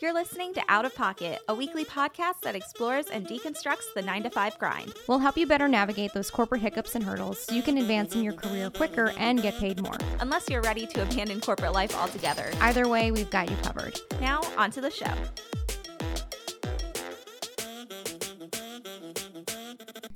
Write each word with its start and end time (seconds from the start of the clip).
You're 0.00 0.14
listening 0.14 0.54
to 0.54 0.62
Out 0.68 0.84
of 0.84 0.94
Pocket, 0.94 1.40
a 1.48 1.54
weekly 1.54 1.84
podcast 1.84 2.42
that 2.42 2.54
explores 2.54 3.08
and 3.08 3.26
deconstructs 3.26 3.92
the 3.96 4.02
9 4.02 4.22
to 4.22 4.30
5 4.30 4.56
grind. 4.56 4.94
We'll 5.08 5.18
help 5.18 5.36
you 5.36 5.44
better 5.44 5.66
navigate 5.66 6.12
those 6.12 6.30
corporate 6.30 6.60
hiccups 6.60 6.94
and 6.94 7.02
hurdles 7.02 7.40
so 7.40 7.52
you 7.52 7.62
can 7.62 7.78
advance 7.78 8.14
in 8.14 8.22
your 8.22 8.34
career 8.34 8.70
quicker 8.70 9.12
and 9.18 9.42
get 9.42 9.58
paid 9.58 9.82
more. 9.82 9.96
Unless 10.20 10.48
you're 10.50 10.62
ready 10.62 10.86
to 10.86 11.02
abandon 11.02 11.40
corporate 11.40 11.72
life 11.72 11.96
altogether. 11.96 12.48
Either 12.60 12.86
way, 12.86 13.10
we've 13.10 13.28
got 13.30 13.50
you 13.50 13.56
covered. 13.56 13.98
Now, 14.20 14.42
on 14.56 14.70
to 14.70 14.80
the 14.80 14.90
show. 14.90 15.12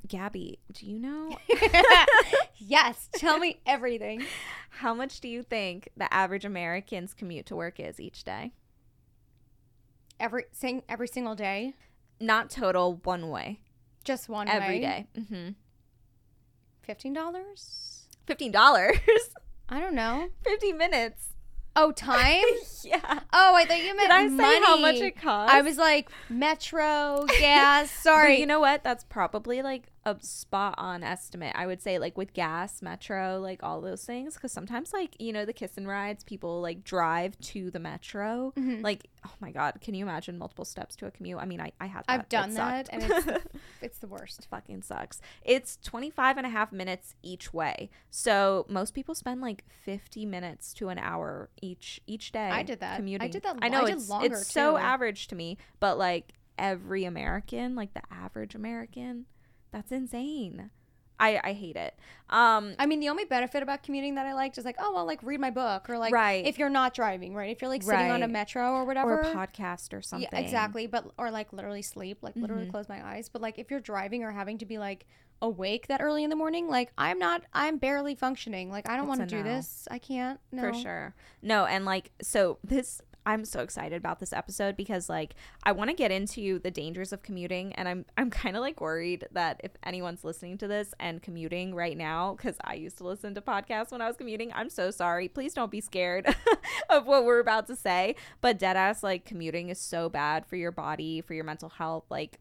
Gabby, 0.07 0.59
do 0.71 0.85
you 0.85 0.97
know 0.99 1.37
yes, 2.57 3.09
tell 3.15 3.37
me 3.37 3.59
everything. 3.65 4.23
how 4.69 4.93
much 4.93 5.19
do 5.19 5.27
you 5.27 5.43
think 5.43 5.89
the 5.97 6.11
average 6.13 6.45
American's 6.45 7.13
commute 7.13 7.47
to 7.47 7.55
work 7.57 7.81
is 7.81 7.99
each 7.99 8.23
day? 8.23 8.53
Every 10.19 10.45
sing 10.51 10.83
every 10.87 11.07
single 11.07 11.35
day, 11.35 11.73
Not 12.19 12.49
total, 12.49 12.95
one 13.03 13.29
way. 13.29 13.59
just 14.03 14.29
one 14.29 14.47
Every 14.47 14.79
way. 14.79 14.81
day. 14.81 15.07
Mm-hmm. 15.21 15.49
Fifteen 16.81 17.13
dollars? 17.13 18.07
$15. 18.27 18.53
I 19.69 19.79
don't 19.81 19.95
know. 19.95 20.29
50 20.45 20.71
minutes. 20.73 21.27
Oh, 21.75 21.91
time? 21.91 22.43
Yeah. 22.85 22.99
oh, 23.33 23.53
I 23.55 23.65
thought 23.65 23.77
you 23.81 23.95
meant 23.95 24.09
Did 24.09 24.11
I 24.11 24.27
say 24.27 24.59
how 24.65 24.77
much 24.77 24.95
it 24.97 25.19
costs? 25.21 25.53
I 25.53 25.61
was 25.61 25.77
like 25.77 26.09
metro 26.29 27.25
gas. 27.39 27.89
But 28.03 28.03
Sorry. 28.03 28.39
you 28.39 28.45
know 28.45 28.59
what? 28.59 28.83
That's 28.83 29.03
probably 29.05 29.61
like 29.61 29.83
a 30.05 30.17
spot 30.19 30.75
on 30.77 31.01
estimate. 31.03 31.53
I 31.55 31.65
would 31.65 31.81
say 31.81 31.97
like 31.99 32.17
with 32.17 32.33
gas, 32.33 32.81
metro, 32.81 33.39
like 33.39 33.63
all 33.63 33.79
those 33.81 34.03
things. 34.03 34.33
Because 34.35 34.51
sometimes 34.51 34.91
like 34.93 35.15
you 35.19 35.31
know 35.31 35.45
the 35.45 35.53
kiss 35.53 35.77
and 35.77 35.87
rides, 35.87 36.23
people 36.23 36.61
like 36.61 36.83
drive 36.83 37.39
to 37.39 37.71
the 37.71 37.79
metro. 37.79 38.53
Mhm. 38.57 38.83
Like 38.83 39.07
oh 39.25 39.31
my 39.39 39.51
god, 39.51 39.79
can 39.81 39.93
you 39.93 40.03
imagine 40.05 40.37
multiple 40.37 40.65
steps 40.65 40.95
to 40.97 41.05
a 41.05 41.11
commute? 41.11 41.39
I 41.39 41.45
mean, 41.45 41.61
I 41.61 41.71
I 41.79 41.85
had 41.85 42.03
that. 42.07 42.19
I've 42.19 42.29
done 42.29 42.53
that, 42.55 42.89
and 42.91 43.03
it's 43.03 43.45
it's 43.81 43.97
the 43.99 44.07
worst. 44.07 44.47
fucking 44.49 44.81
sucks. 44.81 45.21
It's 45.43 45.77
25 45.83 46.37
and 46.37 46.45
a 46.45 46.49
half 46.49 46.71
minutes 46.71 47.15
each 47.23 47.53
way. 47.53 47.89
So 48.09 48.65
most 48.67 48.93
people 48.93 49.15
spend 49.15 49.39
like 49.41 49.63
50 49.85 50.25
minutes 50.25 50.73
to 50.75 50.89
an 50.89 50.97
hour 50.99 51.49
each 51.61 52.01
each 52.07 52.31
day. 52.31 52.49
I 52.49 52.63
did 52.63 52.79
that. 52.81 52.97
Commuting. 52.97 53.25
I 53.25 53.29
did 53.31 53.43
that- 53.43 53.57
I 53.61 53.69
know 53.69 53.83
I 53.83 53.85
did 53.85 53.95
it's 53.97 54.09
it's 54.21 54.47
so 54.51 54.75
average 54.77 55.27
to 55.27 55.35
me, 55.35 55.57
but 55.79 55.97
like 55.97 56.33
every 56.57 57.05
American, 57.05 57.75
like 57.75 57.93
the 57.93 58.01
average 58.11 58.53
American, 58.55 59.25
that's 59.73 59.91
insane. 59.91 60.69
I 61.19 61.39
I 61.43 61.53
hate 61.53 61.75
it. 61.75 61.93
Um 62.29 62.73
I 62.79 62.85
mean, 62.85 62.99
the 62.99 63.09
only 63.09 63.25
benefit 63.25 63.61
about 63.61 63.83
commuting 63.83 64.15
that 64.15 64.25
I 64.25 64.33
liked 64.33 64.57
is 64.57 64.65
like, 64.65 64.77
oh, 64.79 64.93
well, 64.93 65.05
like 65.05 65.21
read 65.21 65.39
my 65.39 65.51
book 65.51 65.89
or 65.89 65.97
like, 65.97 66.13
Right. 66.13 66.45
if 66.45 66.57
you're 66.57 66.69
not 66.69 66.93
driving, 66.93 67.35
right? 67.35 67.51
If 67.51 67.61
you're 67.61 67.69
like 67.69 67.83
sitting 67.83 68.09
on 68.09 68.23
a 68.23 68.27
metro 68.27 68.71
or 68.71 68.85
whatever, 68.85 69.19
or 69.19 69.21
a 69.21 69.33
podcast 69.33 69.93
or 69.93 70.01
something. 70.01 70.27
Yeah, 70.31 70.39
exactly. 70.39 70.87
But 70.87 71.11
or 71.17 71.29
like 71.29 71.53
literally 71.53 71.81
sleep, 71.81 72.19
like 72.21 72.35
literally 72.35 72.65
Mhm. 72.65 72.71
close 72.71 72.89
my 72.89 73.05
eyes. 73.05 73.29
But 73.29 73.41
like 73.41 73.59
if 73.59 73.69
you're 73.69 73.79
driving 73.79 74.23
or 74.23 74.31
having 74.31 74.57
to 74.59 74.65
be 74.65 74.77
like 74.79 75.05
awake 75.41 75.87
that 75.87 76.01
early 76.01 76.23
in 76.23 76.29
the 76.29 76.35
morning, 76.35 76.67
like 76.67 76.91
I'm 76.97 77.19
not. 77.19 77.43
I'm 77.53 77.77
barely 77.77 78.15
functioning. 78.15 78.71
Like 78.71 78.89
I 78.89 78.97
don't 78.97 79.07
want 79.07 79.19
to 79.19 79.27
do 79.27 79.43
no. 79.43 79.55
this. 79.55 79.87
I 79.91 79.99
can't. 79.99 80.39
No. 80.51 80.61
For 80.63 80.73
sure. 80.73 81.15
No, 81.41 81.65
and 81.65 81.85
like 81.85 82.11
so 82.21 82.57
this 82.63 83.01
I'm 83.25 83.45
so 83.45 83.61
excited 83.61 83.95
about 83.95 84.19
this 84.19 84.33
episode 84.33 84.75
because 84.75 85.09
like 85.09 85.35
I 85.63 85.71
want 85.71 85.89
to 85.89 85.95
get 85.95 86.11
into 86.11 86.59
the 86.59 86.71
dangers 86.71 87.13
of 87.13 87.23
commuting 87.23 87.73
and 87.73 87.87
I'm 87.87 88.05
I'm 88.17 88.29
kind 88.29 88.55
of 88.55 88.61
like 88.61 88.81
worried 88.81 89.25
that 89.31 89.61
if 89.63 89.71
anyone's 89.83 90.23
listening 90.23 90.57
to 90.59 90.67
this 90.67 90.93
and 90.99 91.21
commuting 91.21 91.73
right 91.73 91.97
now 91.97 92.35
cuz 92.35 92.55
I 92.63 92.75
used 92.75 92.97
to 92.97 93.05
listen 93.05 93.33
to 93.35 93.41
podcasts 93.41 93.91
when 93.91 94.01
I 94.01 94.07
was 94.07 94.17
commuting, 94.17 94.51
I'm 94.53 94.69
so 94.69 94.91
sorry. 94.91 95.27
Please 95.27 95.53
don't 95.53 95.71
be 95.71 95.81
scared 95.81 96.35
of 96.89 97.07
what 97.07 97.25
we're 97.25 97.39
about 97.39 97.67
to 97.67 97.75
say, 97.75 98.15
but 98.41 98.59
deadass 98.59 99.03
like 99.03 99.25
commuting 99.25 99.69
is 99.69 99.79
so 99.79 100.09
bad 100.09 100.45
for 100.45 100.55
your 100.55 100.71
body, 100.71 101.21
for 101.21 101.33
your 101.33 101.45
mental 101.45 101.69
health, 101.69 102.05
like 102.09 102.39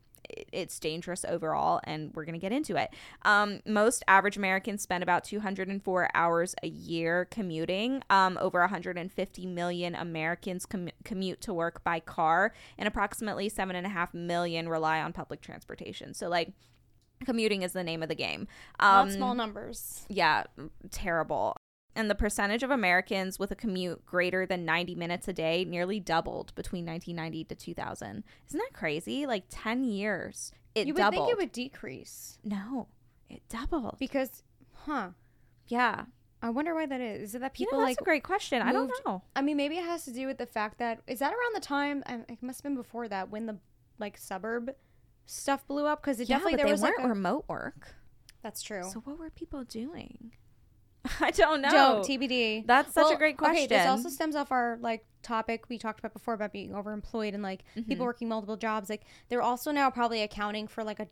it's 0.53 0.79
dangerous 0.79 1.25
overall 1.29 1.81
and 1.85 2.11
we're 2.15 2.25
going 2.25 2.35
to 2.35 2.39
get 2.41 2.53
into 2.53 2.77
it 2.77 2.91
um, 3.23 3.61
most 3.67 4.03
average 4.09 4.37
americans 4.37 4.83
spend 4.83 5.03
about 5.03 5.25
204 5.25 6.09
hours 6.15 6.55
a 6.63 6.69
year 6.69 7.27
commuting 7.31 8.03
um, 8.11 8.39
over 8.41 8.61
150 8.61 9.47
million 9.47 9.95
americans 9.95 10.67
com- 10.67 10.89
commute 11.05 11.41
to 11.41 11.53
work 11.53 11.83
by 11.85 12.01
car 12.01 12.53
and 12.79 12.89
approximately 12.89 13.51
7.5 13.51 14.15
million 14.15 14.69
rely 14.69 15.01
on 15.01 15.13
public 15.13 15.41
transportation 15.41 16.15
so 16.15 16.29
like 16.29 16.53
commuting 17.25 17.63
is 17.63 17.73
the 17.73 17.85
name 17.85 18.03
of 18.03 18.09
the 18.09 18.15
game 18.17 18.49
um, 18.81 19.07
Not 19.09 19.13
small 19.13 19.35
numbers. 19.35 20.05
yeah, 20.09 20.45
terrible. 20.91 21.57
And 21.95 22.09
the 22.11 22.15
percentage 22.15 22.63
of 22.63 22.71
Americans 22.71 23.39
with 23.39 23.51
a 23.51 23.55
commute 23.55 24.07
greater 24.07 24.47
than 24.47 24.65
90 24.65 24.95
minutes 24.95 25.29
a 25.29 25.33
day 25.35 25.65
nearly 25.65 26.01
doubled 26.01 26.55
between 26.55 26.87
1990 26.87 27.45
to 27.45 27.55
2000. 27.55 28.25
Isn't 28.49 28.59
that 28.59 28.71
crazy? 28.73 29.27
Like 29.27 29.45
10 29.51 29.85
years. 29.85 30.53
It 30.75 30.87
you 30.87 30.95
would 30.95 31.01
doubled. 31.01 31.27
think 31.27 31.33
it 31.33 31.39
would 31.43 31.53
decrease 31.53 32.39
No, 32.43 32.89
it 33.29 33.43
doubled. 33.51 33.97
because, 33.99 34.43
huh? 34.73 35.11
yeah. 35.69 36.05
I 36.41 36.49
wonder 36.51 36.75
why 36.75 36.87
that 36.87 37.01
is. 37.01 37.29
Is 37.29 37.35
it 37.35 37.41
that 37.43 37.61
You 37.61 37.67
people 37.67 37.79
know, 37.79 37.85
like? 37.85 37.97
that's 37.97 38.03
a 38.03 38.05
great 38.05 38.25
question. 38.25 38.63
I 38.63 38.73
don't 38.73 38.91
know. 39.07 39.23
I 39.37 39.43
mean, 39.43 39.57
maybe 39.59 39.77
it 39.77 39.85
has 39.85 40.05
to 40.07 40.13
do 40.13 40.27
with 40.27 40.39
the 40.39 40.47
fact 40.47 40.79
that 40.79 41.01
is 41.07 41.19
that 41.21 41.29
around 41.33 41.55
the 41.55 41.61
time? 41.61 42.03
um, 42.07 42.25
It 42.29 42.43
must 42.43 42.61
have 42.61 42.65
been 42.65 42.75
before 42.75 43.07
that 43.09 43.31
when 43.31 43.45
the 43.47 43.59
like 43.99 44.17
suburb 44.17 44.75
stuff 45.27 45.67
blew 45.69 45.85
up 45.87 46.03
because 46.03 46.19
it 46.21 46.29
Yeah, 46.29 46.39
definitely 46.39 46.57
there 46.57 46.73
was 46.73 46.81
weren't 46.83 47.05
a, 47.05 47.09
remote 47.09 47.45
work. 47.49 47.95
that's 48.43 48.63
true. 48.63 48.83
So 48.91 49.01
what 49.01 49.19
were 49.19 49.31
people 49.31 49.63
doing? 49.63 50.33
I 51.21 51.31
don't 51.33 51.61
know. 51.63 51.71
Don't 51.71 52.05
TBD. 52.05 52.67
That's 52.67 52.93
such 52.95 53.13
a 53.13 53.17
great 53.17 53.37
question. 53.37 53.65
Okay, 53.65 53.67
this 53.67 53.87
also 53.87 54.09
stems 54.09 54.37
off 54.37 54.53
our 54.53 54.79
like 54.81 55.05
topic 55.23 55.65
we 55.69 55.79
talked 55.79 55.99
about 56.01 56.13
before 56.13 56.35
about 56.35 56.53
being 56.53 56.71
overemployed 56.71 57.35
and 57.35 57.43
like 57.43 57.65
Mm-hmm. 57.77 57.89
people 57.89 58.07
working 58.07 58.29
multiple 58.29 58.57
jobs. 58.57 58.89
Like 58.91 59.03
they're 59.29 59.43
also 59.43 59.71
now 59.73 59.91
probably 59.91 60.23
accounting 60.23 60.69
for 60.69 60.85
like 60.85 61.01
a 61.01 61.09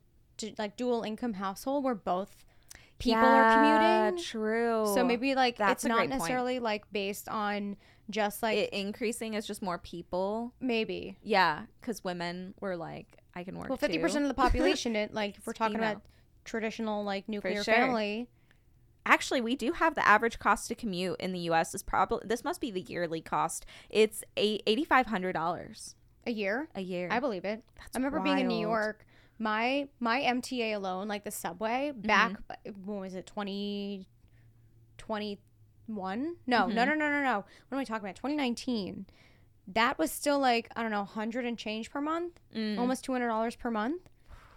like 0.59 0.77
dual 0.77 1.03
income 1.03 1.35
household 1.35 1.85
where 1.85 1.95
both 1.95 2.45
people 2.99 3.21
are 3.25 3.55
commuting. 4.09 4.23
True. 4.25 4.91
So 4.95 5.05
maybe 5.05 5.35
like 5.35 5.57
That's 5.57 5.85
it's 5.85 5.89
not 5.89 5.97
great 5.99 6.11
point. 6.11 6.21
necessarily 6.21 6.59
like 6.61 6.85
based 6.93 7.29
on 7.29 7.77
just 8.11 8.43
like 8.43 8.59
it 8.59 8.71
increasing 8.73 9.35
is 9.35 9.47
just 9.47 9.61
more 9.63 9.79
people. 9.79 10.53
maybe. 10.61 11.17
Yeah, 11.23 11.63
because 11.81 12.03
women 12.05 12.55
were 12.61 12.77
like, 12.77 13.19
I 13.35 13.45
can 13.45 13.57
work. 13.59 13.69
Well, 13.69 13.79
fifty 13.79 13.99
percent 13.99 14.25
of 14.25 14.29
the 14.29 14.35
population, 14.35 14.97
it 14.97 15.13
like 15.15 15.37
if 15.39 15.47
we're 15.47 15.53
talking 15.63 15.77
female. 15.77 15.91
about 15.93 16.03
traditional 16.45 17.05
like 17.05 17.29
nuclear 17.29 17.63
sure. 17.63 17.75
family. 17.75 18.29
Actually, 19.07 19.41
we 19.41 19.57
do 19.57 19.73
have 19.73 19.95
the 19.95 20.07
average 20.07 20.39
cost 20.39 20.69
to 20.69 20.75
commute 20.75 21.17
in 21.21 21.33
the 21.33 21.39
U.S. 21.41 21.75
is 21.75 21.83
probably 21.83 22.21
this 22.27 22.45
must 22.45 22.61
be 22.61 22.71
the 22.71 22.83
yearly 22.83 23.21
cost. 23.21 23.65
It's 23.89 24.23
a 24.37 24.61
eighty 24.67 24.85
five 24.85 25.07
hundred 25.07 25.33
dollars 25.33 25.95
A 26.27 26.31
year, 26.31 26.69
a 26.75 26.81
year. 26.83 27.09
I 27.11 27.19
believe 27.21 27.45
it. 27.45 27.65
That's 27.77 27.97
I 27.97 27.99
remember 27.99 28.21
being 28.21 28.39
in 28.41 28.49
New. 28.49 28.61
York. 28.61 29.07
My 29.39 29.89
my 30.01 30.21
MTA 30.21 30.75
alone, 30.77 31.09
like 31.09 31.25
the 31.25 31.31
subway, 31.31 31.93
Mm-hmm. 31.95 32.07
back 32.07 32.37
when 32.85 33.01
was 33.01 33.15
it 33.15 33.27
20, 33.27 34.07
21? 34.99 36.37
No, 36.47 36.59
Mm-hmm. 36.67 36.75
no, 36.75 36.85
no, 36.85 36.95
no, 36.95 37.11
no, 37.11 37.23
no. 37.23 37.37
What 37.69 37.77
am 37.77 37.79
I 37.79 37.85
talking 37.85 38.05
about? 38.05 38.17
Twenty 38.17 38.37
nineteen. 38.37 39.07
That 39.67 39.99
was 39.99 40.11
still 40.13 40.39
like 40.39 40.69
I 40.77 40.83
don't 40.83 40.91
know, 40.91 41.05
hundred 41.05 41.45
and 41.47 41.57
change 41.57 41.91
per 41.91 42.01
month, 42.01 42.39
Mm. 42.55 42.79
almost 42.79 43.05
two 43.05 43.13
hundred 43.13 43.29
dollars 43.29 43.57
per 43.57 43.71
month, 43.71 44.03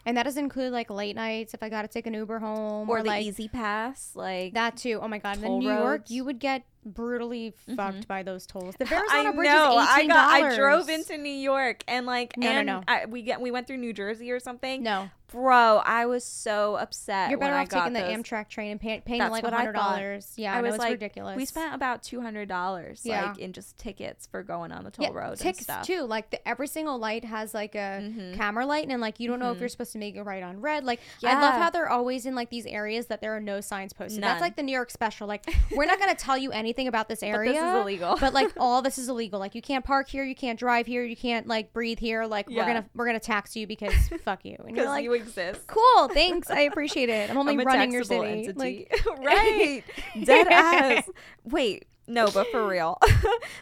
and 0.05 0.17
that 0.17 0.23
doesn't 0.23 0.43
include 0.43 0.71
like 0.71 0.89
late 0.89 1.15
nights 1.15 1.53
if 1.53 1.63
I 1.63 1.69
got 1.69 1.83
to 1.83 1.87
take 1.87 2.07
an 2.07 2.13
Uber 2.13 2.39
home 2.39 2.89
or 2.89 2.97
or, 2.97 3.03
the 3.03 3.09
like 3.09 3.25
E-ZPass, 3.25 4.15
like 4.15 4.53
that 4.53 4.77
too. 4.77 4.99
Oh 5.01 5.07
my 5.07 5.17
god! 5.17 5.41
in 5.43 5.59
New 5.59 5.71
York, 5.71 6.09
you 6.09 6.25
would 6.25 6.39
get 6.39 6.63
brutally 6.85 7.53
fucked 7.75 8.07
by 8.07 8.23
those 8.23 8.45
tolls. 8.45 8.75
The 8.77 8.85
I 8.85 9.31
Bridge 9.31 9.45
know. 9.47 9.79
is 9.79 9.87
I 9.87 9.95
eighteen 9.97 10.09
got. 10.09 10.39
dollars. 10.39 10.53
I 10.53 10.57
drove 10.57 10.89
into 10.89 11.17
New 11.17 11.29
York 11.33 11.83
and 11.87 12.05
like 12.05 12.37
No, 12.37 12.51
no, 12.51 12.57
and 12.59 12.67
no. 12.67 12.83
I, 12.87 13.05
we 13.05 13.21
get 13.21 13.41
we 13.41 13.51
went 13.51 13.67
through 13.67 13.77
New 13.77 13.93
Jersey 13.93 14.31
or 14.31 14.39
something. 14.39 14.83
No, 14.83 15.09
Bro, 15.31 15.81
I 15.83 16.05
was 16.05 16.23
so 16.23 16.75
upset. 16.75 17.31
you're 17.31 17.39
better 17.39 17.55
I 17.55 17.63
off 17.63 17.69
got 17.69 17.87
taking 17.87 17.93
the. 17.93 17.99
Amtrak 18.01 18.49
train 18.49 18.69
and 18.71 18.79
pay, 18.79 19.01
paying 19.03 19.17
That's 19.19 19.31
like 19.31 19.43
one 19.43 19.51
hundred 19.53 19.73
dollars. 19.73 20.31
Yeah, 20.35 20.53
I 20.53 20.59
I 20.59 20.61
was 20.61 20.77
like, 20.77 20.91
ridiculous. 20.91 21.35
We 21.35 21.45
spent 21.45 21.73
about 21.73 22.03
two 22.03 22.21
hundred 22.21 22.47
dollars, 22.49 23.01
Yeah. 23.03 23.29
like 23.29 23.39
in 23.39 23.51
just 23.51 23.77
tickets 23.79 24.27
for 24.27 24.43
going 24.43 24.71
on 24.71 24.83
the 24.83 24.91
toll 24.91 25.07
yeah, 25.07 25.11
road 25.11 25.39
ticks 25.39 25.65
too. 25.83 26.01
Like 26.03 26.29
the, 26.29 26.47
every 26.47 26.67
single 26.67 26.99
light 26.99 27.25
has 27.25 27.53
like 27.55 27.73
a 27.73 27.99
Mhm. 28.03 28.35
camera 28.35 28.65
light, 28.67 28.87
and 28.89 29.01
like 29.01 29.19
you 29.19 29.27
don't 29.27 29.39
know 29.39 29.51
if 29.51 29.59
you're 29.59 29.69
supposed 29.69 29.93
to 29.93 29.97
make 29.97 30.15
it 30.15 30.21
right 30.21 30.43
on 30.43 30.61
red. 30.61 30.83
Like 30.83 30.99
I 31.23 31.41
love 31.41 31.55
how 31.55 31.71
they're 31.71 31.89
always 31.89 32.27
in 32.27 32.35
like 32.35 32.51
these 32.51 32.67
areas 32.67 33.07
that 33.07 33.19
there 33.21 33.35
are 33.35 33.39
no 33.41 33.59
signs 33.59 33.91
posted. 33.91 34.21
None. 34.21 34.29
That's 34.29 34.41
like 34.41 34.55
the 34.55 34.61
New 34.63 34.71
York 34.73 34.91
special. 34.91 35.27
Like 35.27 35.43
we're 35.75 35.85
not 35.85 35.97
gonna 35.99 36.13
tell 36.13 36.37
you 36.37 36.51
anything 36.51 36.72
about 36.79 37.07
this 37.07 37.19
But 37.21 37.27
area. 37.27 37.53
this 37.53 37.61
is 37.63 37.75
illegal. 37.81 38.17
but 38.19 38.33
like 38.33 38.51
all 38.57 38.81
this 38.81 38.97
is 38.97 39.07
illegal. 39.09 39.39
Like 39.39 39.55
you 39.55 39.61
can't 39.61 39.85
park 39.85 40.07
here, 40.09 40.23
you 40.23 40.35
can't 40.35 40.57
drive 40.59 40.85
here, 40.85 41.03
you 41.03 41.15
can't 41.15 41.47
like 41.47 41.71
breathe 41.73 41.99
here. 41.99 42.25
Like 42.25 42.47
Yeah. 42.49 42.57
we're 42.61 42.65
gonna 42.67 42.85
we're 42.95 43.05
gonna 43.05 43.19
tax 43.19 43.55
you 43.55 43.67
because 43.67 43.93
fuck 44.23 44.43
you. 44.43 44.55
And 44.59 44.69
you're 44.69 44.75
because 44.75 44.87
like, 44.87 45.03
you 45.03 45.13
exist. 45.13 45.67
cool, 45.67 46.07
thanks, 46.09 46.49
I 46.49 46.61
appreciate 46.61 47.09
it. 47.09 47.29
I'm 47.29 47.37
only 47.43 47.53
I'm 47.53 47.59
running 47.65 47.91
your 47.91 48.03
city. 48.03 48.25
entity. 48.49 48.87
Like 48.91 49.05
right. 49.19 49.83
Dead 50.23 50.47
ass. 50.47 51.09
Wait, 51.43 51.85
no, 52.07 52.29
but 52.31 52.47
for 52.51 52.67
real. 52.67 52.97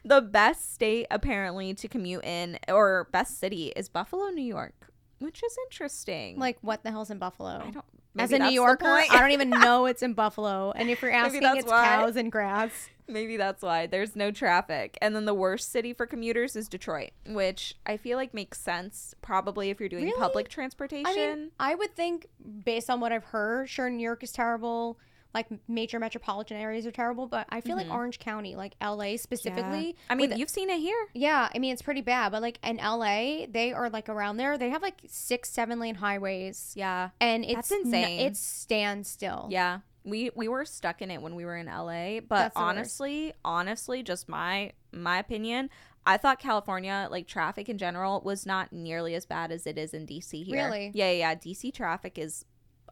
the 0.03 0.21
best 0.21 0.73
state 0.73 1.05
apparently 1.11 1.73
to 1.75 1.87
commute 1.87 2.23
in 2.25 2.57
or 2.67 3.07
best 3.11 3.39
city 3.39 3.71
is 3.75 3.89
Buffalo, 3.89 4.29
New 4.29 4.41
York, 4.43 4.73
which 5.19 5.43
is 5.43 5.57
interesting. 5.67 6.39
like 6.39 6.57
what 6.61 6.83
the 6.83 6.89
hell's 6.91 7.11
in 7.11 7.17
Buffalo? 7.19 7.61
I 7.65 7.69
don't 7.71 7.85
As 8.17 8.31
a 8.31 8.39
New 8.39 8.49
Yorker. 8.49 8.85
I 8.87 9.19
don't 9.19 9.31
even 9.31 9.49
know 9.51 9.85
it's 9.85 10.01
in 10.01 10.13
Buffalo. 10.13 10.71
And 10.75 10.89
if 10.89 11.01
you're 11.01 11.11
asking, 11.11 11.43
it's 11.43 11.65
why. 11.67 11.85
cows 11.85 12.15
and 12.15 12.31
grass. 12.31 12.89
Maybe 13.11 13.37
that's 13.37 13.61
why 13.61 13.85
there's 13.87 14.15
no 14.15 14.31
traffic. 14.31 14.97
And 15.01 15.15
then 15.15 15.25
the 15.25 15.33
worst 15.33 15.71
city 15.71 15.93
for 15.93 16.05
commuters 16.05 16.55
is 16.55 16.67
Detroit, 16.67 17.11
which 17.27 17.75
I 17.85 17.97
feel 17.97 18.17
like 18.17 18.33
makes 18.33 18.59
sense 18.59 19.13
probably 19.21 19.69
if 19.69 19.79
you're 19.79 19.89
doing 19.89 20.05
Really? 20.05 20.19
public 20.19 20.49
transportation. 20.49 21.05
I 21.11 21.15
mean, 21.15 21.51
I 21.59 21.75
would 21.75 21.95
think 21.95 22.27
based 22.65 22.89
on 22.89 22.99
what 22.99 23.11
I've 23.11 23.25
heard, 23.25 23.69
sure, 23.69 23.89
New 23.89 24.03
York 24.03 24.23
is 24.23 24.31
terrible. 24.31 24.97
Like 25.33 25.47
major 25.65 25.97
metropolitan 25.97 26.57
areas 26.57 26.85
are 26.85 26.91
terrible, 26.91 27.25
but 27.25 27.45
I 27.49 27.61
feel 27.61 27.77
like 27.77 27.89
Orange 27.89 28.19
County, 28.19 28.57
like 28.57 28.75
LA 28.83 29.15
specifically. 29.15 29.63
Mm-hmm. 29.63 29.79
Yeah. 29.87 29.93
I 30.09 30.15
mean, 30.15 30.29
with- 30.31 30.37
you've 30.39 30.49
seen 30.49 30.69
it 30.69 30.79
here. 30.79 31.07
yeah, 31.13 31.47
I 31.55 31.57
mean 31.57 31.71
it's 31.71 31.81
pretty 31.81 32.01
bad, 32.01 32.33
but 32.33 32.41
like 32.41 32.59
in 32.67 32.75
LA, 32.77 33.45
they 33.49 33.71
are 33.73 33.89
like 33.89 34.09
around 34.09 34.35
there. 34.35 34.57
They 34.57 34.69
have 34.71 34.81
like 34.81 34.99
six, 35.07 35.49
seven 35.49 35.79
lane 35.79 35.95
highways, 35.95 36.73
Yeah. 36.75 37.11
and 37.21 37.45
it's 37.45 37.69
That's 37.69 37.71
insane. 37.71 38.19
N- 38.19 38.25
it's 38.27 38.41
standstill. 38.41 39.47
Yeah. 39.49 39.79
We 40.03 40.31
we 40.35 40.47
were 40.47 40.65
stuck 40.65 41.01
in 41.01 41.11
it 41.11 41.21
when 41.21 41.35
we 41.35 41.45
were 41.45 41.57
in 41.57 41.67
LA, 41.67 42.21
but 42.21 42.45
worst. 42.45 42.57
honestly, 42.57 43.33
honestly, 43.45 44.03
just 44.03 44.27
my 44.27 44.71
my 44.91 45.19
opinion, 45.19 45.69
I 46.05 46.17
thought 46.17 46.39
California, 46.39 47.07
like 47.11 47.27
traffic 47.27 47.69
in 47.69 47.77
general, 47.77 48.21
was 48.21 48.45
not 48.45 48.73
nearly 48.73 49.13
as 49.15 49.25
bad 49.25 49.51
as 49.51 49.67
it 49.67 49.77
is 49.77 49.93
in 49.93 50.07
DC 50.07 50.43
here. 50.43 50.65
Really? 50.65 50.91
Yeah, 50.93 51.11
yeah, 51.11 51.31
yeah. 51.31 51.35
DC 51.35 51.73
traffic 51.73 52.17
is 52.17 52.45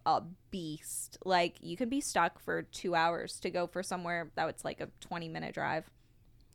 a 0.05 0.21
beast. 0.51 1.17
Like 1.25 1.57
you 1.61 1.75
can 1.75 1.89
be 1.89 2.01
stuck 2.01 2.39
for 2.39 2.63
two 2.63 2.95
hours 2.95 3.39
to 3.41 3.49
go 3.49 3.67
for 3.67 3.81
somewhere 3.81 4.31
that 4.35 4.47
it's 4.49 4.63
like 4.63 4.79
a 4.79 4.89
twenty 4.99 5.27
minute 5.29 5.53
drive. 5.53 5.89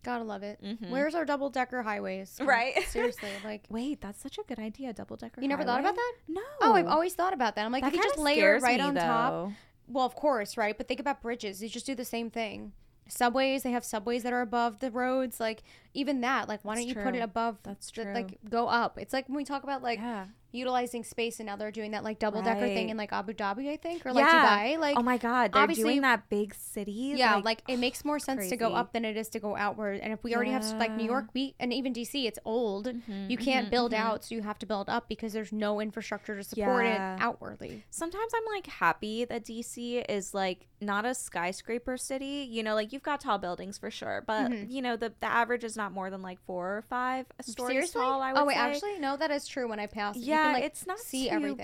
Gotta 0.05 0.23
love 0.25 0.43
it. 0.43 0.63
Mhm. 0.63 0.91
Where's 0.91 1.15
our 1.15 1.25
double 1.25 1.49
decker 1.49 1.83
highways? 1.83 2.39
Right. 2.41 2.75
Seriously, 2.89 3.31
like 3.43 3.65
Wait, 3.71 4.01
that's 4.03 4.21
such 4.21 4.39
a 4.39 4.43
good 4.43 4.59
idea. 4.59 4.93
Double 4.93 5.17
decker. 5.17 5.41
you 5.41 5.49
never 5.49 5.65
thought 5.65 5.81
about 5.81 5.95
that? 5.97 6.13
No. 6.29 6.43
Oh, 6.61 6.75
I've 6.75 6.87
always 6.87 7.15
thought 7.15 7.33
about 7.33 7.57
that. 7.57 7.65
I'm 7.65 7.73
like, 7.73 7.83
that 7.83 7.95
you 7.95 8.03
just 8.03 8.17
kinda 8.17 8.23
layer 8.23 8.59
right 8.61 8.79
me, 8.79 8.87
on 8.87 8.95
top. 8.95 9.53
Well, 9.87 10.07
of 10.07 10.15
course, 10.15 10.57
right? 10.57 10.77
But 10.77 10.89
think 10.89 11.01
about 11.01 11.21
bridges. 11.23 11.63
You 11.63 11.69
just 11.69 11.87
do 11.87 11.95
the 11.95 12.05
same 12.05 12.31
thing. 12.31 12.73
Subways, 13.07 13.63
they 13.63 13.71
have 13.73 13.85
subways 13.85 14.23
that 14.23 14.33
are 14.33 14.41
above 14.41 14.81
the 14.81 14.91
roads. 14.91 15.39
Like 15.39 15.63
even 15.93 16.21
that, 16.23 16.49
like 16.49 16.61
why 16.65 16.75
That's 16.75 16.87
don't 16.87 16.97
you 16.97 17.03
put 17.05 17.15
it 17.15 17.23
above? 17.23 17.59
That's 17.63 17.91
the- 17.91 18.05
true. 18.05 18.15
like 18.15 18.39
go 18.49 18.67
up. 18.69 18.99
It's 18.99 19.13
like 19.13 19.29
when 19.29 19.37
we 19.37 19.45
talk 19.45 19.63
about 19.63 19.83
like 19.83 19.99
yeah. 19.99 20.27
Utilizing 20.55 21.05
space, 21.05 21.41
and 21.41 21.47
now 21.47 21.57
they're 21.57 21.71
doing 21.71 21.91
that 21.91 22.05
like 22.05 22.19
double 22.19 22.41
decker 22.43 22.67
thing 22.67 22.89
in 22.91 22.97
like 22.97 23.13
Abu 23.13 23.33
Dhabi, 23.33 23.71
I 23.71 23.77
think, 23.77 24.07
or 24.07 24.13
like 24.13 24.25
Yeah. 24.25 24.47
Dubai. 24.75 24.79
Like 24.79 24.97
oh 24.99 25.03
my 25.03 25.19
god, 25.19 25.53
they're 25.53 25.63
obviously- 25.63 25.85
doing 25.85 26.03
that 26.03 26.29
big 26.29 26.55
city. 26.55 27.15
yeah, 27.17 27.37
like, 27.37 27.63
it 27.69 27.79
makes 27.79 28.05
more 28.05 28.19
sense 28.19 28.49
to 28.49 28.57
go 28.57 28.73
up 28.75 28.93
than 28.93 29.05
it 29.05 29.17
is 29.17 29.29
to 29.31 29.41
go 29.41 29.57
outward. 29.57 30.01
And 30.01 30.13
if 30.13 30.23
we 30.25 30.35
already 30.35 30.53
have 30.53 30.65
like 30.79 30.93
New 30.93 31.05
York, 31.05 31.27
we 31.35 31.55
and 31.61 31.73
even 31.73 31.93
DC, 31.93 32.27
it's 32.27 32.39
old. 32.45 32.87
Mhm, 32.87 33.31
You 33.31 33.37
can't 33.37 33.67
mhm, 33.69 33.71
build 33.71 33.93
mhm. 33.93 33.99
out, 33.99 34.25
so 34.25 34.35
you 34.35 34.43
have 34.43 34.59
to 34.61 34.67
build 34.67 34.89
up 34.89 35.09
because 35.09 35.33
there's 35.33 35.53
no 35.53 35.81
infrastructure 35.81 36.37
to 36.37 36.45
support 36.45 36.85
Yeah. 36.87 37.17
it 37.17 37.21
outwardly. 37.21 37.85
Sometimes 37.91 38.33
I'm 38.35 38.45
like 38.55 38.67
happy 38.67 39.25
that 39.25 39.45
DC 39.45 40.05
is 40.09 40.35
like 40.35 40.67
not 40.81 41.05
a 41.07 41.15
skyscraper 41.15 41.97
city. 41.97 42.47
You 42.51 42.63
know, 42.63 42.75
like 42.75 42.93
you've 42.93 43.03
got 43.03 43.21
tall 43.21 43.39
buildings 43.39 43.79
for 43.79 43.91
sure, 43.91 44.23
but 44.27 44.51
Mhm. 44.51 44.71
you 44.71 44.83
know 44.83 44.97
the 44.97 45.13
the 45.21 45.27
average 45.27 45.65
is 45.65 45.77
not 45.77 45.93
more 45.93 46.11
than 46.11 46.23
like 46.23 46.39
four 46.47 46.77
or 46.79 46.83
five 46.83 47.27
stories 47.41 47.73
Seriously? 47.75 48.01
tall. 48.01 48.21
I 48.21 48.33
would 48.33 48.41
oh 48.43 48.45
wait, 48.45 48.55
say. 48.55 48.61
actually, 48.61 48.99
no, 48.99 49.17
that 49.17 49.31
is 49.31 49.47
true. 49.47 49.69
When 49.69 49.81
I 49.81 49.87
pass, 49.87 50.17
you 50.17 50.25
yeah, 50.27 50.44
can, 50.45 50.53
like, 50.55 50.65
it's 50.65 50.87
not 50.87 50.99
see 50.99 51.29
too 51.29 51.35
everything. 51.35 51.57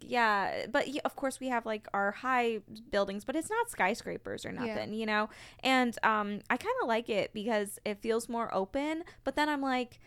big. 0.00 0.04
Yeah, 0.08 0.66
but 0.70 0.88
yeah, 0.88 1.00
of 1.04 1.16
course 1.16 1.40
we 1.40 1.48
have 1.48 1.66
like 1.66 1.86
our 1.94 2.12
high 2.12 2.60
buildings, 2.90 3.24
but 3.24 3.36
it's 3.36 3.50
not 3.50 3.70
skyscrapers 3.70 4.44
or 4.46 4.52
Yeah. 4.52 4.64
nothing, 4.64 4.92
you 4.94 5.06
know. 5.06 5.28
And 5.60 5.96
um, 6.02 6.40
I 6.50 6.56
kind 6.56 6.74
of 6.82 6.88
like 6.88 7.08
it 7.08 7.32
because 7.32 7.78
it 7.84 7.98
feels 8.00 8.28
more 8.28 8.52
open. 8.54 9.04
But 9.24 9.36
then 9.36 9.48
I'm 9.48 9.62
like, 9.62 9.98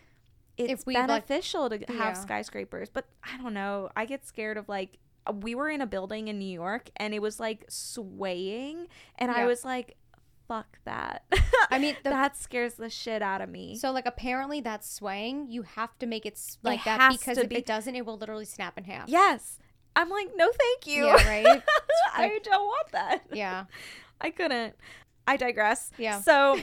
it's 0.56 0.84
we, 0.86 0.94
like- 0.94 1.06
beneficial 1.06 1.68
to 1.70 1.78
have 1.78 1.88
Yeah. 1.88 2.12
skyscrapers. 2.14 2.90
But 2.90 3.06
I 3.22 3.36
don't 3.42 3.54
know. 3.54 3.90
I 3.96 4.04
get 4.06 4.26
scared 4.26 4.56
of 4.56 4.68
like 4.68 4.98
we 5.42 5.54
were 5.54 5.68
in 5.68 5.80
a 5.80 5.86
building 5.86 6.28
in 6.28 6.38
New 6.38 6.52
York 6.52 6.90
and 6.96 7.12
it 7.14 7.20
was 7.20 7.38
like 7.38 7.64
swaying, 7.68 8.88
and 9.18 9.30
I 9.30 9.44
was 9.46 9.64
like, 9.64 9.96
fuck 10.50 10.78
that. 10.84 11.22
I 11.70 11.78
mean, 11.78 11.96
the- 12.02 12.10
that 12.10 12.36
scares 12.36 12.74
the 12.74 12.90
shit 12.90 13.22
out 13.22 13.40
of 13.40 13.48
me. 13.48 13.76
So 13.76 13.92
like 13.92 14.06
apparently 14.06 14.60
that's 14.60 14.90
swaying. 14.90 15.46
You 15.48 15.62
have 15.62 15.96
to 16.00 16.06
make 16.06 16.26
it 16.26 16.32
s- 16.34 16.58
It 16.62 16.66
like 16.66 16.82
that 16.84 17.12
because 17.12 17.38
if 17.38 17.48
be- 17.48 17.56
it 17.58 17.66
doesn't, 17.66 17.94
it 17.94 18.04
will 18.04 18.18
literally 18.18 18.44
snap 18.44 18.76
in 18.76 18.84
half. 18.84 19.08
yes. 19.08 19.58
I'm 19.96 20.08
like, 20.08 20.28
no, 20.36 20.48
thank 20.56 20.86
you. 20.86 21.06
Yeah, 21.06 21.28
right? 21.28 21.62
I 22.14 22.38
don't 22.44 22.64
want 22.64 22.92
that. 22.92 23.18
Yeah. 23.32 23.64
I 24.20 24.30
couldn't. 24.30 24.74
I 25.26 25.36
digress. 25.36 25.90
Yeah. 25.98 26.20
So 26.20 26.58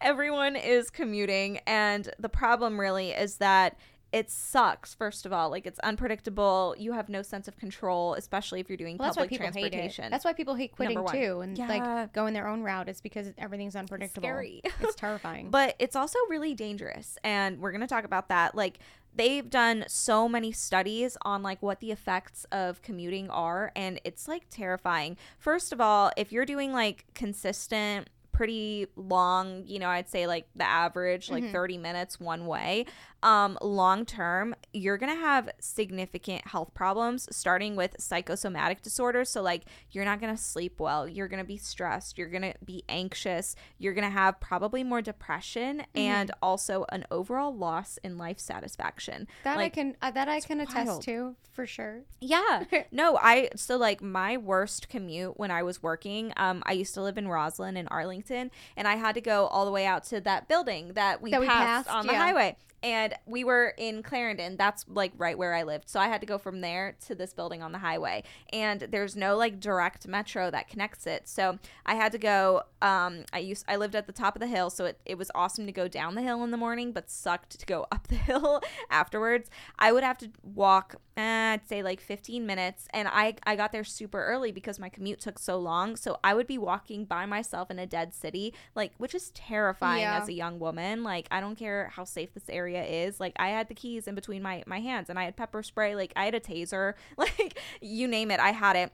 everyone 0.00 0.56
is 0.56 0.90
commuting, 0.90 1.58
and 1.66 2.08
the 2.18 2.28
problem 2.28 2.78
really 2.80 3.10
is 3.12 3.36
that 3.36 3.76
it 4.12 4.30
sucks. 4.30 4.92
First 4.94 5.24
of 5.26 5.32
all, 5.32 5.50
like 5.50 5.66
it's 5.66 5.78
unpredictable. 5.80 6.74
You 6.78 6.92
have 6.92 7.08
no 7.08 7.22
sense 7.22 7.46
of 7.48 7.56
control, 7.56 8.14
especially 8.14 8.60
if 8.60 8.68
you're 8.68 8.76
doing 8.76 8.96
Well, 8.98 9.10
public 9.14 9.30
transportation. 9.30 10.10
That's 10.10 10.24
why 10.24 10.32
people 10.32 10.54
hate 10.54 10.72
quitting 10.72 11.04
too, 11.06 11.40
and 11.40 11.56
Yeah. 11.56 11.68
like 11.68 12.12
going 12.12 12.34
their 12.34 12.48
own 12.48 12.62
route 12.62 12.88
is 12.88 13.00
because 13.00 13.32
everything's 13.38 13.76
unpredictable. 13.76 14.22
scary. 14.26 14.62
It's 14.80 14.94
terrifying. 14.96 15.50
but 15.50 15.76
it's 15.78 15.94
also 15.96 16.18
really 16.28 16.54
dangerous 16.54 17.18
and 17.24 17.60
we're 17.60 17.70
going 17.72 17.80
to 17.80 17.86
talk 17.86 18.04
about 18.04 18.28
that 18.28 18.54
like 18.54 18.78
they've 19.14 19.48
done 19.50 19.84
so 19.88 20.28
many 20.28 20.52
studies 20.52 21.16
on 21.22 21.42
like 21.42 21.60
what 21.62 21.80
the 21.80 21.90
effects 21.90 22.44
of 22.52 22.80
commuting 22.82 23.28
are 23.30 23.72
and 23.74 24.00
it's 24.04 24.28
like 24.28 24.44
terrifying 24.50 25.16
first 25.38 25.72
of 25.72 25.80
all 25.80 26.10
if 26.16 26.30
you're 26.32 26.44
doing 26.46 26.72
like 26.72 27.04
consistent 27.14 28.08
pretty 28.40 28.86
long 28.96 29.64
you 29.66 29.78
know 29.78 29.88
i'd 29.90 30.08
say 30.08 30.26
like 30.26 30.46
the 30.56 30.64
average 30.64 31.30
like 31.30 31.44
Mhm. 31.44 31.52
30 31.52 31.76
minutes 31.76 32.18
one 32.18 32.46
way 32.46 32.86
um 33.22 33.58
long 33.60 34.06
term 34.06 34.54
you're 34.72 34.96
gonna 34.96 35.14
have 35.14 35.50
significant 35.60 36.46
health 36.46 36.72
problems 36.72 37.28
starting 37.30 37.76
with 37.76 37.94
psychosomatic 37.98 38.80
disorders 38.80 39.28
so 39.28 39.42
like 39.42 39.64
you're 39.90 40.06
not 40.06 40.22
gonna 40.22 40.38
sleep 40.38 40.80
well 40.80 41.06
you're 41.06 41.28
gonna 41.28 41.44
be 41.44 41.58
stressed 41.58 42.16
you're 42.16 42.28
gonna 42.30 42.54
be 42.64 42.82
anxious 42.88 43.56
you're 43.76 43.92
gonna 43.92 44.08
have 44.08 44.40
probably 44.40 44.82
more 44.82 45.02
depression 45.02 45.80
Mm-hmm. 45.80 45.98
and 45.98 46.30
also 46.42 46.86
an 46.90 47.04
overall 47.10 47.54
loss 47.54 47.98
in 48.02 48.16
life 48.16 48.38
satisfaction 48.38 49.26
that 49.44 49.58
I 49.58 49.68
can 49.68 49.96
uh, 50.00 50.10
that 50.12 50.28
I 50.28 50.40
can 50.40 50.60
attest 50.60 50.86
wild. 50.86 51.02
to 51.02 51.36
for 51.52 51.66
sure. 51.66 52.02
yeah. 52.20 52.62
No, 52.92 53.18
I 53.20 53.50
so 53.56 53.76
like 53.76 54.00
my 54.00 54.36
worst 54.36 54.88
commute 54.88 55.36
when 55.38 55.50
I 55.50 55.62
was 55.64 55.82
working, 55.82 56.32
um, 56.36 56.62
I 56.64 56.72
used 56.72 56.94
to 56.94 57.02
live 57.02 57.18
in 57.18 57.26
Rosslyn 57.26 57.76
in 57.76 57.86
Arlington 57.88 58.29
and 58.30 58.50
I 58.88 58.96
had 58.96 59.14
to 59.16 59.20
go 59.20 59.46
all 59.46 59.64
the 59.64 59.70
way 59.70 59.86
out 59.86 60.04
to 60.04 60.20
that 60.20 60.48
building 60.48 60.92
that 60.94 61.20
we, 61.20 61.30
That 61.30 61.40
we 61.40 61.46
passed, 61.46 61.88
passed, 61.88 61.98
on 61.98 62.06
the 62.06 62.12
yeah. 62.12 62.18
highway. 62.18 62.56
And 62.82 63.14
we 63.26 63.44
were 63.44 63.74
in 63.76 64.02
Clarendon. 64.02 64.56
That's 64.56 64.84
like 64.88 65.12
right 65.16 65.36
where 65.36 65.54
I 65.54 65.62
lived. 65.64 65.88
So 65.88 66.00
I 66.00 66.08
had 66.08 66.20
to 66.22 66.26
go 66.26 66.38
from 66.38 66.60
there 66.60 66.96
to 67.06 67.14
this 67.14 67.34
building 67.34 67.62
on 67.62 67.72
the 67.72 67.78
highway. 67.78 68.22
And 68.52 68.80
there's 68.80 69.16
no 69.16 69.36
like 69.36 69.60
direct 69.60 70.06
metro 70.08 70.50
that 70.50 70.68
connects 70.68 71.06
it. 71.06 71.28
So 71.28 71.58
I 71.84 71.94
had 71.94 72.12
to 72.12 72.18
go 72.18 72.62
um 72.82 73.24
I 73.32 73.40
used 73.40 73.64
I 73.68 73.76
lived 73.76 73.94
at 73.94 74.06
the 74.06 74.12
top 74.12 74.34
of 74.36 74.40
the 74.40 74.46
hill, 74.46 74.70
so 74.70 74.86
it, 74.86 74.98
it 75.04 75.18
was 75.18 75.30
awesome 75.34 75.66
to 75.66 75.72
go 75.72 75.88
down 75.88 76.14
the 76.14 76.22
hill 76.22 76.42
in 76.44 76.50
the 76.50 76.56
morning, 76.56 76.92
but 76.92 77.10
sucked 77.10 77.58
to 77.58 77.66
go 77.66 77.86
up 77.92 78.08
the 78.08 78.14
hill 78.16 78.62
afterwards. 78.90 79.50
I 79.78 79.92
would 79.92 80.02
have 80.04 80.18
to 80.18 80.30
walk 80.42 80.96
eh, 81.16 81.52
I'd 81.52 81.68
say 81.68 81.82
like 81.82 82.00
15 82.00 82.46
minutes 82.46 82.86
and 82.94 83.06
I 83.08 83.34
I 83.44 83.56
got 83.56 83.72
there 83.72 83.84
super 83.84 84.24
early 84.24 84.52
because 84.52 84.78
my 84.78 84.88
commute 84.88 85.20
took 85.20 85.38
so 85.38 85.58
long. 85.58 85.96
So 85.96 86.18
I 86.24 86.32
would 86.34 86.46
be 86.46 86.56
walking 86.58 87.04
by 87.04 87.26
myself 87.26 87.70
in 87.70 87.78
a 87.78 87.86
dead 87.86 88.14
city, 88.14 88.54
like 88.74 88.92
which 88.96 89.14
is 89.14 89.30
terrifying 89.30 90.02
Yeah. 90.02 90.18
as 90.22 90.28
a 90.28 90.32
young 90.32 90.58
woman. 90.58 91.02
Like 91.02 91.26
I 91.30 91.40
don't 91.40 91.56
care 91.56 91.90
how 91.94 92.04
safe 92.04 92.32
this 92.32 92.48
area 92.48 92.69
is. 92.76 93.20
Like 93.20 93.34
I 93.36 93.48
had 93.48 93.68
the 93.68 93.74
keys 93.74 94.06
in 94.06 94.14
between 94.14 94.42
my 94.42 94.62
my 94.66 94.80
hands 94.80 95.10
and 95.10 95.18
I 95.18 95.24
had 95.24 95.36
pepper 95.36 95.62
spray, 95.62 95.94
like 95.94 96.12
I 96.16 96.24
had 96.24 96.34
a 96.34 96.40
taser, 96.40 96.94
like 97.16 97.58
you 97.80 98.08
name 98.08 98.30
it, 98.30 98.40
I 98.40 98.52
had 98.52 98.76
it 98.76 98.92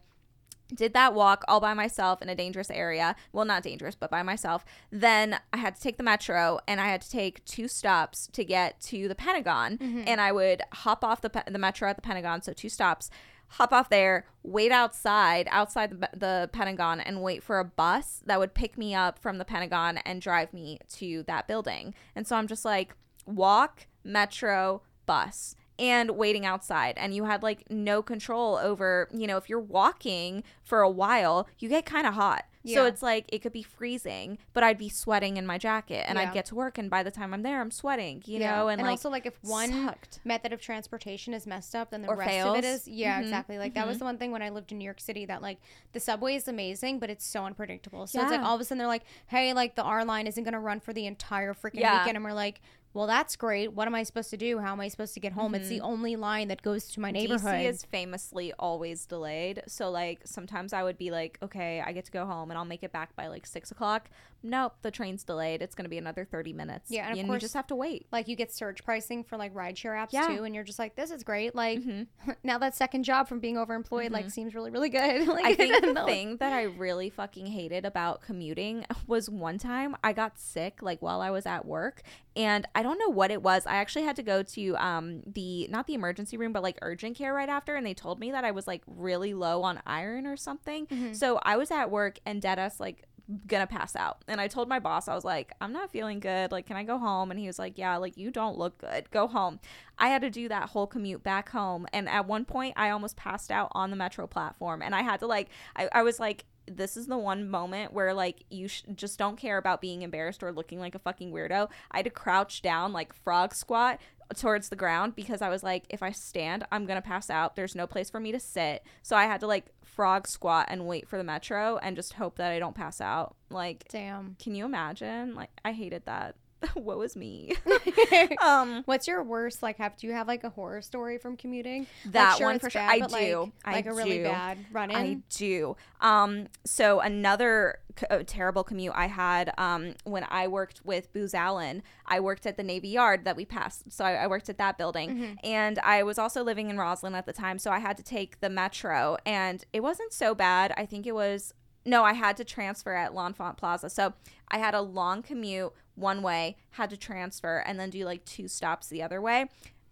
did 0.75 0.95
that 0.95 1.15
walk 1.15 1.45
all 1.47 1.61
by 1.61 1.75
myself 1.75 2.21
in 2.21 2.29
a 2.29 2.35
dangerous 2.35 2.71
area. 2.71 3.15
Well, 3.33 3.45
not 3.45 3.63
dangerous, 3.63 3.95
but 3.95 4.11
by 4.11 4.23
myself. 4.23 4.65
Then 4.91 5.39
I 5.53 5.59
had 5.59 5.77
to 5.77 5.81
take 5.81 5.97
the 5.97 6.03
metro 6.03 6.59
and 6.67 6.81
I 6.81 6.89
had 6.89 7.03
to 7.03 7.11
take 7.11 7.45
two 7.45 7.69
stops 7.69 8.29
to 8.33 8.45
get 8.45 8.81
to 8.83 9.09
the 9.09 9.15
Pentagon. 9.15 9.79
Mm-hmm. 9.79 10.03
And 10.07 10.21
I 10.21 10.33
would 10.33 10.63
hop 10.73 11.05
off 11.05 11.21
the, 11.21 11.45
the 11.47 11.59
metro 11.59 11.89
at 11.89 11.97
the 11.97 12.03
Pentagon, 12.03 12.43
so 12.43 12.53
two 12.53 12.69
stops, 12.69 13.11
hop 13.49 13.73
off 13.73 13.89
there, 13.89 14.27
wait 14.43 14.73
outside, 14.73 15.49
outside 15.51 15.91
the, 15.91 16.11
the 16.13 16.51
Pentagon, 16.53 17.01
and 17.01 17.23
wait 17.23 17.43
for 17.43 17.59
a 17.59 17.65
bus 17.65 18.23
that 18.27 18.39
would 18.39 18.55
pick 18.55 18.77
me 18.77 18.95
up 18.95 19.19
from 19.19 19.39
the 19.39 19.45
Pentagon 19.45 19.99
and 19.99 20.21
drive 20.21 20.53
me 20.53 20.79
to 20.95 21.23
that 21.25 21.47
building. 21.47 21.95
And 22.15 22.27
so 22.27 22.37
I'm 22.37 22.49
just 22.49 22.65
like, 22.65 22.95
walk, 23.27 23.87
metro, 24.05 24.83
bus 25.07 25.55
and 25.79 26.13
waiting 26.13 26.47
outside 26.47 26.95
and 26.97 27.15
you 27.15 27.25
had 27.27 27.43
like 27.43 27.63
no 27.71 28.03
control 28.03 28.57
over 28.57 29.09
you 29.13 29.27
know 29.27 29.37
if 29.37 29.47
you're 29.49 29.61
walking 29.61 30.43
for 30.65 30.81
a 30.81 30.89
while 30.89 31.47
you 31.59 31.69
get 31.69 31.85
kind 31.85 32.07
of 32.07 32.15
hot 32.15 32.47
so 32.65 32.85
it's 32.87 33.01
like 33.03 33.27
it 33.29 33.41
could 33.43 33.53
be 33.53 33.63
freezing 33.63 34.39
but 34.55 34.65
i'd 34.65 34.79
be 34.79 34.89
sweating 34.89 35.37
in 35.37 35.47
my 35.47 35.59
jacket 35.59 36.05
and 36.09 36.19
Yeah. 36.19 36.25
i'd 36.29 36.33
get 36.35 36.47
to 36.47 36.55
work 36.57 36.79
and 36.79 36.89
by 36.91 37.03
the 37.05 37.11
time 37.13 37.33
i'm 37.35 37.43
there 37.43 37.61
i'm 37.61 37.71
sweating 37.71 38.23
you 38.27 38.41
Yeah. 38.41 38.57
know 38.57 38.69
and, 38.69 38.81
like 38.81 38.91
also 38.91 39.11
like 39.11 39.27
if 39.27 39.39
one 39.43 39.71
sucked. 39.71 40.19
method 40.25 40.53
of 40.55 40.61
transportation 40.63 41.33
is 41.35 41.47
messed 41.47 41.77
up, 41.77 41.91
then 41.91 42.03
the 42.03 42.09
Or 42.09 42.17
rest 42.17 42.31
fails. 42.31 42.59
of 42.59 42.65
it 42.65 42.67
is 42.67 42.89
yeah, 42.89 43.19
Mhm. 43.21 43.23
exactly. 43.25 43.59
Like 43.59 43.75
that 43.75 43.87
was 43.87 43.97
Mhm. 43.97 44.01
the 44.01 44.05
one 44.07 44.19
thing 44.19 44.33
when 44.33 44.43
I 44.43 44.49
lived 44.49 44.73
in 44.73 44.79
New 44.79 44.85
York 44.85 44.99
City 45.01 45.27
that 45.27 45.43
like 45.43 45.59
the 45.93 46.01
subway 46.01 46.35
is 46.37 46.49
amazing, 46.49 46.99
but 46.99 47.09
it's 47.11 47.25
so 47.25 47.45
unpredictable. 47.45 48.07
So 48.09 48.21
it's 48.23 48.31
like 48.33 48.41
all 48.41 48.55
of 48.57 48.61
a 48.61 48.65
sudden 48.65 48.79
they're 48.79 48.87
like, 48.89 49.05
hey, 49.29 49.53
like 49.53 49.77
the 49.77 49.83
R 49.85 50.05
line 50.05 50.27
isn't 50.27 50.43
gonna 50.43 50.59
run 50.59 50.81
for 50.81 50.93
the 50.95 51.07
entire 51.07 51.53
freaking 51.55 51.81
Yeah. 51.81 51.99
weekend, 52.01 52.17
and 52.17 52.25
we're 52.25 52.33
like. 52.33 52.61
Well, 52.97 53.07
that's 53.07 53.37
great. 53.37 53.73
What 53.75 53.87
am 53.87 53.95
I 53.95 54.03
supposed 54.03 54.31
to 54.31 54.37
do? 54.37 54.59
How 54.59 54.73
am 54.73 54.81
I 54.81 54.89
supposed 54.89 55.15
to 55.15 55.21
get 55.21 55.33
home? 55.33 55.55
It's 55.55 55.69
the 55.69 55.81
only 55.83 56.17
line 56.17 56.49
that 56.49 56.63
goes 56.63 56.89
to 56.93 57.01
my 57.01 57.11
neighborhood. 57.11 57.53
DC 57.53 57.65
is 57.69 57.85
famously 57.85 58.53
always 58.59 59.05
delayed. 59.07 59.63
So 59.69 59.91
like 59.91 60.21
sometimes 60.25 60.73
I 60.73 60.83
would 60.83 60.97
be 60.99 61.11
like, 61.11 61.39
okay, 61.43 61.83
I 61.85 61.93
get 61.93 62.07
to 62.07 62.11
go 62.13 62.25
home 62.27 62.51
and 62.51 62.57
I'll 62.59 62.65
make 62.65 62.83
it 62.83 62.93
back 62.93 63.15
by 63.15 63.29
like 63.29 63.47
six 63.47 63.71
o'clock. 63.71 64.09
Nope, 64.43 64.75
the 64.83 64.91
train's 64.91 65.25
delayed. 65.25 65.61
It's 65.61 65.75
gonna 65.75 65.89
be 65.89 65.99
another 65.99 66.25
thirty 66.25 66.53
minutes. 66.53 66.91
Yeah, 66.91 67.05
and 67.05 67.13
of 67.15 67.19
and 67.19 67.29
course- 67.29 67.37
you 67.43 67.47
just 67.47 67.55
have 67.55 67.67
to 67.69 67.75
wait. 67.75 68.07
like 68.13 68.29
you 68.29 68.37
get 68.37 68.53
surge 68.53 68.85
pricing 68.85 69.25
for 69.25 69.37
like 69.37 69.53
rideshare 69.55 69.97
apps 69.97 70.11
Yeah. 70.13 70.29
too, 70.29 70.45
and 70.45 70.55
you're 70.55 70.63
just 70.65 70.79
like, 70.79 70.95
this 70.95 71.11
is 71.11 71.23
great. 71.25 71.55
Like 71.55 71.81
Mm-hmm. 71.81 72.31
now 72.45 72.59
that 72.59 72.75
second 72.77 73.03
job 73.05 73.29
from 73.29 73.41
being 73.41 73.57
overemployed 73.57 74.11
like 74.11 74.31
seems 74.31 74.55
really 74.55 74.71
really 74.71 74.89
good. 74.89 75.27
like 75.37 75.45
I 75.45 75.55
think 75.61 75.85
the 75.85 76.05
thing 76.05 76.37
that 76.39 76.53
I 76.53 76.65
really 76.65 77.11
fucking 77.11 77.47
hated 77.47 77.85
about 77.85 78.23
commuting 78.23 78.85
was 79.07 79.29
one 79.29 79.59
time 79.59 79.97
I 80.05 80.13
got 80.13 80.39
sick 80.39 80.79
like 80.81 81.03
while 81.03 81.21
I 81.21 81.31
was 81.31 81.45
at 81.47 81.67
work 81.67 82.03
and 82.37 82.67
I 82.75 82.83
don't 82.87 82.99
know 82.99 83.09
what 83.09 83.31
it 83.31 83.43
was. 83.43 83.67
I 83.67 83.77
actually 83.77 84.05
had 84.05 84.17
to 84.17 84.23
go 84.23 84.43
to 84.43 84.77
um 84.77 85.23
the 85.27 85.67
not 85.69 85.87
the 85.87 85.95
emergency 85.95 86.37
room 86.37 86.53
but 86.53 86.63
like 86.63 86.79
urgent 86.83 87.17
care 87.17 87.35
right 87.35 87.49
after 87.49 87.75
and 87.75 87.85
they 87.85 87.95
told 87.95 88.21
me 88.21 88.31
that 88.31 88.45
I 88.45 88.53
was 88.53 88.67
like 88.67 88.83
really 88.87 89.35
low 89.35 89.63
on 89.63 89.81
iron 89.87 90.27
or 90.27 90.37
something. 90.37 90.87
Mm-hmm. 90.87 91.13
So 91.13 91.41
I 91.43 91.57
was 91.57 91.71
at 91.71 91.91
work 91.91 92.19
and 92.25 92.41
dead 92.41 92.59
us 92.59 92.79
like 92.79 93.07
gonna 93.49 93.67
pass 93.67 93.97
out 93.97 94.19
and 94.29 94.41
i 94.41 94.47
told 94.47 94.69
my 94.69 94.79
boss 94.79 95.09
i 95.09 95.15
was 95.15 95.25
like 95.25 95.53
i'm 95.61 95.73
not 95.73 95.91
feeling 95.91 96.21
good 96.21 96.53
like 96.53 96.65
can 96.65 96.77
i 96.77 96.85
go 96.85 96.97
home 96.97 97.33
and 97.33 97.41
he 97.41 97.49
was 97.49 97.59
like 97.59 97.77
yeah 97.77 97.97
like 97.97 98.17
you 98.17 98.31
don't 98.31 98.57
look 98.57 98.79
good 98.79 99.11
go 99.11 99.27
home 99.27 99.59
i 99.99 100.09
had 100.09 100.23
to 100.23 100.31
do 100.31 100.49
that 100.49 100.69
whole 100.69 100.87
commute 100.87 101.25
back 101.25 101.49
home 101.49 101.89
and 101.93 102.09
at 102.09 102.25
one 102.29 102.45
point 102.45 102.73
i 102.77 102.89
almost 102.89 103.17
passed 103.17 103.51
out 103.51 103.69
on 103.73 103.91
the 103.91 103.97
metro 103.97 104.29
platform 104.29 104.81
and 104.81 104.95
i 104.95 105.03
had 105.03 105.19
to 105.19 105.27
like 105.27 105.49
i, 105.75 105.89
I 105.91 106.03
was 106.05 106.21
like 106.21 106.45
this 106.71 106.97
is 106.97 107.07
the 107.07 107.17
one 107.17 107.49
moment 107.49 107.93
where 107.93 108.13
like 108.13 108.45
you 108.51 108.69
sh- 108.69 108.83
just 108.95 109.19
don't 109.19 109.37
care 109.37 109.59
about 109.59 109.81
being 109.81 110.03
embarrassed 110.03 110.43
or 110.43 110.53
looking 110.53 110.79
like 110.79 110.95
a 110.95 110.99
fucking 110.99 111.33
weirdo 111.33 111.69
i 111.91 111.99
had 111.99 112.05
to 112.05 112.11
crouch 112.11 112.63
down 112.63 112.93
like 112.93 113.13
frog 113.13 113.55
squat 113.55 113.99
towards 114.35 114.69
the 114.69 114.77
ground 114.77 115.15
because 115.15 115.43
I 115.43 115.49
was 115.49 115.63
like, 115.63 115.85
if 115.89 116.03
I 116.03 116.11
stand, 116.11 116.67
I'm 116.73 116.87
gonna 116.87 117.03
pass 117.03 117.31
out. 117.31 117.57
There's 117.57 117.75
no 117.75 117.87
place 117.87 118.11
for 118.11 118.21
me 118.21 118.33
to 118.33 118.41
sit. 118.41 118.85
So 119.03 119.17
I 119.17 119.25
had 119.25 119.41
to 119.41 119.47
like 119.47 119.67
frog 119.85 120.27
squat 120.27 120.67
and 120.69 120.87
wait 120.87 121.09
for 121.09 121.17
the 121.17 121.25
metro 121.25 121.79
and 121.79 121.97
just 121.97 122.15
hope 122.15 122.37
that 122.37 122.53
I 122.53 122.59
don't 122.59 122.75
pass 122.75 123.01
out. 123.01 123.37
Like, 123.51 123.87
Damn. 123.89 124.37
can 124.39 124.55
you 124.55 124.65
imagine? 124.65 125.35
Like, 125.35 125.51
I 125.65 125.73
hated 125.73 126.05
that. 126.07 126.37
what 126.75 126.99
was 126.99 127.17
me? 127.17 127.53
um, 128.43 128.83
What's 128.87 129.07
your 129.07 129.23
worst 129.23 129.63
like? 129.63 129.77
Have 129.79 129.97
do 129.97 130.07
you 130.07 130.13
have 130.13 130.27
like 130.27 130.45
a 130.45 130.51
horror 130.51 130.81
story 130.83 131.19
from 131.19 131.37
commuting? 131.37 131.87
Like, 132.05 132.13
That 132.13 132.37
sure, 132.39 132.47
one 132.47 132.59
for 132.59 132.71
sure. 132.71 132.81
bad, 132.81 133.03
I 133.03 133.07
do. 133.07 133.41
Like, 133.41 133.53
I 133.65 133.73
like 133.73 133.87
a 133.87 133.93
really 133.95 134.19
do. 134.19 134.25
bad 134.25 134.59
run 134.73 134.91
in. 134.91 134.97
I 134.97 135.19
do. 135.31 135.77
Um, 136.01 136.49
so 136.65 137.01
another 137.01 137.79
c- 137.99 138.25
terrible 138.25 138.65
commute 138.65 138.93
I 138.97 139.07
had 139.07 139.53
um, 139.59 139.95
when 140.05 140.25
I 140.31 140.49
worked 140.49 140.81
with 140.85 141.13
Booz 141.13 141.35
Allen. 141.35 141.83
I 142.07 142.21
worked 142.21 142.47
at 142.47 142.57
the 142.57 142.63
Navy 142.63 142.89
Yard 142.89 143.25
that 143.25 143.37
we 143.37 143.45
passed. 143.45 143.91
So 143.93 144.05
I, 144.05 144.13
I 144.15 144.27
worked 144.27 144.49
at 144.49 144.59
that 144.59 144.79
building, 144.79 145.11
Mm-hmm. 145.11 145.35
and 145.45 145.79
I 145.81 146.03
was 146.03 146.19
also 146.19 146.43
living 146.43 146.71
in 146.71 146.77
Rosslyn 146.77 147.15
at 147.15 147.27
the 147.27 147.33
time. 147.33 147.59
So 147.59 147.71
I 147.71 147.79
had 147.81 147.97
to 147.99 148.03
take 148.03 148.41
the 148.41 148.49
metro, 148.51 149.17
and 149.27 149.65
it 149.73 149.81
wasn't 149.83 150.13
so 150.13 150.35
bad. 150.35 150.73
I 150.77 150.87
think 150.87 151.07
it 151.07 151.15
was. 151.15 151.53
No, 151.85 152.03
I 152.03 152.15
had 152.15 152.37
to 152.39 152.45
transfer 152.45 152.95
at 152.95 153.15
L'Enfant 153.15 153.57
Plaza. 153.57 153.89
So 153.89 154.15
I 154.49 154.59
had 154.59 154.75
a 154.75 154.81
long 154.81 155.23
commute 155.23 155.73
one 155.97 156.23
way, 156.23 156.57
had 156.71 156.91
to 156.91 156.97
transfer, 156.97 157.59
and 157.67 157.79
then 157.81 157.91
do 157.91 158.05
like 158.05 158.25
two 158.25 158.47
stops 158.49 158.89
the 158.89 159.03
other 159.03 159.21
way. 159.21 159.47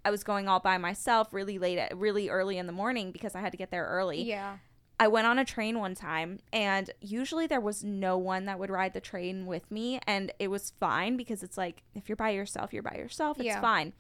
I 0.05 0.11
was 0.11 0.23
going 0.23 0.49
all 0.49 0.61
by 0.61 0.79
myself 0.79 1.33
really 1.33 1.59
late, 1.59 1.79
at, 1.79 1.97
really 1.97 2.29
early 2.29 2.59
in 2.59 2.67
the 2.67 2.73
morning 2.73 3.11
because 3.11 3.35
I 3.35 3.41
had 3.41 3.53
to 3.53 3.59
get 3.59 3.71
there 3.71 3.87
early. 3.87 4.23
yeah. 4.23 4.59
I 5.01 5.09
went 5.09 5.27
on 5.27 5.41
a 5.41 5.45
train 5.45 5.81
one 5.81 5.97
time, 5.97 6.39
and 6.53 6.89
usually 7.01 7.49
there 7.49 7.61
was 7.61 7.83
no 7.83 8.17
one 8.17 8.45
that 8.45 8.61
would 8.61 8.71
ride 8.71 8.93
the 8.95 9.01
train 9.01 9.45
with 9.45 9.69
me, 9.69 9.99
and 10.07 10.31
it 10.39 10.49
was 10.49 10.73
fine 10.79 11.17
because 11.17 11.43
it's 11.43 11.59
like 11.59 11.83
if 11.97 12.09
you're 12.09 12.15
by 12.15 12.31
yourself, 12.31 12.73
you're 12.73 12.83
by 12.85 12.95
yourself. 12.97 13.39
It's 13.39 13.47
Yeah. 13.47 13.61
fine. 13.61 13.93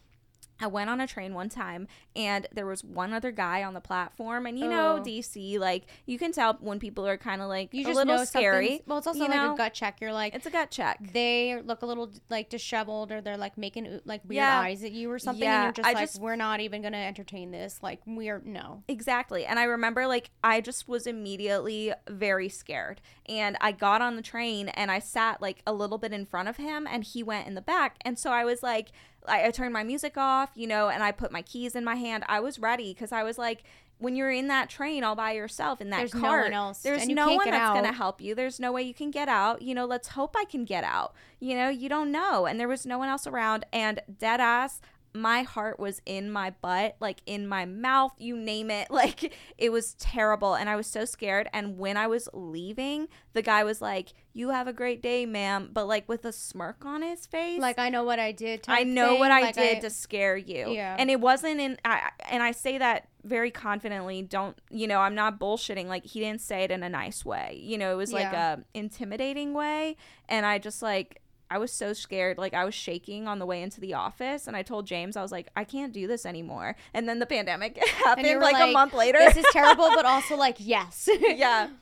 I 0.60 0.68
went 0.68 0.88
on 0.88 1.00
a 1.00 1.06
train 1.06 1.34
one 1.34 1.48
time 1.48 1.88
and 2.14 2.46
there 2.52 2.64
was 2.66 2.84
one 2.84 3.12
other 3.12 3.32
guy 3.32 3.64
on 3.64 3.74
the 3.74 3.80
platform 3.80 4.46
and 4.46 4.58
you 4.58 4.68
know 4.68 4.98
Oh. 4.98 5.02
DC 5.04 5.58
like 5.58 5.84
you 6.06 6.16
can 6.18 6.30
tell 6.32 6.54
when 6.60 6.78
people 6.78 7.06
are 7.06 7.16
kind 7.16 7.42
of 7.42 7.48
like 7.48 7.74
You 7.74 7.82
a 7.82 7.84
just 7.86 7.96
little 7.96 8.16
know 8.16 8.24
scary. 8.24 8.80
Well, 8.86 8.98
it's 8.98 9.06
also 9.06 9.20
like 9.20 9.30
know? 9.30 9.54
a 9.54 9.56
gut 9.56 9.74
check. 9.74 10.00
You're 10.00 10.12
like, 10.12 10.34
It's 10.34 10.46
a 10.46 10.50
gut 10.50 10.70
check. 10.70 10.98
they 11.12 11.60
look 11.64 11.82
a 11.82 11.86
little 11.86 12.10
like 12.30 12.50
disheveled, 12.50 13.10
or 13.10 13.20
they're 13.20 13.36
like 13.36 13.58
making 13.58 14.00
like 14.04 14.22
weird 14.24 14.36
Yeah. 14.36 14.60
eyes 14.60 14.84
at 14.84 14.92
you 14.92 15.10
or 15.10 15.18
something, 15.18 15.42
Yeah, 15.42 15.56
and 15.56 15.64
you're 15.64 15.72
just 15.84 15.88
I 15.88 15.92
like, 15.92 16.06
just- 16.08 16.20
we're 16.20 16.36
not 16.36 16.60
even 16.60 16.82
gonna 16.82 16.98
entertain 16.98 17.50
this. 17.50 17.80
Like, 17.82 18.00
we're 18.06 18.40
no. 18.44 18.84
Exactly. 18.88 19.44
And 19.46 19.58
I 19.58 19.64
remember 19.64 20.06
like 20.06 20.30
I 20.44 20.60
just 20.60 20.86
was 20.88 21.06
immediately 21.06 21.92
very 22.08 22.48
scared. 22.48 23.00
And 23.28 23.56
I 23.60 23.72
got 23.72 24.02
on 24.02 24.16
the 24.16 24.22
train 24.22 24.68
and 24.68 24.90
I 24.90 24.98
sat 25.00 25.40
like 25.42 25.62
a 25.66 25.72
little 25.72 25.98
bit 25.98 26.12
in 26.12 26.26
front 26.26 26.48
of 26.48 26.58
him 26.58 26.86
and 26.88 27.02
he 27.02 27.22
went 27.22 27.48
in 27.48 27.54
the 27.54 27.62
back. 27.62 27.96
And 28.04 28.18
so 28.18 28.30
I 28.30 28.44
was 28.44 28.62
like 28.62 28.92
I, 29.26 29.46
I 29.46 29.50
turned 29.50 29.72
my 29.72 29.84
music 29.84 30.16
off, 30.16 30.50
you 30.54 30.66
know, 30.66 30.88
and 30.88 31.02
I 31.02 31.12
put 31.12 31.32
my 31.32 31.42
keys 31.42 31.74
in 31.74 31.84
my 31.84 31.94
hand. 31.94 32.24
I 32.28 32.40
was 32.40 32.58
ready 32.58 32.92
because 32.92 33.12
I 33.12 33.22
was 33.22 33.38
like 33.38 33.64
when 33.98 34.16
you're 34.16 34.30
in 34.30 34.48
that 34.48 34.68
train 34.68 35.04
all 35.04 35.14
by 35.14 35.32
yourself 35.32 35.80
in 35.80 35.90
that 35.90 36.10
car. 36.10 36.20
There's 36.20 36.22
no 36.22 36.42
one 36.42 36.52
else, 36.52 36.82
there's 36.82 37.08
no 37.08 37.34
one 37.34 37.50
that's 37.50 37.72
going 37.72 37.84
to 37.84 37.92
help 37.92 38.20
you. 38.20 38.34
There's 38.34 38.60
no 38.60 38.72
way 38.72 38.82
you 38.82 38.94
can 38.94 39.10
get 39.10 39.28
out. 39.28 39.62
You 39.62 39.74
know, 39.74 39.86
let's 39.86 40.08
hope 40.08 40.34
I 40.36 40.44
can 40.44 40.64
get 40.64 40.84
out. 40.84 41.14
You 41.40 41.54
know, 41.54 41.68
you 41.68 41.88
don't 41.88 42.10
know. 42.10 42.46
And 42.46 42.58
there 42.58 42.68
was 42.68 42.84
no 42.84 42.98
one 42.98 43.08
else 43.08 43.26
around. 43.26 43.66
And 43.72 44.00
dead 44.18 44.40
ass, 44.40 44.80
my 45.16 45.42
heart 45.42 45.78
was 45.78 46.02
in 46.06 46.28
my 46.30 46.50
butt, 46.50 46.96
like 47.00 47.20
in 47.24 47.46
my 47.46 47.64
mouth, 47.64 48.12
you 48.18 48.36
name 48.36 48.70
it. 48.70 48.88
Like 48.94 49.32
it 49.58 49.70
was 49.70 49.94
terrible. 49.94 50.54
And 50.54 50.68
I 50.68 50.76
was 50.76 50.86
so 50.86 51.04
scared. 51.04 51.48
And 51.52 51.78
when 51.78 51.96
I 51.96 52.06
was 52.06 52.28
leaving, 52.32 53.08
the 53.32 53.42
guy 53.42 53.62
was 53.64 53.80
like, 53.80 54.12
You 54.32 54.50
have 54.50 54.66
a 54.66 54.72
great 54.72 55.02
day, 55.02 55.24
ma'am. 55.26 55.70
But 55.72 55.86
like 55.86 56.08
with 56.08 56.24
a 56.24 56.32
smirk 56.32 56.84
on 56.84 57.02
his 57.02 57.26
face. 57.26 57.60
Like, 57.60 57.78
I 57.78 57.88
know 57.90 58.02
what 58.04 58.18
I 58.18 58.32
did. 58.32 58.64
I 58.68 58.82
know 58.84 59.10
thing. 59.10 59.20
what 59.20 59.30
I 59.30 59.40
Like, 59.42 59.54
did 59.54 59.80
to 59.82 59.90
scare 59.90 60.36
you. 60.36 60.70
Yeah. 60.70 60.96
And 60.98 61.10
it 61.10 61.20
wasn't 61.20 61.60
in 61.60 61.78
I 61.84 62.10
and 62.30 62.42
I 62.42 62.50
say 62.52 62.78
that 62.78 63.08
very 63.22 63.50
confidently. 63.50 64.22
Don't 64.22 64.56
you 64.70 64.86
know, 64.86 64.98
I'm 65.00 65.14
not 65.14 65.38
bullshitting. 65.38 65.86
Like 65.86 66.04
he 66.04 66.20
didn't 66.20 66.40
say 66.40 66.64
it 66.64 66.70
in 66.70 66.82
a 66.82 66.88
nice 66.88 67.24
way. 67.24 67.58
You 67.62 67.78
know, 67.78 67.92
it 67.92 67.96
was 67.96 68.12
like 68.12 68.32
Yeah. 68.32 68.56
a 68.56 68.58
intimidating 68.76 69.54
way. 69.54 69.96
And 70.28 70.44
I 70.46 70.58
just 70.58 70.82
like 70.82 71.20
I 71.50 71.58
was 71.58 71.70
so 71.72 71.92
scared. 71.92 72.38
Like 72.38 72.54
I 72.54 72.64
was 72.64 72.74
shaking 72.74 73.28
on 73.28 73.38
the 73.38 73.46
way 73.46 73.62
into 73.62 73.80
the 73.80 73.94
office 73.94 74.46
and 74.46 74.56
I 74.56 74.62
told 74.62 74.86
James, 74.86 75.16
I 75.16 75.22
was 75.22 75.30
like, 75.30 75.48
I 75.54 75.64
can't 75.64 75.92
do 75.92 76.06
this 76.06 76.24
anymore. 76.26 76.74
And 76.94 77.08
then 77.08 77.18
the 77.18 77.26
pandemic 77.26 77.76
happened 78.04 78.26
were 78.26 78.40
like, 78.40 78.62
a 78.68 78.72
month 78.72 78.94
later. 78.94 79.18
this 79.18 79.36
is 79.36 79.44
terrible, 79.52 79.88
but 79.94 80.04
also 80.14 80.36
like 80.36 80.56
yes. 80.58 81.08
yeah. 81.20 81.68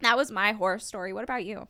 That 0.00 0.16
was 0.18 0.30
my 0.30 0.52
horror 0.52 0.80
story. 0.80 1.12
What 1.14 1.24
about 1.24 1.44
you? 1.46 1.66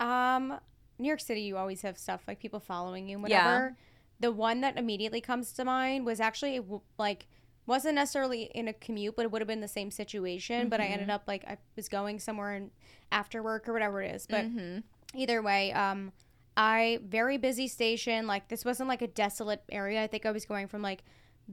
Um, 0.00 0.58
New 0.98 1.06
York 1.08 1.20
City, 1.20 1.42
you 1.42 1.56
always 1.56 1.82
have 1.82 1.96
stuff 1.98 2.22
like 2.26 2.40
people 2.40 2.60
following 2.60 3.08
you, 3.08 3.18
and 3.18 3.28
Yeah. 3.28 3.44
whatever. 3.46 3.76
The 4.18 4.32
one 4.32 4.62
that 4.62 4.78
immediately 4.78 5.20
comes 5.20 5.52
to 5.52 5.64
mind 5.64 6.06
was 6.06 6.20
actually 6.20 6.60
like 6.98 7.26
wasn't 7.66 7.96
necessarily 7.96 8.44
in 8.54 8.68
a 8.68 8.72
commute, 8.72 9.14
but 9.16 9.24
it 9.24 9.30
would 9.32 9.40
have 9.42 9.48
been 9.48 9.60
the 9.60 9.68
same 9.68 9.90
situation. 9.90 10.68
But 10.68 10.80
I 10.80 10.84
Mm-hmm. 10.84 10.92
ended 10.94 11.10
up 11.10 11.24
like 11.26 11.44
I 11.46 11.58
was 11.76 11.88
going 11.88 12.18
somewhere 12.20 12.54
in, 12.54 12.70
after 13.12 13.42
work 13.42 13.68
or 13.68 13.72
whatever 13.72 14.00
it 14.02 14.14
is. 14.14 14.26
But 14.26 14.46
Mhm. 14.46 14.82
either 15.14 15.42
way, 15.42 15.72
um, 15.72 16.12
I 16.56 17.00
very 17.04 17.36
busy 17.38 17.68
station. 17.68 18.26
Like 18.26 18.48
this 18.48 18.64
wasn't 18.64 18.88
like 18.88 19.02
a 19.02 19.06
desolate 19.08 19.62
area. 19.70 20.02
I 20.02 20.06
think 20.06 20.24
I 20.26 20.30
was 20.30 20.46
going 20.46 20.68
from 20.68 20.82
like 20.82 21.04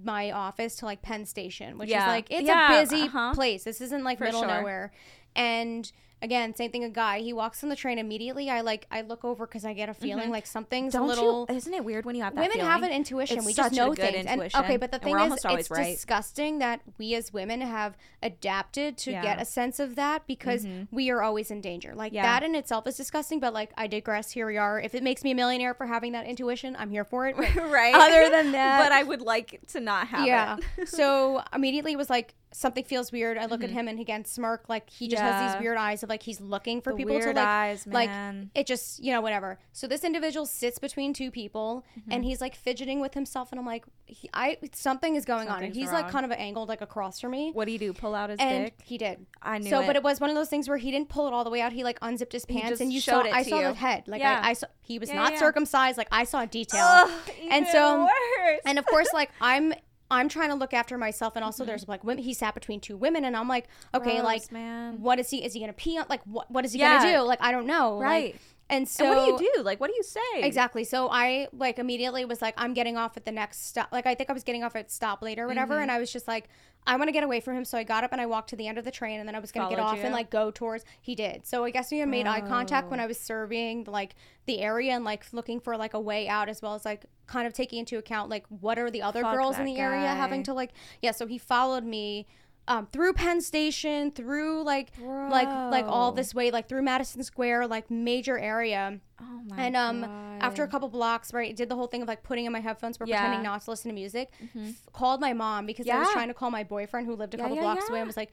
my 0.02 0.32
office 0.32 0.78
to 0.78 0.86
like 0.86 1.02
Penn 1.02 1.26
Station, 1.26 1.78
which 1.78 1.90
Yeah. 1.90 2.04
is 2.04 2.08
like 2.08 2.28
it's 2.32 2.48
Yeah, 2.48 2.78
a 2.78 2.82
busy 2.82 3.04
uh-huh. 3.04 3.34
place. 3.34 3.64
This 3.64 3.82
isn't 3.82 4.04
like 4.04 4.18
For 4.18 4.26
middle 4.26 4.42
sure. 4.42 4.50
nowhere. 4.50 4.92
And 5.36 5.92
again, 6.24 6.56
same 6.56 6.72
thing. 6.72 6.84
A 6.84 6.90
guy 6.90 7.20
he 7.20 7.34
walks 7.34 7.62
on 7.64 7.70
the 7.70 7.76
train 7.76 8.00
immediately. 8.00 8.50
I 8.50 8.62
like 8.62 8.88
I 8.90 9.02
look 9.02 9.24
over 9.24 9.46
because 9.46 9.64
I 9.66 9.74
get 9.74 9.90
a 9.90 9.94
feeling 9.94 10.32
like 10.32 10.48
something's 10.48 10.94
Mm-hmm. 10.96 11.06
Don't 11.08 11.18
a 11.18 11.22
little. 11.22 11.46
you? 11.50 11.56
Isn't 11.56 11.74
it 11.74 11.86
weird 11.86 12.06
when 12.06 12.16
you 12.16 12.24
have 12.24 12.34
that 12.34 12.42
Women 12.42 12.54
feeling? 12.54 12.68
have 12.68 12.84
an 12.84 12.92
intuition. 12.92 13.38
It's 13.38 13.46
we 13.46 13.54
just 13.54 13.76
know 13.76 13.94
things. 13.94 14.26
And, 14.26 14.42
okay, 14.42 14.78
but 14.78 14.92
the 14.92 14.98
thing 15.00 15.16
is, 15.20 15.34
it's 15.46 15.70
right. 15.70 15.94
disgusting 15.96 16.60
that 16.60 16.82
we 16.98 17.14
as 17.16 17.32
women 17.32 17.62
have 17.62 17.96
adapted 18.22 18.98
to 19.00 19.12
Yeah. 19.12 19.22
get 19.22 19.42
a 19.42 19.46
sense 19.46 19.80
of 19.80 19.96
that 19.96 20.26
because 20.28 20.66
we 20.92 21.10
are 21.10 21.22
always 21.22 21.52
in 21.52 21.62
danger. 21.62 21.94
Like 21.94 22.14
Yeah. 22.14 22.24
that 22.24 22.44
in 22.44 22.56
itself 22.56 22.88
is 22.88 22.96
disgusting. 22.98 23.40
But 23.40 23.54
like 23.54 23.72
I 23.78 23.88
digress. 23.88 24.32
Here 24.32 24.48
we 24.48 24.58
are. 24.58 24.80
If 24.80 24.96
it 24.96 25.04
makes 25.04 25.24
me 25.24 25.32
a 25.32 25.36
millionaire 25.36 25.74
for 25.74 25.86
having 25.86 26.14
that 26.14 26.26
intuition, 26.26 26.76
I'm 26.80 26.90
here 26.90 27.04
for 27.06 27.28
it. 27.28 27.36
Right. 27.74 27.94
Other 27.96 28.30
than 28.30 28.52
that- 28.54 28.82
but 28.84 28.92
I 28.92 29.04
would 29.04 29.22
like 29.22 29.60
to 29.70 29.80
not 29.80 30.08
have 30.08 30.26
yeah. 30.28 30.58
it. 30.78 30.88
so 30.90 31.42
immediately 31.54 31.94
it 31.94 31.98
was 31.98 32.10
like 32.10 32.34
something 32.54 32.84
feels 32.84 33.12
weird. 33.12 33.38
I 33.38 33.46
look 33.48 33.64
at 33.64 33.70
him 33.70 33.88
and 33.88 33.98
he 33.98 34.04
again 34.04 34.26
smirk 34.26 34.70
like 34.70 34.90
he 34.90 35.08
just 35.08 35.22
has 35.22 35.34
Mm-hmm. 35.34 35.54
These 35.54 35.62
weird 35.62 35.78
eyes 35.78 36.04
of 36.04 36.10
like 36.10 36.22
he's 36.24 36.40
looking 36.40 36.80
for 36.82 36.92
The 36.94 36.98
people 36.98 37.14
to 37.20 37.26
weird 37.26 37.36
like 37.36 37.46
eyes, 37.48 37.88
like 37.88 38.10
it 38.56 38.68
just 38.68 39.04
you 39.04 39.12
know 39.12 39.22
whatever. 39.22 39.58
So 39.72 39.88
this 39.88 40.04
individual 40.04 40.46
sits 40.46 40.80
between 40.80 41.14
two 41.14 41.32
people 41.32 41.84
Mm-hmm. 42.00 42.12
and 42.12 42.24
he's 42.26 42.40
like 42.42 42.56
fidgeting 42.56 43.00
with 43.00 43.14
himself 43.14 43.52
and 43.52 43.60
I'm 43.60 43.66
like 43.66 43.86
he, 44.06 44.30
I 44.34 44.58
something 44.74 45.16
is 45.16 45.26
going 45.26 45.48
on 45.50 45.64
and 45.64 45.74
he's 45.76 45.92
like 45.92 46.10
kind 46.10 46.26
of 46.26 46.32
angled 46.32 46.70
like 46.70 46.82
across 46.82 47.20
from 47.20 47.32
me. 47.32 47.52
What 47.54 47.66
do 47.66 47.72
you 47.72 47.80
do? 47.80 47.94
Pull 47.94 48.14
out 48.16 48.30
his 48.30 48.40
And 48.40 48.66
dick? 48.66 48.76
he 48.84 48.98
did. 48.98 49.26
I 49.42 49.58
knew 49.58 49.70
so, 49.70 49.82
it. 49.82 49.88
but 49.88 49.96
it 49.96 50.04
was 50.04 50.20
one 50.22 50.30
of 50.30 50.36
those 50.36 50.50
things 50.50 50.68
where 50.70 50.78
he 50.78 50.92
didn't 50.92 51.10
pull 51.10 51.28
it 51.28 51.34
all 51.34 51.44
the 51.44 51.50
way 51.50 51.62
out. 51.62 51.74
He 51.74 51.84
like 51.84 51.98
unzipped 52.02 52.34
his 52.34 52.46
pants, 52.46 52.80
and 52.82 52.92
you 52.94 53.00
showed 53.02 53.24
saw. 53.24 53.28
it 53.30 53.34
I 53.34 53.44
saw 53.44 53.60
you. 53.60 53.68
the 53.70 53.74
head. 53.74 54.08
Like 54.08 54.22
Yeah. 54.22 54.40
I, 54.44 54.50
I 54.52 54.54
saw. 54.54 54.68
He 54.82 55.00
was 55.00 55.10
Yeah, 55.10 55.16
not 55.16 55.34
yeah. 55.34 55.40
circumcised. 55.40 55.98
Like 55.98 56.10
I 56.12 56.24
saw 56.26 56.46
detail. 56.46 56.82
Ugh, 56.86 57.12
and 57.50 57.66
so 57.68 58.04
worse. 58.04 58.60
and 58.66 58.78
of 58.80 58.86
course 58.86 59.08
like 59.14 59.32
i'm 59.42 59.74
i'm 60.12 60.30
trying 60.30 60.50
to 60.50 60.56
look 60.56 60.74
after 60.74 60.98
myself 60.98 61.34
and 61.36 61.42
Mm-hmm. 61.44 61.48
also 61.48 61.66
there's 61.66 61.88
like 61.88 62.04
women 62.04 62.24
he 62.24 62.34
sat 62.34 62.54
between 62.54 62.80
two 62.80 62.96
women 62.98 63.26
and 63.26 63.36
i'm 63.36 63.48
like 63.48 63.68
okay 63.94 64.16
Gross, 64.16 64.24
like 64.26 64.52
man. 64.52 65.02
what 65.02 65.20
is 65.20 65.30
he 65.30 65.44
is 65.44 65.54
he 65.54 65.60
gonna 65.60 65.74
pee 65.74 65.98
on 65.98 66.06
like 66.10 66.22
what 66.24 66.50
what 66.52 66.66
is 66.66 66.74
he 66.74 66.80
Yeah. 66.80 67.00
gonna 67.00 67.18
do 67.18 67.22
like 67.24 67.40
i 67.42 67.52
don't 67.52 67.66
know 67.68 67.98
like, 67.98 68.06
Right. 68.06 68.36
And 68.70 68.88
so 68.88 69.06
and 69.06 69.16
what 69.16 69.38
do 69.38 69.44
you 69.46 69.52
do? 69.58 69.62
Like, 69.62 69.82
what 69.82 69.88
do 69.90 69.94
you 69.96 70.02
say? 70.04 70.20
Exactly. 70.38 70.86
So 70.86 71.10
I 71.12 71.48
like 71.52 71.78
immediately 71.80 72.24
was 72.24 72.42
like, 72.42 72.54
I'm 72.58 72.74
getting 72.74 72.96
off 72.96 73.18
at 73.18 73.26
the 73.26 73.32
next 73.32 73.68
stop. 73.68 73.90
Like 73.92 74.08
I 74.08 74.16
think 74.16 74.30
I 74.30 74.34
was 74.34 74.44
getting 74.44 74.64
off 74.64 74.76
at 74.78 74.90
stop 74.90 75.22
later 75.22 75.44
or 75.44 75.48
whatever, 75.48 75.74
Mm-hmm. 75.74 75.82
and 75.84 75.92
I 75.92 76.00
was 76.00 76.12
just 76.14 76.30
like, 76.30 76.48
I 76.86 76.96
want 76.98 77.08
to 77.08 77.12
get 77.12 77.24
away 77.24 77.40
from 77.40 77.56
him. 77.58 77.66
So 77.66 77.78
I 77.78 77.84
got 77.84 78.04
up 78.04 78.12
and 78.12 78.20
I 78.20 78.26
walked 78.26 78.50
to 78.52 78.56
the 78.56 78.68
end 78.68 78.78
of 78.78 78.86
the 78.86 78.92
train, 78.92 79.20
and 79.20 79.28
then 79.28 79.36
I 79.36 79.40
was 79.40 79.52
gonna 79.52 79.70
get 79.70 79.80
off 79.80 79.98
you? 79.98 80.04
and 80.04 80.14
like 80.14 80.30
go 80.30 80.52
towards. 80.52 80.84
He 81.02 81.16
did. 81.16 81.46
So 81.46 81.64
I 81.64 81.70
guess 81.72 81.92
we 81.92 82.00
had 82.00 82.10
made 82.10 82.28
eye 82.28 82.42
contact 82.42 82.88
Oh. 82.88 82.92
when 82.92 83.00
I 83.00 83.06
was 83.06 83.20
surveying 83.20 83.86
like 83.86 84.16
the 84.46 84.60
area 84.60 84.92
and 84.94 85.06
like 85.06 85.26
looking 85.32 85.60
for 85.60 85.78
like 85.78 85.94
a 85.94 86.00
way 86.00 86.28
out, 86.28 86.50
as 86.50 86.62
well 86.62 86.74
as 86.76 86.86
like 86.86 87.06
kind 87.26 87.48
of 87.48 87.54
taking 87.54 87.80
into 87.80 87.98
account 87.98 88.30
like 88.30 88.46
what 88.48 88.78
are 88.78 88.92
the 88.92 89.02
other 89.02 89.22
Fuck 89.22 89.34
girls 89.34 89.58
in 89.58 89.66
the 89.66 89.78
area 89.78 90.08
having 90.08 90.44
to 90.44 90.54
like 90.54 90.72
yeah. 91.02 91.12
So 91.12 91.26
he 91.28 91.38
followed 91.38 91.84
me. 91.84 92.28
Um, 92.66 92.88
through 92.94 93.12
Penn 93.14 93.42
Station, 93.42 94.12
through 94.12 94.64
like 94.64 94.92
like 95.02 95.48
like 95.50 95.86
all 95.86 96.14
this 96.14 96.34
way, 96.34 96.50
like 96.50 96.70
through 96.70 96.82
Madison 96.84 97.22
Square, 97.24 97.68
like 97.68 97.92
major 97.92 98.38
area. 98.40 99.00
Oh 99.20 99.42
my 99.50 99.62
And 99.66 99.76
um, 99.76 100.02
God. 100.02 100.10
after 100.42 100.64
a 100.64 100.68
couple 100.70 100.88
blocks, 100.88 101.34
right, 101.34 101.54
did 101.54 101.68
the 101.68 101.76
whole 101.76 101.88
thing 101.88 102.02
of 102.02 102.08
like 102.08 102.24
putting 102.24 102.46
in 102.46 102.52
my 102.54 102.62
headphones 102.62 102.98
but 102.98 103.08
Yeah. 103.10 103.16
Mm-hmm. 103.18 103.24
pretending 103.26 103.44
not 103.44 103.62
to 103.64 103.70
listen 103.70 103.90
to 103.90 103.96
music. 103.96 104.32
F- 104.56 104.76
called 104.94 105.20
my 105.20 105.34
mom 105.34 105.66
because 105.66 105.90
I 105.90 106.00
was 106.00 106.10
trying 106.12 106.30
to 106.30 106.34
call 106.34 106.52
my 106.52 106.64
boyfriend 106.64 107.06
who 107.06 107.16
lived 107.16 107.34
a 107.34 107.38
Yeah, 107.38 107.44
couple 107.44 107.58
yeah, 107.58 107.64
blocks 107.64 107.90
away 107.90 107.98
yeah. 107.98 108.02
and 108.04 108.08
was 108.08 108.18
like, 108.18 108.32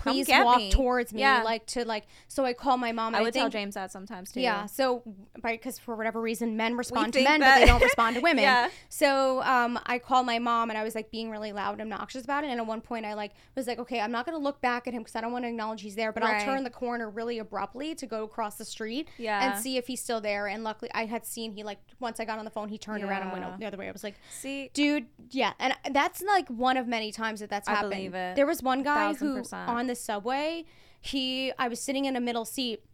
"Please 0.00 0.28
walk 0.28 0.58
me." 0.58 0.70
towards 0.70 1.12
me." 1.12 1.20
Yeah. 1.20 1.42
Like 1.42 1.66
to 1.66 1.84
like. 1.84 2.06
So 2.28 2.44
I 2.44 2.52
called 2.52 2.80
my 2.80 2.92
mom. 2.92 3.14
I 3.14 3.22
would 3.22 3.32
tell 3.34 3.44
think- 3.44 3.52
James 3.52 3.74
that 3.74 3.92
sometimes 3.92 4.32
too. 4.32 4.40
Yeah. 4.40 4.66
So, 4.66 5.02
because 5.42 5.78
for 5.78 5.94
whatever 5.96 6.20
reason, 6.20 6.56
men 6.56 6.76
respond 6.76 7.12
to 7.14 7.18
think 7.18 7.28
men, 7.28 7.40
but 7.40 7.58
they 7.58 7.66
don't 7.66 7.82
respond 7.82 8.16
to 8.16 8.22
women. 8.22 8.42
Yeah. 8.42 8.68
So, 8.88 9.42
um, 9.42 9.78
I 9.86 9.98
called 9.98 10.26
my 10.26 10.38
mom 10.38 10.70
and 10.70 10.78
I 10.78 10.82
was 10.84 10.94
like 10.94 11.10
being 11.10 11.30
really 11.30 11.52
loud 11.52 11.80
and 11.80 11.82
obnoxious 11.92 12.24
about 12.24 12.44
it. 12.44 12.50
And 12.50 12.60
at 12.60 12.66
one 12.66 12.80
point, 12.80 13.04
I 13.06 13.14
like 13.14 13.32
was 13.54 13.66
like, 13.66 13.78
okay, 13.78 14.00
I'm 14.00 14.12
not 14.12 14.26
gonna 14.26 14.38
look 14.38 14.60
back 14.60 14.86
at 14.86 14.94
him 14.94 15.02
because 15.02 15.16
I 15.16 15.20
don't 15.20 15.32
want 15.32 15.44
to 15.44 15.48
acknowledge 15.48 15.82
he's 15.82 15.94
there, 15.96 16.12
but 16.12 16.22
I'll 16.22 16.44
turn 16.44 16.64
the 16.64 16.70
corner 16.70 17.08
really 17.10 17.38
abruptly 17.38 17.94
to 17.96 18.06
go 18.06 18.24
across 18.24 18.56
the 18.56 18.64
street 18.64 19.08
Yeah. 19.18 19.44
and 19.52 19.60
see 19.60 19.76
if 19.76 19.86
he's 19.86 20.00
still 20.00 20.20
there. 20.20 20.46
And 20.46 20.64
luckily, 20.64 20.90
I 20.94 21.06
had 21.06 21.24
seen 21.26 21.52
he 21.52 21.62
like 21.62 21.78
once 21.98 22.20
I 22.20 22.24
got 22.24 22.38
on 22.38 22.44
the 22.44 22.50
phone, 22.50 22.68
he 22.68 22.78
turned 22.78 23.04
around 23.04 23.22
and 23.22 23.32
went 23.32 23.58
the 23.58 23.66
other 23.66 23.76
way. 23.76 23.88
I 23.88 23.92
was 23.92 24.04
like, 24.04 24.14
See, 24.30 24.70
dude 24.74 25.06
yeah 25.30 25.52
and 25.58 25.74
that's 25.92 26.22
like 26.22 26.48
one 26.48 26.76
of 26.76 26.86
many 26.86 27.12
times 27.12 27.40
that 27.40 27.50
that's 27.50 27.68
I 27.68 27.72
happened 27.72 27.90
believe 27.90 28.14
it. 28.14 28.36
there 28.36 28.46
was 28.46 28.62
one 28.62 28.82
guy 28.82 29.12
who 29.14 29.42
on 29.52 29.86
the 29.90 29.96
subway 29.96 30.64
he 31.00 31.52
i 31.58 31.68
was 31.68 31.80
sitting 31.80 32.04
in 32.04 32.16
a 32.16 32.20
middle 32.20 32.44
seat 32.44 32.84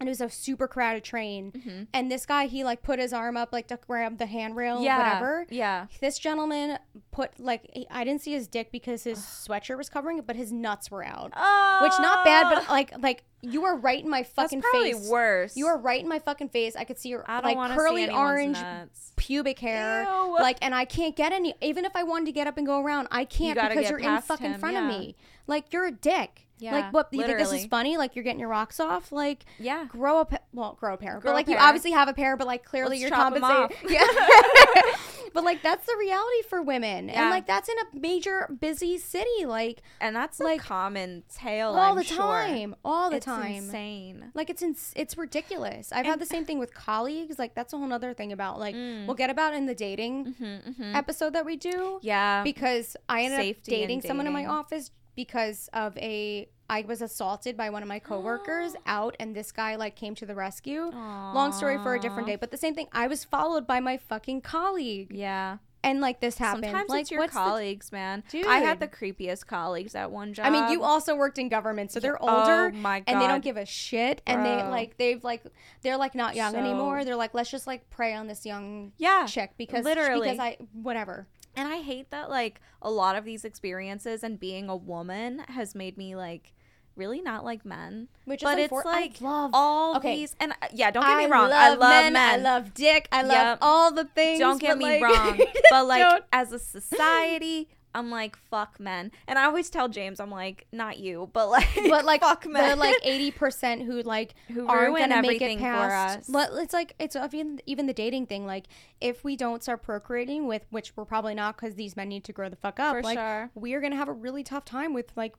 and 0.00 0.08
it 0.08 0.10
was 0.10 0.20
a 0.20 0.30
super 0.30 0.68
crowded 0.68 1.04
train 1.04 1.52
mm-hmm. 1.52 1.82
and 1.92 2.10
this 2.10 2.26
guy 2.26 2.46
he 2.46 2.64
like 2.64 2.82
put 2.82 2.98
his 2.98 3.12
arm 3.12 3.36
up 3.36 3.52
like 3.52 3.66
to 3.68 3.78
grab 3.86 4.18
the 4.18 4.26
handrail 4.26 4.82
yeah, 4.82 4.98
whatever 4.98 5.46
Yeah. 5.50 5.86
this 6.00 6.18
gentleman 6.18 6.78
put 7.10 7.38
like 7.38 7.68
he- 7.72 7.86
i 7.90 8.04
didn't 8.04 8.22
see 8.22 8.32
his 8.32 8.46
dick 8.46 8.70
because 8.72 9.04
his 9.04 9.18
sweatshirt 9.18 9.76
was 9.76 9.88
covering 9.88 10.18
it 10.18 10.26
but 10.26 10.36
his 10.36 10.52
nuts 10.52 10.90
were 10.90 11.04
out 11.04 11.32
Oh, 11.36 11.80
which 11.82 11.92
not 12.00 12.20
oh. 12.20 12.24
bad 12.24 12.54
but 12.54 12.68
like 12.68 12.92
like 13.00 13.24
you 13.40 13.64
are 13.64 13.76
right 13.76 14.02
in 14.02 14.10
my 14.10 14.22
that's 14.22 14.32
fucking 14.34 14.62
probably 14.62 14.92
face 14.94 15.08
worse. 15.08 15.56
you 15.56 15.66
are 15.66 15.78
right 15.78 16.00
in 16.00 16.08
my 16.08 16.18
fucking 16.18 16.48
face 16.48 16.74
i 16.76 16.84
could 16.84 16.98
see 16.98 17.08
your 17.10 17.24
like 17.28 17.56
curly 17.70 18.10
orange 18.10 18.60
nuts. 18.60 19.12
pubic 19.16 19.58
hair. 19.58 20.04
Ew. 20.04 20.32
Like, 20.34 20.58
and 20.62 20.74
I 20.74 20.84
can't 20.84 21.14
get 21.14 21.32
any. 21.32 21.54
Even 21.60 21.84
if 21.84 21.94
I 21.94 22.02
wanted 22.02 22.26
to 22.26 22.32
get 22.32 22.46
up 22.46 22.56
and 22.56 22.66
go 22.66 22.80
around, 22.82 23.08
I 23.10 23.24
can't 23.24 23.54
gotta 23.54 23.74
because 23.74 23.90
you're 23.90 23.98
in 23.98 24.20
fucking 24.22 24.52
him, 24.52 24.60
front 24.60 24.76
of 24.76 24.84
me. 24.84 25.16
Like, 25.46 25.72
you're 25.72 25.86
a 25.86 25.92
dick. 25.92 26.47
Yeah, 26.58 26.72
like, 26.72 26.92
what? 26.92 27.08
You 27.12 27.24
think 27.24 27.38
this 27.38 27.52
is 27.52 27.66
funny? 27.66 27.96
Like, 27.96 28.16
you're 28.16 28.22
getting 28.24 28.40
your 28.40 28.48
rocks 28.48 28.80
off? 28.80 29.12
Like, 29.12 29.44
Yeah. 29.58 29.84
grow 29.86 30.18
up. 30.20 30.32
Well, 30.52 30.76
grow 30.80 30.94
a 30.94 30.96
pair. 30.96 31.14
Grow 31.20 31.30
but 31.30 31.30
a 31.30 31.34
like, 31.34 31.48
you 31.48 31.56
obviously 31.56 31.92
have 31.92 32.08
a 32.08 32.12
pair, 32.14 32.36
but 32.36 32.46
like, 32.46 32.64
clearly 32.64 33.00
Let's 33.00 33.02
you're 33.02 33.10
compensating. 33.10 33.76
Yeah. 33.88 34.06
but 35.34 35.44
like, 35.44 35.62
that's 35.62 35.86
the 35.86 35.96
reality 35.98 36.42
for 36.48 36.62
women, 36.62 37.10
and 37.10 37.30
like, 37.30 37.46
that's 37.46 37.68
in 37.68 37.76
a 37.78 38.00
major 38.00 38.48
busy 38.60 38.98
city. 38.98 39.44
Like, 39.46 39.82
And 40.00 40.14
that's 40.16 40.40
like, 40.40 40.60
common 40.60 41.22
tale 41.34 41.70
all 41.70 41.76
I'm 41.92 41.96
the 41.96 42.04
sure. 42.04 42.16
time, 42.16 42.74
all 42.84 43.10
the 43.10 43.16
It's 43.16 43.26
time. 43.26 43.52
insane. 43.54 44.30
Like 44.34 44.50
it's 44.50 44.62
ins- 44.62 44.92
it's 44.96 45.16
ridiculous. 45.16 45.92
I've 45.92 46.06
had 46.06 46.18
the 46.20 46.26
same 46.26 46.44
thing 46.44 46.58
with 46.58 46.74
colleagues. 46.74 47.38
Like 47.38 47.54
that's 47.54 47.72
a 47.72 47.78
whole 47.78 47.92
other 47.92 48.14
thing 48.14 48.32
about 48.32 48.58
like 48.58 48.74
we'll 48.74 49.14
get 49.14 49.30
about 49.30 49.54
in 49.54 49.66
the 49.66 49.74
dating 49.74 50.34
Mm-hmm, 50.40 50.94
episode 50.94 51.32
that 51.34 51.44
we 51.44 51.56
do. 51.56 51.98
Yeah. 52.02 52.42
Because 52.42 52.96
I 53.08 53.22
ended 53.22 53.38
Safety 53.40 53.72
up 53.72 53.80
and 53.80 53.88
dating 53.88 54.02
someone 54.02 54.26
in 54.26 54.32
my 54.32 54.46
office 54.46 54.90
because 55.18 55.68
of 55.72 55.98
a 55.98 56.48
I 56.70 56.82
was 56.82 57.02
assaulted 57.02 57.56
by 57.56 57.70
one 57.70 57.82
of 57.82 57.88
my 57.88 57.98
coworkers 57.98 58.74
out 58.86 59.16
and 59.18 59.34
this 59.34 59.50
guy 59.50 59.74
like 59.74 59.96
came 59.96 60.14
to 60.14 60.24
the 60.26 60.34
rescue. 60.36 60.92
Long 60.94 61.52
story 61.52 61.76
for 61.78 61.96
a 61.96 62.00
different 62.00 62.28
day, 62.28 62.36
but 62.36 62.52
the 62.52 62.56
same 62.56 62.76
thing. 62.76 62.86
I 62.92 63.08
was 63.08 63.24
followed 63.24 63.66
by 63.66 63.80
my 63.80 63.96
fucking 63.96 64.42
colleague 64.42 65.08
yeah. 65.10 65.56
and 65.82 66.00
like 66.00 66.20
this 66.20 66.38
happened. 66.38 66.66
Sometimes 66.66 66.88
like 66.88 67.00
it's 67.02 67.10
your 67.10 67.22
what's 67.22 67.32
the- 67.32 67.38
colleagues, 67.40 67.90
man. 67.90 68.22
I 68.46 68.58
had 68.58 68.78
the 68.78 68.86
creepiest 68.86 69.46
colleagues 69.48 69.96
at 69.96 70.12
one 70.12 70.34
job. 70.34 70.46
I 70.46 70.50
mean, 70.50 70.70
you 70.70 70.84
also 70.84 71.16
worked 71.16 71.38
in 71.40 71.48
government, 71.48 71.90
so 71.90 71.98
they're 71.98 72.18
Yeah. 72.22 72.28
Oh 72.30 72.40
older 72.42 72.70
my 72.70 73.02
and 73.08 73.20
they 73.20 73.26
don't 73.26 73.42
give 73.42 73.56
a 73.56 73.66
shit. 73.66 74.22
And 74.24 74.44
they 74.46 74.62
like 74.62 74.98
they've 74.98 75.24
like 75.24 75.42
they're 75.82 75.96
like 75.96 76.14
not 76.14 76.36
young 76.36 76.52
So- 76.52 76.60
anymore. 76.60 77.04
They're 77.04 77.16
like 77.16 77.34
let's 77.34 77.50
just 77.50 77.66
like 77.66 77.90
prey 77.90 78.14
on 78.14 78.28
this 78.28 78.46
young 78.46 78.92
Yeah. 78.98 79.26
chick 79.26 79.54
because 79.58 79.84
literally. 79.84 80.28
because 80.28 80.38
I 80.38 80.58
whatever. 80.74 81.26
And 81.58 81.68
I 81.68 81.78
hate 81.82 82.10
that 82.10 82.30
like 82.30 82.60
a 82.80 82.90
lot 82.90 83.16
of 83.16 83.24
these 83.24 83.44
experiences 83.44 84.22
and 84.22 84.38
being 84.38 84.68
a 84.68 84.76
woman 84.76 85.40
has 85.48 85.74
made 85.74 85.98
me 85.98 86.14
like 86.16 86.52
really 86.96 87.20
not 87.20 87.44
like 87.44 87.64
men. 87.64 88.08
Which 88.24 88.42
is 88.42 88.44
but 88.44 88.58
it's 88.58 88.72
unfor- 88.72 88.86
I 88.86 88.92
like 88.92 89.20
love- 89.20 89.50
all 89.52 89.96
okay. 89.96 90.16
these 90.16 90.34
and 90.40 90.52
uh, 90.52 90.66
yeah, 90.72 90.90
don't 90.90 91.04
get 91.04 91.16
me 91.18 91.26
wrong. 91.26 91.50
I 91.52 91.70
love 91.74 91.78
men. 92.12 92.16
I 92.16 92.36
love 92.36 92.74
dick. 92.74 93.08
I 93.12 93.22
love 93.22 93.30
Yep. 93.32 93.58
all 93.62 93.92
the 93.92 94.04
things. 94.04 94.38
don't 94.40 94.60
get 94.60 94.78
me 94.78 95.00
like- 95.00 95.02
wrong. 95.02 95.40
But 95.70 95.86
like 95.86 96.22
as 96.32 96.52
a 96.52 96.58
society, 96.58 97.68
I'm 97.94 98.10
like 98.10 98.36
fuck 98.36 98.78
men. 98.78 99.10
And 99.26 99.38
I 99.38 99.44
always 99.44 99.70
tell 99.70 99.88
James 99.88 100.20
I'm 100.20 100.30
like 100.30 100.66
not 100.72 100.98
you, 100.98 101.30
but 101.32 101.48
like 101.50 101.68
but 101.88 102.04
like 102.04 102.20
fuck 102.20 102.42
the 102.42 102.76
like 102.76 102.96
eighty 103.02 103.30
percent 103.30 103.82
who 103.82 104.02
like 104.02 104.34
Who 104.48 104.66
aren't 104.66 104.96
gonna 104.96 105.22
make 105.22 105.40
it 105.40 105.44
everything 105.44 105.58
for 105.58 105.64
past. 105.64 106.18
us. 106.20 106.28
But 106.28 106.50
it's 106.54 106.72
like 106.72 106.94
it's 106.98 107.16
even 107.16 107.60
even 107.66 107.86
the 107.86 107.92
dating 107.92 108.26
thing. 108.26 108.46
Like 108.46 108.66
if 109.00 109.24
we 109.24 109.36
don't 109.36 109.62
start 109.62 109.82
procreating 109.82 110.46
with, 110.46 110.66
which 110.70 110.96
we're 110.96 111.04
probably 111.04 111.34
not 111.34 111.56
because 111.56 111.74
these 111.74 111.96
men 111.96 112.08
need 112.08 112.24
to 112.24 112.32
grow 112.32 112.48
the 112.48 112.56
fuck 112.56 112.78
up. 112.80 112.94
For 112.94 113.02
like 113.02 113.18
sure. 113.18 113.50
we 113.54 113.74
are 113.74 113.80
gonna 113.80 113.96
have 113.96 114.08
a 114.08 114.12
really 114.12 114.42
tough 114.44 114.64
time 114.64 114.94
with 114.94 115.12
like 115.16 115.34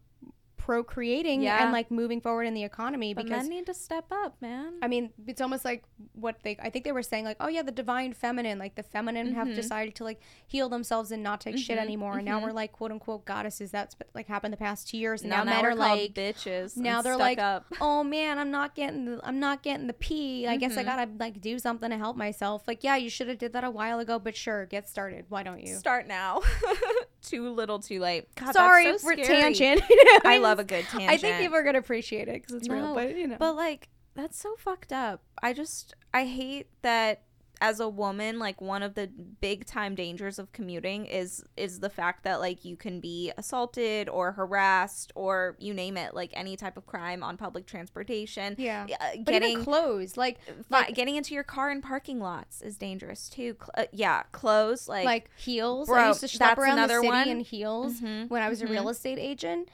procreating 0.70 1.42
Yeah. 1.42 1.64
and 1.64 1.72
like 1.72 1.90
moving 1.90 2.22
forward 2.22 2.44
in 2.44 2.54
the 2.54 2.64
economy 2.64 3.16
but 3.16 3.24
because 3.24 3.48
men 3.48 3.50
need 3.50 3.66
to 3.66 3.74
step 3.74 4.06
up, 4.12 4.40
man. 4.40 4.74
I 4.84 4.88
mean, 4.88 5.10
it's 5.26 5.42
almost 5.42 5.66
like 5.66 5.84
what 6.14 6.44
they. 6.44 6.58
I 6.62 6.70
think 6.70 6.86
they 6.86 6.92
were 6.92 7.02
saying 7.02 7.26
like, 7.26 7.38
oh 7.40 7.48
yeah, 7.48 7.64
the 7.64 7.72
divine 7.72 8.14
feminine, 8.14 8.60
like 8.60 8.76
the 8.76 8.84
feminine 8.84 9.34
have 9.34 9.48
mm-hmm. 9.48 9.56
decided 9.56 9.96
to 9.96 10.04
like 10.04 10.22
heal 10.46 10.70
themselves 10.70 11.12
and 11.12 11.24
not 11.24 11.42
take 11.42 11.58
shit 11.58 11.78
mm-hmm. 11.78 11.86
anymore, 11.86 12.18
and 12.18 12.26
now 12.26 12.38
mm-hmm. 12.38 12.46
we're 12.46 12.52
like 12.52 12.72
quote 12.72 12.92
unquote 12.92 13.26
goddesses. 13.26 13.72
That's 13.72 13.96
like 14.14 14.28
happened 14.28 14.54
the 14.54 14.58
past 14.58 14.88
two 14.88 15.00
years, 15.00 15.22
and 15.22 15.32
now, 15.32 15.44
men 15.44 15.60
we're 15.64 15.72
are 15.72 15.76
like. 15.76 16.14
bitches. 16.14 16.78
Now 16.78 17.02
they're 17.02 17.18
like, 17.18 17.40
up. 17.40 17.66
oh 17.82 18.04
man, 18.04 18.38
I'm 18.38 18.52
not 18.52 18.76
getting, 18.76 19.06
the, 19.06 19.20
I'm 19.24 19.40
not 19.40 19.64
getting 19.64 19.88
the 19.88 19.94
pee. 19.94 20.46
I 20.46 20.58
guess 20.58 20.78
I 20.78 20.84
gotta 20.84 21.10
like 21.20 21.42
do 21.42 21.58
something 21.58 21.90
to 21.90 21.98
help 21.98 22.16
myself. 22.16 22.68
Like, 22.68 22.84
yeah, 22.84 22.96
you 22.96 23.10
should 23.10 23.28
have 23.28 23.40
did 23.40 23.54
that 23.54 23.64
a 23.64 23.72
while 23.72 23.98
ago, 23.98 24.20
but 24.20 24.36
sure, 24.36 24.68
get 24.68 24.88
started. 24.88 25.26
Why 25.30 25.42
don't 25.42 25.66
you? 25.66 25.78
Start 25.78 26.08
now. 26.08 26.42
too 27.22 27.50
little, 27.50 27.80
too 27.80 28.00
late. 28.00 28.34
God, 28.36 28.54
Sorry 28.54 28.98
so 28.98 29.16
tangent. 29.16 29.82
I 30.26 30.40
love 30.40 30.60
a 30.60 30.64
good 30.64 30.86
tangent. 30.86 31.12
I 31.12 31.18
think 31.18 31.38
people 31.38 31.58
are 31.58 31.64
gonna 31.64 31.80
appreciate 31.80 32.28
it 32.28 32.42
because 32.42 32.56
it's 32.56 32.70
real, 32.70 32.94
but 32.94 33.16
you 33.16 33.28
know. 33.28 33.38
But 33.38 33.56
like 33.56 33.90
that's 34.16 34.38
so 34.38 34.56
fucked 34.58 34.92
up. 34.92 35.22
I 35.42 35.54
just 35.54 35.96
I 36.14 36.26
hate 36.26 36.68
that 36.82 37.24
as 37.62 37.80
a 37.80 37.90
woman 37.90 38.40
like 38.40 38.62
one 38.62 38.82
of 38.82 38.94
the 38.96 39.08
big 39.42 39.66
time 39.66 39.94
dangers 39.96 40.40
of 40.40 40.52
commuting 40.54 41.06
is 41.06 41.44
is 41.58 41.80
the 41.82 41.90
fact 41.90 42.24
that 42.24 42.40
like 42.40 42.64
you 42.64 42.78
can 42.78 43.00
be 43.00 43.32
assaulted 43.38 44.08
or 44.08 44.32
harassed 44.32 45.12
or 45.16 45.56
you 45.60 45.74
name 45.74 45.98
it 45.98 46.14
like 46.14 46.32
any 46.34 46.56
type 46.56 46.78
of 46.78 46.86
crime 46.86 47.22
on 47.24 47.36
public 47.38 47.66
transportation. 47.66 48.56
yeah, 48.58 48.88
Uh, 49.00 49.06
but 49.18 49.26
getting 49.26 49.64
clothes, 49.64 50.16
like 50.18 50.38
like 50.70 50.94
getting 50.96 51.16
into 51.16 51.34
your 51.34 51.44
car 51.44 51.70
in 51.72 51.82
parking 51.82 52.20
lots 52.20 52.62
is 52.62 52.78
dangerous 52.78 53.30
too. 53.30 53.56
Cl- 53.60 53.70
uh, 53.76 53.86
yeah, 53.92 54.24
clothes 54.32 54.88
like, 54.88 55.06
like, 55.06 55.30
heels. 55.38 55.88
bro, 55.88 55.98
I 56.04 56.08
used 56.08 56.22
to 56.22 56.38
that's 56.38 56.60
around 56.60 56.78
the 56.88 56.96
city 56.96 57.08
one. 57.08 57.28
in 57.28 57.40
heels 57.42 58.00
Mhm, 58.02 58.30
when 58.30 58.42
I 58.42 58.50
was 58.50 58.62
mhm. 58.62 58.66
a 58.66 58.72
real 58.72 58.90
estate 58.90 59.20
agent. 59.20 59.70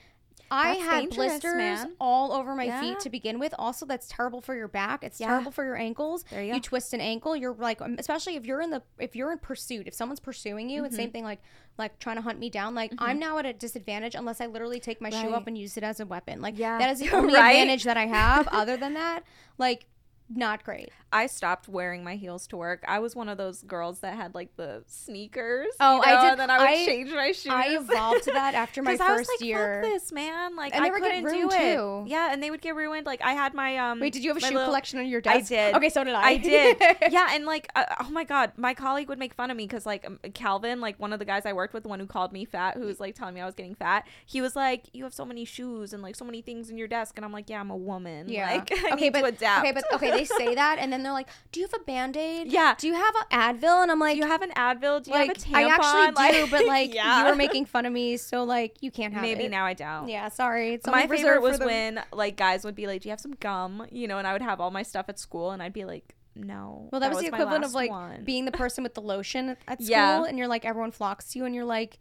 I 0.52 0.76
had 0.76 1.10
blisters 1.10 1.56
man. 1.56 1.94
all 2.00 2.32
over 2.32 2.56
my 2.56 2.66
Yeah. 2.66 2.82
feet 2.82 3.00
to 3.02 3.10
begin 3.10 3.40
with. 3.40 3.54
Also, 3.58 3.86
that's 3.86 4.08
terrible 4.08 4.42
for 4.42 4.54
your 4.56 4.68
back. 4.68 5.04
It's 5.04 5.20
Yeah. 5.20 5.28
terrible 5.28 5.52
for 5.52 5.64
your 5.66 5.76
ankles. 5.76 6.24
There 6.30 6.44
you 6.44 6.54
you 6.56 6.60
twist 6.62 6.94
an 6.94 7.02
ankle, 7.02 7.36
you're 7.36 7.54
like, 7.54 7.82
um, 7.82 7.96
especially 8.00 8.36
if 8.36 8.46
you're 8.46 8.62
in 8.62 8.70
the 8.70 8.82
if 9.00 9.16
you're 9.16 9.32
in 9.32 9.40
pursuit, 9.40 9.88
if 9.88 9.94
someone's 9.94 10.20
pursuing 10.20 10.70
you, 10.70 10.78
Mm-hmm. 10.82 10.86
it's 10.86 10.96
same 10.96 11.12
thing 11.12 11.24
like 11.24 11.40
like 11.78 12.00
trying 12.00 12.16
to 12.16 12.22
hunt 12.22 12.40
me 12.40 12.50
down. 12.50 12.74
Like 12.76 12.94
I'm 13.00 13.20
now 13.20 13.38
at 13.38 13.46
a 13.46 13.52
disadvantage 13.54 14.16
unless 14.16 14.40
I 14.40 14.46
literally 14.46 14.80
take 14.80 15.02
my 15.02 15.10
shoe 15.10 15.18
Right. 15.28 15.34
up 15.34 15.48
and 15.48 15.58
use 15.58 15.76
it 15.78 15.84
as 15.84 16.00
a 16.00 16.06
weapon. 16.06 16.42
Like 16.42 16.58
Yeah. 16.58 16.78
that 16.78 16.90
is 16.92 17.00
the 17.00 17.10
only 17.16 17.34
Right? 17.34 17.52
advantage 17.52 17.84
that 17.84 17.98
I 17.98 18.06
have. 18.06 18.48
Other 18.50 18.78
than 18.78 18.94
that, 18.94 19.24
like 19.58 19.88
not 20.28 20.64
great. 20.64 20.90
I 21.14 21.28
stopped 21.28 21.70
wearing 21.70 22.04
my 22.04 22.16
heels 22.16 22.48
to 22.48 22.58
work. 22.58 22.84
I 22.88 23.00
was 23.00 23.16
one 23.16 23.30
of 23.30 23.38
those 23.38 23.62
girls 23.62 24.00
that 24.00 24.16
had 24.16 24.34
like 24.36 24.56
the 24.58 24.84
sneakers. 24.88 25.68
Oh, 25.80 25.98
you 25.98 26.02
I 26.04 26.22
did- 26.22 26.32
And 26.32 26.40
then 26.40 26.50
I 26.50 26.58
would 26.58 26.68
I- 26.68 26.86
change 26.86 27.12
my 27.12 27.32
shoes. 27.32 27.52
I 27.54 27.76
evolved 27.78 28.24
to 28.24 28.32
that 28.32 28.54
after 28.54 28.82
my 28.84 28.92
'Cause 28.92 29.02
I 29.02 29.12
was 29.12 29.20
first 29.22 29.32
like, 29.40 29.48
year. 29.48 29.82
Fuck 29.84 29.92
this, 29.94 30.12
man. 30.12 30.56
Like 30.56 30.76
And 30.76 30.84
I 30.84 30.90
couldn't 30.90 31.24
do 31.24 31.50
it. 31.52 31.76
too. 31.76 32.04
Yeah, 32.08 32.34
and 32.34 32.42
they 32.44 32.52
would 32.52 32.62
get 32.62 32.76
ruined. 32.76 33.06
Like 33.06 33.22
I 33.24 33.34
had 33.34 33.54
my 33.54 33.78
um. 33.78 34.00
Wait, 34.00 34.12
did 34.14 34.24
you 34.24 34.32
have 34.32 34.38
a 34.38 34.42
shoe 34.42 34.48
little- 34.54 34.66
collection 34.66 35.00
on 35.00 35.08
your 35.08 35.22
desk? 35.22 35.36
I 35.52 35.56
did. 35.56 35.76
Okay, 35.76 35.90
so 35.90 36.04
did 36.04 36.14
I. 36.16 36.24
I 36.24 36.38
did. 36.38 36.78
yeah, 37.12 37.30
and 37.32 37.46
like, 37.46 37.70
uh, 37.76 37.86
oh 38.02 38.10
my 38.10 38.24
god, 38.24 38.52
my 38.58 38.74
colleague 38.74 39.08
would 39.10 39.20
make 39.20 39.34
fun 39.36 39.52
of 39.52 39.56
me 39.58 39.66
because 39.68 39.86
like 39.86 40.06
um, 40.06 40.20
Calvin, 40.34 40.82
like 40.82 41.00
one 41.00 41.14
of 41.14 41.20
the 41.20 41.26
guys 41.26 41.46
I 41.46 41.54
worked 41.54 41.74
with, 41.74 41.84
the 41.84 41.90
one 41.90 42.00
who 42.00 42.08
called 42.08 42.34
me 42.34 42.44
fat, 42.46 42.76
who 42.76 42.86
was 42.86 43.00
like 43.00 43.16
telling 43.16 43.36
me 43.36 43.42
I 43.42 43.46
was 43.46 43.56
getting 43.56 43.76
fat. 43.76 44.06
He 44.26 44.42
was 44.42 44.56
like, 44.56 44.86
"You 44.92 45.04
have 45.06 45.14
so 45.14 45.24
many 45.24 45.46
shoes 45.46 45.94
and 45.94 46.04
like 46.04 46.16
so 46.16 46.26
many 46.26 46.42
things 46.42 46.70
in 46.70 46.78
your 46.78 46.88
desk," 46.88 47.14
and 47.16 47.24
I'm 47.24 47.32
like, 47.32 47.50
"Yeah, 47.50 47.62
I'm 47.62 47.70
a 47.70 47.78
woman. 47.78 48.28
Yeah. 48.28 48.52
Like, 48.52 48.72
I 48.86 48.94
okay, 48.94 49.06
need 49.06 49.14
but 49.14 49.22
to 49.22 49.28
adapt." 49.28 49.60
okay, 49.66 49.72
but 49.72 49.84
okay, 49.94 50.15
they 50.18 50.26
say 50.26 50.56
that, 50.56 50.78
and 50.80 50.92
then 50.92 51.04
they're 51.04 51.12
like, 51.14 51.28
"Do 51.52 51.60
you 51.60 51.66
have 51.68 51.80
a 51.80 51.84
band 51.84 52.18
aid? 52.18 52.52
Yeah. 52.52 52.76
Do 52.78 52.88
you 52.88 52.94
have 52.94 53.14
an 53.16 53.60
Advil?" 53.60 53.82
And 53.84 53.92
I'm 53.92 54.00
like, 54.00 54.16
Do 54.16 54.20
you 54.22 54.28
have 54.28 54.42
an 54.42 54.52
Advil? 54.52 55.04
Do 55.04 55.12
you 55.12 55.18
like 55.18 55.28
have 55.28 55.38
a 55.38 55.40
tampon? 55.40 55.56
I 55.56 55.70
actually 55.70 56.42
do, 56.46 56.52
but 56.52 56.66
like 56.68 56.94
yeah. 56.94 57.20
you 57.24 57.30
were 57.30 57.36
making 57.36 57.66
fun 57.66 57.86
of 57.86 57.94
me, 57.94 58.18
so 58.18 58.44
like 58.44 58.78
you 58.82 58.92
can't 58.92 59.14
have 59.14 59.22
maybe 59.22 59.46
it. 59.46 59.52
now 59.52 59.66
I 59.66 59.74
don't. 59.74 60.08
Yeah, 60.10 60.30
sorry. 60.30 60.74
It's 60.76 60.88
my 60.88 61.08
favorite 61.08 61.42
was 61.42 61.60
the- 61.60 61.66
when 61.66 62.02
like 62.14 62.36
guys 62.38 62.64
would 62.66 62.76
be 62.76 62.88
like, 62.88 63.02
"Do 63.02 63.10
you 63.10 63.12
have 63.12 63.20
some 63.20 63.36
gum?" 63.40 63.86
You 63.92 64.08
know, 64.08 64.18
and 64.18 64.28
I 64.28 64.34
would 64.34 64.42
have 64.42 64.60
all 64.62 64.72
my 64.72 64.84
stuff 64.84 65.06
at 65.10 65.20
school, 65.20 65.52
and 65.52 65.62
I'd 65.62 65.74
be 65.74 65.86
like, 65.86 66.16
"No." 66.36 66.90
Well, 66.92 67.02
that, 67.02 67.12
was, 67.12 67.20
the 67.20 67.28
equivalent 67.28 67.64
of 67.66 67.74
like 67.74 67.90
one. 67.90 68.24
being 68.24 68.46
the 68.46 68.52
person 68.64 68.84
with 68.84 68.94
the 68.94 69.02
lotion 69.02 69.50
at, 69.50 69.58
at 69.68 69.78
school, 69.80 69.90
Yeah. 69.90 70.24
and 70.26 70.38
you're 70.38 70.48
like 70.48 70.66
everyone 70.66 70.92
flocks 70.92 71.32
to 71.34 71.40
you, 71.40 71.46
and 71.46 71.54
you're 71.56 71.66
like, 71.66 72.00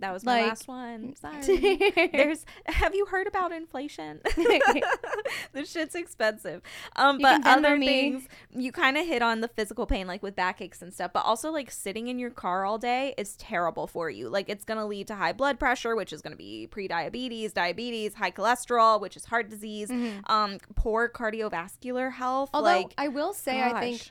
that 0.00 0.12
was 0.12 0.24
my 0.24 0.40
like- 0.40 0.48
last 0.48 0.68
one. 0.68 1.14
Sorry. 1.16 1.92
There's. 2.12 2.44
Have 2.66 2.94
you 2.94 3.06
heard 3.06 3.26
about 3.26 3.52
inflation? 3.52 4.20
this 5.52 5.70
shit's 5.70 5.94
expensive. 5.94 6.62
Um, 6.96 7.18
but 7.18 7.46
other 7.46 7.76
me. 7.76 7.86
things 7.86 8.28
you 8.54 8.72
kind 8.72 8.96
of 8.96 9.06
hit 9.06 9.22
on 9.22 9.40
the 9.40 9.48
physical 9.48 9.86
pain, 9.86 10.06
like 10.06 10.22
with 10.22 10.34
backaches 10.34 10.82
and 10.82 10.92
stuff. 10.92 11.12
But 11.12 11.24
also, 11.24 11.50
like 11.50 11.70
sitting 11.70 12.08
in 12.08 12.18
your 12.18 12.30
car 12.30 12.64
all 12.64 12.78
day 12.78 13.14
is 13.16 13.36
terrible 13.36 13.86
for 13.86 14.10
you. 14.10 14.28
Like 14.28 14.48
it's 14.48 14.64
gonna 14.64 14.86
lead 14.86 15.06
to 15.08 15.14
high 15.14 15.32
blood 15.32 15.58
pressure, 15.60 15.94
which 15.94 16.12
is 16.12 16.22
gonna 16.22 16.36
be 16.36 16.66
pre-diabetes, 16.66 17.52
diabetes, 17.52 18.14
high 18.14 18.32
cholesterol, 18.32 19.00
which 19.00 19.16
is 19.16 19.26
heart 19.26 19.48
disease, 19.48 19.90
um, 20.26 20.58
poor 20.74 21.08
cardiovascular 21.08 22.12
health. 22.12 22.48
Mm-hmm. 22.48 22.56
Although 22.56 22.68
like 22.68 22.94
I 22.98 23.08
will 23.08 23.32
say, 23.32 23.62
I 23.62 23.80
think 23.80 23.98
gosh. 23.98 24.10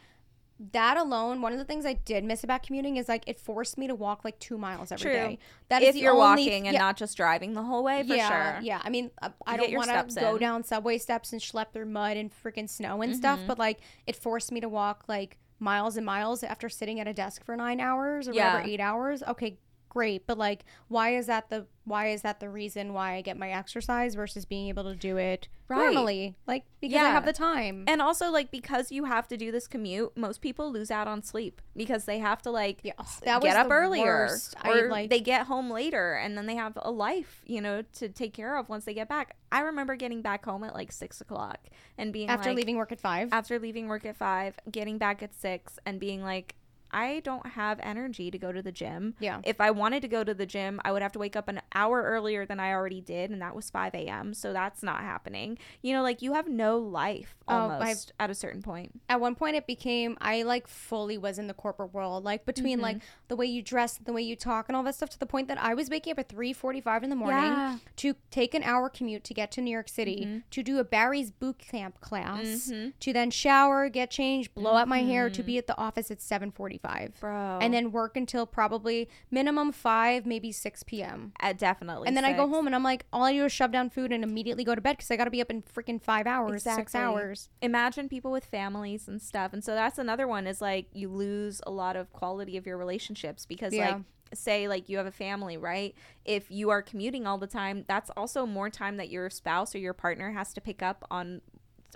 That 0.72 0.98
alone, 0.98 1.42
one 1.42 1.52
of 1.52 1.60
the 1.60 1.66
things 1.66 1.86
I 1.86 1.94
did 1.94 2.24
miss 2.24 2.44
about 2.44 2.64
commuting 2.64 2.98
is 2.98 3.10
like 3.10 3.24
it 3.28 3.40
forced 3.40 3.78
me 3.78 3.88
to 3.88 3.96
walk 3.96 4.24
like 4.24 4.40
two 4.40 4.58
miles 4.58 4.92
every 4.92 5.12
day. 5.12 5.26
True. 5.36 5.38
That 5.70 5.82
is 5.82 5.90
if 5.90 5.96
the 5.96 6.02
you're 6.02 6.12
only- 6.14 6.44
walking 6.46 6.68
and 6.68 6.74
yeah, 6.74 6.80
not 6.80 6.96
just 6.98 7.18
driving 7.18 7.54
the 7.54 7.64
whole 7.64 7.84
way, 7.84 8.04
for 8.08 8.14
yeah, 8.16 8.54
sure. 8.54 8.62
Yeah, 8.64 8.82
I 8.84 8.90
mean, 8.90 9.12
uh, 9.22 9.30
I 9.46 9.58
don't 9.58 9.74
want 9.76 9.90
to 9.90 10.20
go 10.20 10.36
in. 10.36 10.40
down 10.42 10.64
subway 10.64 10.98
steps 11.00 11.34
and 11.34 11.42
schlep 11.42 11.74
through 11.74 11.88
mud 11.88 12.18
and 12.18 12.32
freaking 12.32 12.70
snow 12.70 13.02
and 13.02 13.16
stuff, 13.16 13.40
Mm-hmm. 13.40 13.48
but 13.48 13.60
like 13.60 13.80
it 14.08 14.16
forced 14.16 14.52
me 14.52 14.60
to 14.62 14.70
walk 14.70 15.06
like 15.08 15.38
miles 15.60 15.98
and 15.98 16.06
miles 16.06 16.44
after 16.44 16.70
sitting 16.70 17.00
at 17.00 17.08
a 17.08 17.14
desk 17.14 17.44
for 17.44 17.56
nine 17.56 17.80
hours 17.80 18.28
or 18.28 18.34
Yeah. 18.34 18.54
whatever, 18.54 18.70
eight 18.70 18.80
hours. 18.80 19.24
Okay, 19.24 19.58
great, 19.94 20.26
but 20.28 20.38
like, 20.38 20.66
why 20.88 21.16
is 21.16 21.28
that 21.28 21.50
the 21.50 21.68
why 21.86 22.08
is 22.08 22.22
that 22.22 22.40
the 22.40 22.50
reason 22.50 22.94
why 22.94 23.16
I 23.16 23.22
get 23.22 23.38
my 23.38 23.50
exercise 23.52 24.16
versus 24.16 24.46
being 24.46 24.70
able 24.70 24.84
to 24.86 24.96
do 24.96 25.18
it 25.18 25.50
Right. 25.68 25.94
normally? 25.94 26.36
Like 26.48 26.64
because 26.80 26.96
I 26.98 27.10
have 27.10 27.26
the 27.26 27.34
time. 27.34 27.84
And 27.90 28.02
also, 28.02 28.32
like, 28.32 28.52
because 28.52 28.90
you 28.90 29.04
have 29.04 29.28
to 29.28 29.36
do 29.38 29.52
this 29.52 29.68
commute, 29.68 30.16
most 30.16 30.40
people 30.40 30.72
lose 30.72 30.90
out 30.92 31.10
on 31.10 31.22
sleep 31.24 31.62
because 31.76 32.06
they 32.06 32.20
have 32.20 32.42
to, 32.44 32.52
like, 32.52 32.80
Yeah, 32.84 32.94
was 32.98 33.20
get 33.42 33.58
up 33.58 33.70
earlier. 33.70 34.06
worst. 34.30 34.56
I, 34.62 34.72
Or 34.72 34.90
like- 34.90 35.10
they 35.10 35.20
get 35.20 35.48
home 35.48 35.70
later 35.70 36.14
and 36.14 36.38
then 36.38 36.46
they 36.46 36.56
have 36.56 36.78
a 36.82 36.90
life, 36.92 37.42
you 37.46 37.60
know, 37.60 37.82
to 37.96 38.08
take 38.08 38.34
care 38.34 38.56
of 38.58 38.70
once 38.70 38.86
they 38.86 38.94
get 38.94 39.10
back. 39.10 39.36
I 39.52 39.60
remember 39.60 39.98
getting 39.98 40.22
back 40.22 40.46
home 40.46 40.64
at 40.64 40.74
like 40.74 40.92
six 40.94 41.20
o'clock 41.20 41.60
and 41.98 42.14
being 42.14 42.30
after 42.30 42.50
like, 42.52 42.58
leaving 42.58 42.78
work 42.78 42.94
at 42.94 43.02
five. 43.02 43.28
after 43.34 43.60
leaving 43.60 43.88
work 43.90 44.06
at 44.06 44.16
five, 44.16 44.56
getting 44.72 44.98
back 44.98 45.22
at 45.22 45.36
six 45.36 45.78
and 45.86 46.00
being 46.00 46.24
like, 46.24 46.56
I 46.94 47.20
don't 47.22 47.46
have 47.48 47.80
energy 47.82 48.30
to 48.32 48.38
go 48.38 48.52
to 48.52 48.62
the 48.62 48.72
gym. 48.72 49.16
Yeah. 49.20 49.42
If 49.44 49.60
I 49.60 49.72
wanted 49.72 50.02
to 50.04 50.08
go 50.08 50.24
to 50.24 50.34
the 50.34 50.46
gym, 50.46 50.80
I 50.86 50.92
would 50.92 51.02
have 51.02 51.12
to 51.14 51.20
wake 51.20 51.36
up 51.36 51.48
an 51.48 51.62
hour 51.74 52.02
earlier 52.04 52.46
than 52.46 52.60
I 52.60 52.72
already 52.72 53.02
did, 53.02 53.32
and 53.32 53.42
that 53.42 53.56
was 53.56 53.70
5 53.70 53.94
a.m. 53.96 54.34
So 54.34 54.54
that's 54.54 54.84
not 54.84 55.02
happening. 55.02 55.58
You 55.82 55.94
know, 55.94 56.04
like 56.04 56.22
you 56.22 56.34
have 56.34 56.48
no 56.48 56.78
life 56.78 57.36
Oh, 57.48 57.58
almost 57.72 57.82
I've- 57.84 58.24
at 58.24 58.30
a 58.30 58.36
certain 58.36 58.62
point. 58.62 59.02
at 59.10 59.20
one 59.20 59.36
point 59.36 59.56
it 59.58 59.68
became 59.68 60.18
I 60.22 60.44
like 60.44 60.68
fully 60.68 61.18
was 61.18 61.40
in 61.40 61.48
the 61.48 61.54
corporate 61.54 61.94
world, 61.94 62.24
like 62.24 62.46
between 62.46 62.80
like 62.80 62.98
Mm-hmm. 62.98 63.06
the 63.30 63.36
way 63.36 63.46
you 63.48 63.62
dress, 63.62 63.98
the 63.98 64.14
way 64.14 64.22
you 64.22 64.36
talk, 64.36 64.70
and 64.70 64.76
all 64.76 64.84
that 64.84 64.96
stuff, 64.96 65.10
to 65.10 65.20
the 65.20 65.26
point 65.26 65.48
that 65.48 65.58
I 65.62 65.74
was 65.74 65.90
waking 65.90 66.12
up 66.12 66.20
at 66.20 66.30
three 66.30 66.54
forty 66.54 66.80
five 66.82 67.04
in 67.04 67.10
the 67.10 67.16
morning 67.16 67.44
Yeah. 67.44 67.70
Mm-hmm. 67.74 67.78
to 67.98 68.16
take 68.32 68.54
an 68.54 68.64
hour 68.64 68.88
commute 68.90 69.24
to 69.26 69.34
get 69.34 69.52
to 69.54 69.62
New 69.62 69.72
York 69.72 69.90
City 69.90 70.44
to 70.52 70.64
do 70.64 70.80
a 70.80 70.84
Barry's 70.84 71.32
boot 71.32 71.58
camp 71.60 72.00
class, 72.02 72.72
to 73.00 73.14
then 73.14 73.32
shower, 73.32 73.90
get 73.90 74.12
changed, 74.12 74.54
blow 74.54 74.76
out 74.76 74.88
my 74.88 75.00
hair, 75.04 75.30
to 75.30 75.44
be 75.44 75.58
at 75.58 75.68
the 75.68 75.78
office 75.78 76.12
at 76.12 76.22
seven 76.22 76.52
five. 76.84 77.18
Bro. 77.20 77.60
and 77.62 77.74
then 77.74 77.92
work 77.92 78.16
until 78.18 78.46
probably 78.46 79.10
minimum 79.32 79.72
five, 79.72 80.26
maybe 80.26 80.52
six 80.52 80.84
p.m. 80.84 81.32
Uh, 81.40 81.54
definitely. 81.54 82.08
And 82.08 82.16
then 82.18 82.26
I 82.26 82.34
go 82.34 82.48
home 82.48 82.68
and 82.68 82.76
I'm 82.76 82.84
like, 82.84 83.06
all 83.12 83.24
I 83.24 83.34
do 83.34 83.46
is 83.46 83.52
shove 83.52 83.72
down 83.72 83.90
food 83.90 84.12
and 84.12 84.24
immediately 84.24 84.64
go 84.64 84.76
to 84.76 84.82
bed 84.82 84.98
because 84.98 85.10
I 85.10 85.16
got 85.16 85.26
to 85.26 85.32
be 85.32 85.42
up 85.42 85.50
in 85.50 85.64
freaking 85.64 86.02
five 86.02 86.28
hours, 86.28 86.64
six 86.64 86.94
hours. 86.94 87.50
Imagine 87.62 88.10
people 88.10 88.32
with 88.32 88.46
families 88.46 89.08
and 89.08 89.22
stuff. 89.22 89.54
And 89.54 89.64
so 89.64 89.74
that's 89.74 89.98
another 89.98 90.28
one 90.28 90.46
is 90.46 90.62
like 90.62 90.88
you 90.94 91.08
lose 91.10 91.62
a 91.66 91.72
lot 91.72 91.96
of 91.96 92.12
quality 92.14 92.58
of 92.58 92.66
your 92.68 92.78
relationships 92.78 93.46
because 93.46 93.74
Yeah. 93.74 93.88
like 93.96 94.02
say 94.34 94.68
like 94.68 94.90
you 94.90 94.98
have 94.98 95.06
a 95.06 95.12
family, 95.12 95.58
right? 95.58 95.94
If 96.26 96.50
you 96.50 96.72
are 96.72 96.82
commuting 96.82 97.28
all 97.28 97.38
the 97.38 97.48
time, 97.48 97.86
that's 97.88 98.10
also 98.18 98.46
more 98.46 98.70
time 98.70 98.98
that 98.98 99.10
your 99.10 99.30
spouse 99.30 99.76
or 99.76 99.78
your 99.78 99.94
partner 99.94 100.32
has 100.32 100.54
to 100.54 100.62
pick 100.62 100.82
up 100.82 101.06
on 101.12 101.42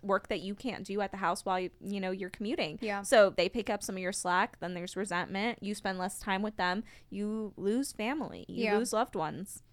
work 0.03 0.27
that 0.29 0.39
you 0.41 0.55
can't 0.55 0.83
do 0.85 1.01
at 1.01 1.11
the 1.11 1.17
house 1.17 1.45
while 1.45 1.59
you, 1.59 1.69
you 1.81 1.99
know 1.99 2.11
you're 2.11 2.29
commuting. 2.29 2.79
Yeah. 2.81 3.01
So 3.01 3.29
they 3.29 3.49
pick 3.49 3.69
up 3.69 3.83
some 3.83 3.95
of 3.95 4.01
your 4.01 4.13
slack, 4.13 4.59
then 4.59 4.73
there's 4.73 4.95
resentment, 4.95 5.59
you 5.61 5.75
spend 5.75 5.97
less 5.97 6.19
time 6.19 6.41
with 6.41 6.57
them, 6.57 6.83
you 7.09 7.53
lose 7.57 7.91
family, 7.93 8.45
you 8.47 8.65
Yeah. 8.65 8.77
lose 8.77 8.93
loved 8.93 9.15
ones 9.15 9.63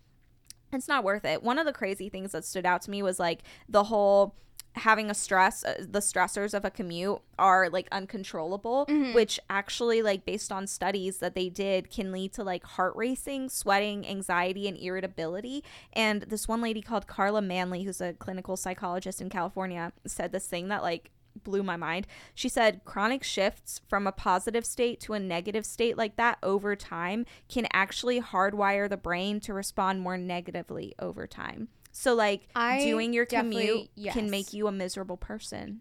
it's 0.73 0.89
not 0.89 1.05
worth 1.05 1.25
it. 1.25 1.41
One 1.41 1.61
of 1.61 1.67
the 1.67 1.73
crazy 1.73 2.09
things 2.09 2.33
that 2.33 2.45
stood 2.45 2.67
out 2.67 2.83
to 2.83 2.91
me 2.91 3.01
was 3.01 3.21
like 3.21 3.43
the 3.69 3.85
whole 3.85 4.35
having 4.77 5.11
a 5.11 5.15
stress 5.15 5.65
uh, 5.65 5.75
the 5.79 6.01
stressors 6.01 6.53
of 6.55 6.65
a 6.65 6.71
commute 6.71 7.19
are 7.39 7.69
like 7.71 7.87
uncontrollable 7.93 8.87
which 9.15 9.39
actually 9.49 10.03
like 10.03 10.25
based 10.25 10.51
on 10.51 10.67
studies 10.67 11.19
that 11.19 11.35
they 11.35 11.49
did 11.49 11.91
can 11.91 12.11
lead 12.11 12.33
to 12.33 12.43
like 12.43 12.65
heart 12.65 12.95
racing 12.97 13.49
sweating 13.49 14.07
anxiety 14.07 14.67
and 14.67 14.77
irritability 14.79 15.63
and 15.93 16.23
this 16.23 16.49
one 16.49 16.61
lady 16.61 16.83
called 16.83 17.07
carla 17.07 17.41
manley 17.41 17.85
who's 17.85 18.01
a 18.01 18.13
clinical 18.15 18.57
psychologist 18.57 19.21
in 19.21 19.29
california 19.29 19.93
said 20.07 20.33
this 20.33 20.47
thing 20.47 20.69
that 20.69 20.83
like 20.83 21.11
blew 21.43 21.63
my 21.63 21.77
mind. 21.77 22.07
She 22.35 22.49
said 22.49 22.85
chronic 22.85 23.25
shifts 23.25 23.81
from 23.89 24.07
a 24.07 24.13
positive 24.13 24.65
state 24.65 25.01
to 25.01 25.15
a 25.15 25.19
negative 25.19 25.67
state 25.67 25.99
like 25.99 26.17
that 26.17 26.39
over 26.43 26.77
time 26.77 27.27
can 27.49 27.67
actually 27.73 28.21
hardwire 28.21 28.89
the 28.89 28.97
brain 28.97 29.41
to 29.41 29.55
respond 29.55 30.01
more 30.01 30.17
negatively 30.17 30.95
over 30.99 31.27
time. 31.27 31.69
So 31.97 32.15
like 32.15 32.49
I 32.57 32.81
doing 32.81 33.13
your 33.13 33.25
commute 33.25 33.89
yes. 33.95 34.15
can 34.15 34.29
make 34.29 34.53
you 34.53 34.67
a 34.67 34.73
miserable 34.73 35.17
person. 35.17 35.81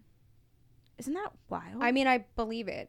Isn't 0.96 1.12
that 1.14 1.32
wild? 1.48 1.82
I 1.82 1.90
mean, 1.90 2.06
I 2.06 2.24
believe 2.36 2.68
it. 2.68 2.88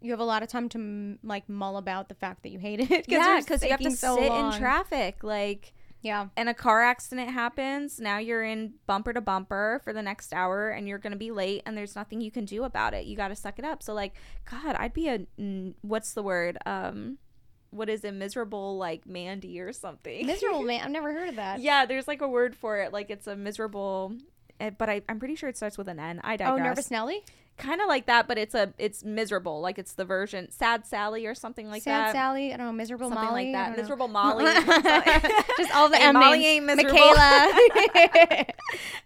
You 0.00 0.10
have 0.10 0.18
a 0.18 0.24
lot 0.24 0.42
of 0.42 0.48
time 0.48 0.68
to 0.70 0.78
m- 0.78 1.18
like 1.22 1.48
mull 1.48 1.76
about 1.76 2.08
the 2.08 2.16
fact 2.16 2.42
that 2.42 2.50
you 2.50 2.58
hate 2.58 2.80
it. 2.80 3.04
yeah, 3.08 3.38
because 3.40 3.62
you 3.62 3.70
have 3.70 3.80
to 3.80 3.92
so 3.92 4.16
sit 4.16 4.28
long. 4.28 4.52
in 4.52 4.58
traffic. 4.58 5.22
Like 5.22 5.74
Yeah, 6.02 6.26
and 6.36 6.48
a 6.48 6.54
car 6.54 6.82
accident 6.82 7.30
happens, 7.30 8.00
now 8.00 8.18
you're 8.18 8.42
in 8.42 8.74
bumper 8.88 9.12
to 9.12 9.20
bumper 9.20 9.80
for 9.84 9.92
the 9.92 10.02
next 10.02 10.32
hour 10.32 10.68
and 10.70 10.88
you're 10.88 10.98
going 10.98 11.12
to 11.12 11.16
be 11.16 11.30
late 11.30 11.62
and 11.66 11.78
there's 11.78 11.94
nothing 11.94 12.20
you 12.20 12.32
can 12.32 12.44
do 12.44 12.64
about 12.64 12.94
it. 12.94 13.06
You 13.06 13.16
got 13.16 13.28
to 13.28 13.36
suck 13.36 13.60
it 13.60 13.64
up. 13.64 13.80
So 13.80 13.94
like 13.94 14.14
god, 14.50 14.74
I'd 14.76 14.92
be 14.92 15.08
a 15.08 15.20
what's 15.82 16.14
the 16.14 16.22
word? 16.24 16.58
Um 16.66 17.18
what 17.70 17.88
is 17.88 18.04
it? 18.04 18.12
Miserable 18.14 18.76
like 18.76 19.06
Mandy 19.06 19.60
or 19.60 19.72
something. 19.72 20.26
miserable 20.26 20.62
man. 20.64 20.82
I've 20.84 20.90
never 20.90 21.12
heard 21.12 21.28
of 21.28 21.36
that. 21.36 21.60
yeah, 21.60 21.86
there's 21.86 22.08
like 22.08 22.20
a 22.22 22.28
word 22.28 22.56
for 22.56 22.78
it. 22.78 22.92
Like 22.92 23.10
it's 23.10 23.26
a 23.26 23.36
miserable 23.36 24.14
eh, 24.60 24.70
but 24.70 24.88
I, 24.88 25.02
I'm 25.08 25.18
pretty 25.18 25.34
sure 25.36 25.48
it 25.48 25.56
starts 25.56 25.76
with 25.78 25.88
an 25.88 25.98
N. 25.98 26.20
I 26.24 26.36
digress. 26.36 26.58
Oh, 26.58 26.62
nervous 26.62 26.90
Nelly. 26.90 27.22
Kind 27.58 27.80
of 27.80 27.88
like 27.88 28.06
that, 28.06 28.28
but 28.28 28.36
it's 28.36 28.54
a 28.54 28.74
it's 28.78 29.02
miserable. 29.02 29.60
Like 29.62 29.78
it's 29.78 29.94
the 29.94 30.04
version 30.04 30.50
Sad 30.50 30.84
Sally 30.86 31.24
or 31.26 31.34
something 31.34 31.68
like 31.70 31.82
Sad 31.82 31.92
that. 31.92 32.06
Sad 32.08 32.12
Sally. 32.18 32.52
I 32.52 32.56
don't 32.58 32.66
know. 32.66 32.72
Miserable 32.72 33.08
Something 33.08 33.24
Molly. 33.24 33.44
like 33.46 33.52
that. 33.54 33.66
don't 33.68 33.76
know. 33.76 33.82
Miserable 33.82 34.08
Molly. 34.08 34.44
Just 35.56 35.74
all 35.74 35.88
the 35.88 35.96
Hey, 35.96 36.04
M 36.04 36.14
Molly 36.14 36.38
names. 36.40 36.44
ain't 36.46 36.66
miserable. 36.66 36.92
Michaela. 36.98 37.52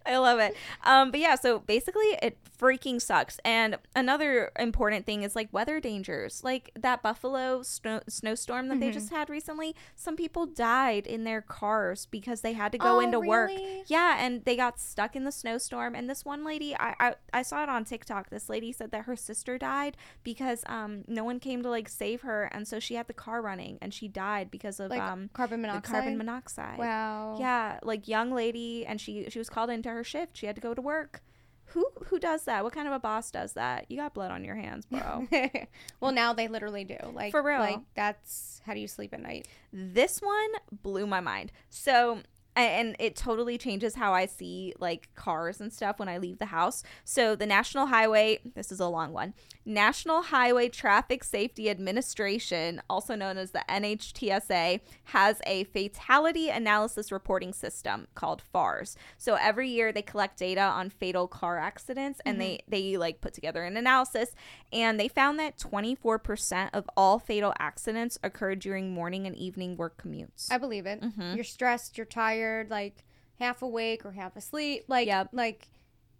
I 0.06 0.16
love 0.18 0.38
it. 0.40 0.56
Um, 0.84 1.10
but 1.10 1.20
yeah, 1.20 1.34
so 1.36 1.60
basically 1.60 2.16
it 2.22 2.38
freaking 2.58 3.00
sucks. 3.00 3.38
And 3.44 3.76
another 3.94 4.50
important 4.58 5.06
thing 5.06 5.22
is 5.22 5.36
like 5.36 5.48
weather 5.52 5.78
dangers. 5.80 6.42
Like 6.42 6.70
that 6.78 7.02
Buffalo 7.02 7.62
snow- 7.62 8.00
snowstorm 8.08 8.68
that 8.68 8.74
Mm-hmm. 8.74 8.80
they 8.80 8.90
just 8.92 9.10
had 9.10 9.28
recently, 9.30 9.74
some 9.94 10.16
people 10.16 10.46
died 10.46 11.06
in 11.06 11.24
their 11.24 11.40
cars 11.42 12.06
because 12.10 12.40
they 12.40 12.52
had 12.54 12.72
to 12.72 12.78
go 12.78 12.96
Oh, 12.96 13.00
into 13.00 13.20
work. 13.20 13.50
Yeah, 13.86 14.16
and 14.18 14.44
they 14.44 14.56
got 14.56 14.80
stuck 14.80 15.14
in 15.14 15.24
the 15.24 15.32
snowstorm. 15.32 15.94
And 15.94 16.08
this 16.10 16.24
one 16.24 16.44
lady, 16.44 16.74
I, 16.76 16.94
I 16.98 17.14
I 17.32 17.42
saw 17.42 17.62
it 17.62 17.68
on 17.68 17.84
TikTok. 17.84 18.30
This 18.30 18.39
lady 18.48 18.72
said 18.72 18.90
that 18.92 19.02
her 19.04 19.16
sister 19.16 19.58
died 19.58 19.96
because 20.22 20.62
um 20.66 21.04
no 21.06 21.24
one 21.24 21.40
came 21.40 21.62
to 21.62 21.70
like 21.70 21.88
save 21.88 22.22
her, 22.22 22.44
and 22.52 22.66
so 22.66 22.78
she 22.78 22.94
had 22.94 23.06
the 23.06 23.12
car 23.12 23.42
running, 23.42 23.78
and 23.82 23.92
she 23.92 24.08
died 24.08 24.50
because 24.50 24.80
of 24.80 24.90
like 24.90 25.00
um 25.02 25.30
carbon 25.32 25.60
monoxide. 25.62 25.92
carbon 25.92 26.18
monoxide. 26.18 26.78
Wow. 26.78 27.36
Yeah, 27.38 27.78
like 27.82 28.08
young 28.08 28.32
lady, 28.32 28.86
and 28.86 29.00
she 29.00 29.28
she 29.28 29.38
was 29.38 29.50
called 29.50 29.70
into 29.70 29.90
her 29.90 30.04
shift. 30.04 30.36
She 30.36 30.46
had 30.46 30.54
to 30.56 30.60
go 30.62 30.74
to 30.74 30.82
work. 30.82 31.22
Who 31.66 31.86
who 32.06 32.18
does 32.18 32.44
that? 32.44 32.64
What 32.64 32.72
kind 32.72 32.88
of 32.88 32.94
a 32.94 32.98
boss 32.98 33.30
does 33.30 33.52
that? 33.52 33.86
You 33.88 33.96
got 33.96 34.12
blood 34.12 34.32
on 34.32 34.42
your 34.44 34.56
hands, 34.56 34.86
bro. 34.86 35.28
well, 36.00 36.10
now 36.10 36.32
they 36.32 36.48
literally 36.48 36.82
do. 36.84 36.96
Like 37.12 37.30
For 37.30 37.42
real. 37.42 37.60
Like 37.60 37.78
that's 37.94 38.60
how 38.66 38.74
do 38.74 38.80
you 38.80 38.88
sleep 38.88 39.14
at 39.14 39.20
night? 39.20 39.46
this 39.72 40.20
one 40.20 40.50
blew 40.82 41.06
my 41.06 41.20
mind. 41.20 41.52
So 41.68 42.22
and 42.56 42.96
it 42.98 43.16
totally 43.16 43.56
changes 43.58 43.94
how 43.94 44.12
I 44.12 44.26
see 44.26 44.74
like 44.78 45.08
cars 45.14 45.60
and 45.60 45.72
stuff 45.72 45.98
when 45.98 46.08
I 46.08 46.18
leave 46.18 46.38
the 46.38 46.46
house. 46.46 46.82
So 47.04 47.36
the 47.36 47.46
National 47.46 47.86
Highway, 47.86 48.40
this 48.54 48.72
is 48.72 48.80
a 48.80 48.88
long 48.88 49.12
one. 49.12 49.34
National 49.64 50.22
Highway 50.22 50.68
Traffic 50.68 51.22
Safety 51.22 51.70
Administration, 51.70 52.82
also 52.90 53.14
known 53.14 53.38
as 53.38 53.52
the 53.52 53.64
NHTSA, 53.68 54.80
has 55.04 55.40
a 55.46 55.64
fatality 55.64 56.48
analysis 56.48 57.12
reporting 57.12 57.52
system 57.52 58.08
called 58.14 58.42
FARS. 58.42 58.96
So 59.16 59.36
every 59.36 59.68
year 59.68 59.92
they 59.92 60.02
collect 60.02 60.38
data 60.38 60.62
on 60.62 60.90
fatal 60.90 61.28
car 61.28 61.58
accidents 61.58 62.20
and 62.24 62.40
they 62.40 62.60
they 62.68 62.96
like 62.96 63.20
put 63.20 63.32
together 63.32 63.64
an 63.64 63.76
analysis 63.76 64.30
and 64.72 64.98
they 64.98 65.08
found 65.08 65.38
that 65.38 65.58
24% 65.58 66.70
of 66.72 66.88
all 66.96 67.18
fatal 67.18 67.52
accidents 67.58 68.18
occurred 68.22 68.58
during 68.60 68.92
morning 68.92 69.26
and 69.26 69.36
evening 69.36 69.76
work 69.76 70.02
commutes. 70.02 70.50
I 70.50 70.58
believe 70.58 70.86
it. 70.86 71.00
Mm-hmm. 71.00 71.34
You're 71.34 71.44
stressed. 71.44 71.98
You're 71.98 72.06
tired. 72.06 72.39
Like 72.70 73.04
half 73.38 73.62
awake 73.62 74.04
or 74.04 74.12
half 74.12 74.36
asleep. 74.36 74.84
Like 74.88 75.06
Yep. 75.06 75.28
like 75.32 75.68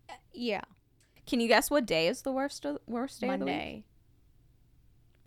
uh, 0.09 0.15
yeah. 0.33 0.63
Can 1.27 1.41
you 1.41 1.49
guess 1.49 1.71
what 1.71 1.87
day 1.87 2.09
is 2.09 2.23
the 2.23 2.33
worst 2.33 2.67
worst 2.87 3.21
day 3.21 3.29
of 3.29 3.41
the 3.41 3.47
week? 3.47 3.55
Monday. 3.55 3.85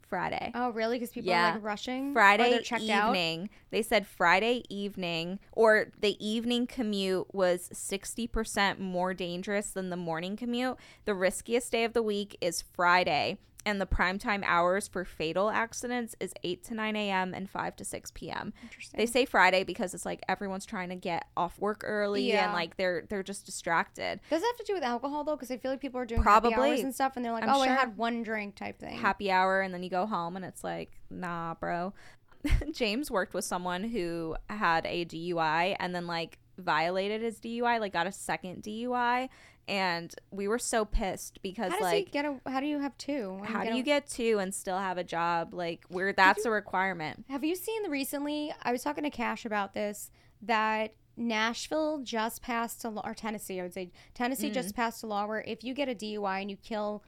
Friday. 0.08 0.52
Oh 0.54 0.70
really? 0.70 0.98
Because 1.00 1.12
people 1.12 1.30
Yeah. 1.32 1.52
are 1.52 1.54
like 1.56 1.64
rushing. 1.64 2.14
Friday 2.14 2.62
checked 2.62 2.88
out. 2.90 3.10
evening. 3.16 3.50
They 3.72 3.82
said 3.82 4.06
Friday 4.06 4.64
evening 4.70 5.40
or 5.54 5.88
the 6.00 6.16
evening 6.24 6.68
commute 6.68 7.34
was 7.34 7.70
60% 7.74 8.78
more 8.80 9.14
dangerous 9.16 9.72
than 9.72 9.90
the 9.90 9.98
morning 9.98 10.36
commute. 10.36 10.78
The 11.06 11.16
riskiest 11.16 11.72
day 11.72 11.84
of 11.84 11.94
the 11.94 12.04
week 12.04 12.38
is 12.42 12.62
Friday. 12.62 13.38
And 13.66 13.80
the 13.80 13.86
prime 13.86 14.20
time 14.20 14.44
hours 14.46 14.88
for 14.90 15.06
fatal 15.06 15.50
accidents 15.50 16.16
is 16.20 16.34
8 16.44 16.64
to 16.66 16.74
9 16.74 16.96
a.m. 16.98 17.34
and 17.34 17.50
5 17.50 17.76
to 17.78 17.86
6 17.86 18.12
p.m. 18.14 18.54
Interesting. 18.62 18.98
They 18.98 19.06
say 19.06 19.24
Friday 19.26 19.64
because 19.64 19.94
it's 19.94 20.06
like 20.06 20.22
everyone's 20.28 20.66
trying 20.66 20.90
to 20.90 20.96
get 20.96 21.28
off 21.38 21.58
work 21.60 21.82
early 21.86 22.24
Yeah. 22.30 22.44
and 22.46 22.54
like 22.54 22.76
they're 22.76 23.06
they're 23.10 23.24
just 23.24 23.46
distracted. 23.46 24.20
Does 24.30 24.42
it 24.42 24.46
have 24.46 24.58
to 24.58 24.64
do 24.68 24.74
with 24.74 24.84
alcohol 24.84 25.24
though? 25.24 25.36
Because 25.36 25.50
I 25.50 25.58
feel 25.58 25.72
like 25.72 25.80
people 25.80 26.00
are 26.02 26.06
doing 26.06 26.22
happy 26.22 26.50
Probably. 26.50 26.72
hours 26.72 26.80
and 26.82 26.94
stuff, 26.94 27.14
and 27.16 27.24
they're 27.24 27.32
like, 27.32 27.44
I'm 27.44 27.50
"Oh, 27.56 27.62
I 27.62 27.68
had 27.68 27.96
one 27.98 28.22
drink," 28.24 28.56
type 28.56 28.80
thing. 28.80 28.98
happy 28.98 29.32
hour 29.32 29.62
and 29.62 29.74
then 29.74 29.82
you 29.82 29.90
go 29.90 30.06
home 30.06 30.36
and 30.36 30.44
it's 30.44 30.64
like 30.64 30.92
nah 31.10 31.54
bro 31.54 31.94
james 32.74 33.10
worked 33.10 33.34
with 33.34 33.46
someone 33.46 33.84
who 33.84 34.36
had 34.50 34.86
a 34.86 35.06
dui 35.06 35.76
and 35.80 35.96
then 35.96 36.08
like 36.08 36.38
violated 36.58 37.22
his 37.22 37.40
dui 37.40 37.80
like 37.80 37.94
got 37.94 38.06
a 38.08 38.12
second 38.12 38.62
dui 38.62 39.30
and 39.68 40.14
we 40.32 40.48
were 40.48 40.60
so 40.60 40.84
pissed 40.86 41.42
because 41.42 41.72
How 41.72 41.80
like 41.82 42.12
get 42.12 42.26
a? 42.26 42.40
How 42.50 42.60
do 42.60 42.66
you 42.66 42.80
have 42.80 42.98
two? 42.98 43.40
How 43.44 43.64
do 43.64 43.72
a- 43.72 43.76
you 43.76 43.84
get 43.84 44.08
two 44.08 44.40
and 44.40 44.54
still 44.54 44.78
have 44.80 44.98
a 44.98 45.04
job 45.04 45.54
like 45.54 45.86
where 45.90 46.12
that's 46.14 46.46
a 46.46 46.52
requirement 46.52 47.26
Have 47.30 47.44
you 47.44 47.56
seen 47.56 47.84
the 47.84 47.90
recently? 47.90 48.54
I 48.62 48.72
was 48.72 48.84
talking 48.84 49.04
to 49.04 49.10
Cash 49.10 49.46
about 49.46 49.74
this. 49.74 50.12
That 50.42 50.94
Nashville 51.16 52.00
just 52.04 52.42
passed 52.42 52.84
a 52.84 52.90
law, 52.90 53.02
or 53.06 53.14
Tennessee, 53.14 53.60
I 53.60 53.64
would 53.64 53.74
say 53.74 53.92
Tennessee 54.14 54.50
Mm. 54.50 54.54
just 54.54 54.76
passed 54.76 55.04
a 55.04 55.08
law 55.08 55.26
where 55.28 55.42
if 55.42 55.64
you 55.64 55.74
get 55.74 55.88
a 55.88 55.96
DUI 55.96 56.42
and 56.42 56.50
you 56.52 56.58
kill 56.58 57.04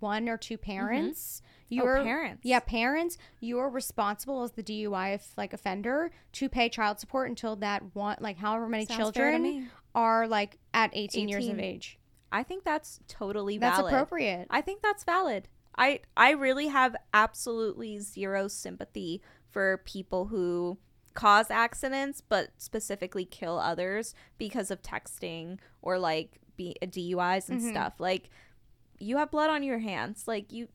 one 0.00 0.28
or 0.28 0.36
two 0.36 0.56
parents, 0.58 1.42
Oh, 1.44 1.48
you're 1.68 2.02
parents. 2.02 2.40
yeah 2.44 2.58
parents, 2.60 3.16
you're 3.40 3.68
responsible 3.68 4.42
as 4.42 4.52
the 4.52 4.62
DUI 4.62 5.14
if, 5.14 5.32
like 5.36 5.52
offender 5.52 6.10
to 6.32 6.48
pay 6.48 6.68
child 6.68 6.98
support 6.98 7.28
until 7.28 7.54
that 7.56 7.94
one 7.94 8.16
like 8.20 8.38
however 8.38 8.68
many 8.68 8.86
Sounds 8.86 8.98
children 8.98 9.70
are 9.94 10.26
like 10.26 10.58
at 10.74 10.90
18, 10.92 11.28
years 11.28 11.46
of 11.48 11.58
age. 11.60 11.98
I 12.32 12.42
think 12.42 12.64
that's 12.64 13.00
totally 13.08 13.58
That's 13.58 13.78
appropriate. 13.78 14.46
I 14.50 14.60
think 14.60 14.82
that's 14.82 15.04
valid. 15.04 15.48
I 15.76 16.00
I 16.16 16.30
really 16.32 16.68
have 16.68 16.94
absolutely 17.14 17.98
zero 18.00 18.48
sympathy 18.48 19.22
for 19.48 19.78
people 19.84 20.26
who 20.26 20.78
cause 21.14 21.50
accidents 21.50 22.20
but 22.20 22.50
specifically 22.58 23.24
kill 23.24 23.58
others 23.58 24.14
because 24.38 24.70
of 24.70 24.80
texting 24.82 25.58
or 25.82 25.98
like 25.98 26.38
be 26.56 26.76
DUIs 26.82 27.48
and 27.48 27.60
Mhm. 27.60 27.70
stuff. 27.70 27.94
Like 27.98 28.30
you 28.98 29.16
have 29.16 29.30
blood 29.30 29.50
on 29.50 29.62
your 29.62 29.78
hands. 29.78 30.28
Like 30.28 30.52
you 30.52 30.68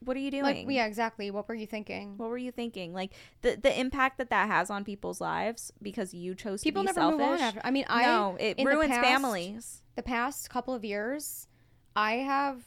what 0.00 0.16
are 0.16 0.20
you 0.20 0.30
doing? 0.30 0.42
Like 0.42 0.66
yeah, 0.68 0.86
exactly. 0.86 1.30
What 1.30 1.48
were 1.48 1.54
you 1.54 1.66
thinking? 1.66 2.16
What 2.16 2.28
were 2.30 2.38
you 2.38 2.50
thinking? 2.52 2.92
Like 2.92 3.12
the 3.42 3.56
the 3.60 3.78
impact 3.78 4.18
that 4.18 4.30
that 4.30 4.48
has 4.48 4.70
on 4.70 4.84
people's 4.84 5.20
lives 5.20 5.72
because 5.82 6.14
you 6.14 6.34
chose 6.34 6.62
People 6.62 6.82
to 6.82 6.84
be 6.84 6.94
never 6.94 7.00
selfish. 7.00 7.18
move 7.18 7.28
on 7.28 7.40
after. 7.40 7.60
I 7.64 7.70
mean, 7.70 7.84
I 7.88 8.04
no, 8.06 8.36
it 8.40 8.58
ruins 8.64 8.90
past- 8.90 9.06
families. 9.06 9.82
the 9.96 10.02
past 10.02 10.48
couple 10.50 10.74
of 10.74 10.84
years, 10.84 11.46
I 11.96 12.12
have, 12.14 12.62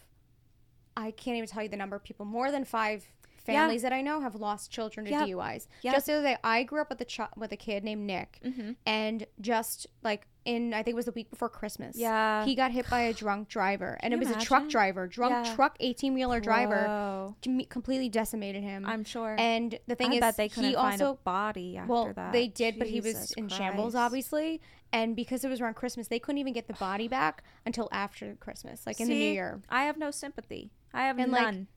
I 0.98 1.12
can't 1.12 1.38
even 1.38 1.48
tell 1.48 1.64
you 1.64 1.70
the 1.70 1.78
number 1.78 1.96
of 1.96 2.04
people, 2.04 2.26
more 2.26 2.52
than 2.52 2.66
five 2.66 3.06
Yeah. 3.48 3.62
families 3.62 3.82
that 3.82 3.94
I 3.94 4.02
know 4.02 4.22
have 4.22 4.36
lost 4.36 4.72
children 4.72 5.06
to 5.06 5.12
Yep. 5.12 5.28
DUIs. 5.28 5.68
Yep. 5.82 5.94
Just 5.94 6.06
the 6.08 6.14
other 6.14 6.24
day, 6.24 6.38
I 6.44 6.64
grew 6.64 6.82
up 6.82 6.90
with 6.90 7.02
a 7.02 7.06
ch- 7.06 7.20
with 7.36 7.52
a 7.52 7.58
kid 7.58 7.84
named 7.84 8.06
Nick, 8.06 8.40
Mm-hmm. 8.44 8.72
and 8.86 9.26
just 9.40 9.88
like 10.04 10.28
in, 10.44 10.74
I 10.74 10.78
think 10.82 10.94
it 10.94 10.96
was 10.96 11.06
the 11.06 11.12
week 11.12 11.30
before 11.30 11.50
Christmas. 11.50 11.96
Yeah. 11.96 12.44
He 12.46 12.56
got 12.56 12.72
hit 12.72 12.90
by 12.90 13.02
a 13.02 13.14
drunk 13.24 13.48
driver, 13.48 13.98
and 14.02 14.14
it 14.14 14.20
was 14.20 14.30
a 14.32 14.40
truck 14.40 14.68
driver, 14.70 15.06
drunk 15.08 15.46
Yeah. 15.46 15.56
truck, 15.56 15.78
eighteen 15.80 16.14
wheeler 16.16 16.40
driver, 16.40 17.34
completely 17.70 18.10
decimated 18.10 18.64
him. 18.64 18.86
I'm 18.86 19.04
sure. 19.04 19.36
and 19.40 19.78
the 19.88 19.96
thing 19.96 20.12
I 20.22 20.28
is, 20.30 20.36
they 20.36 20.50
couldn't 20.50 20.70
he 20.72 20.76
find 20.76 21.02
also 21.02 21.14
a 21.14 21.18
body 21.18 21.78
after 21.78 21.92
well, 21.92 22.14
that. 22.14 22.34
they 22.34 22.48
did, 22.48 22.78
but 22.80 22.88
he 22.88 23.02
was 23.02 23.14
Jesus 23.14 23.32
in 23.34 23.50
shambles, 23.50 23.96
obviously. 23.96 24.62
And 24.94 25.16
because 25.16 25.46
it 25.46 25.50
was 25.50 25.62
around 25.62 25.76
Christmas, 25.76 26.08
they 26.10 26.20
couldn't 26.20 26.40
even 26.40 26.52
get 26.54 26.68
the 26.68 26.74
body 26.74 27.08
back 27.08 27.44
until 27.66 27.88
after 27.94 28.36
Christmas, 28.36 28.86
like 28.86 29.00
in 29.00 29.08
the 29.08 29.14
new 29.14 29.20
year. 29.34 29.62
I 29.70 29.84
have 29.86 29.98
no 29.98 30.12
sympathy. 30.12 30.72
I 30.94 31.04
have 31.06 31.18
And, 31.18 31.32
like, 31.32 31.42
none. 31.44 31.68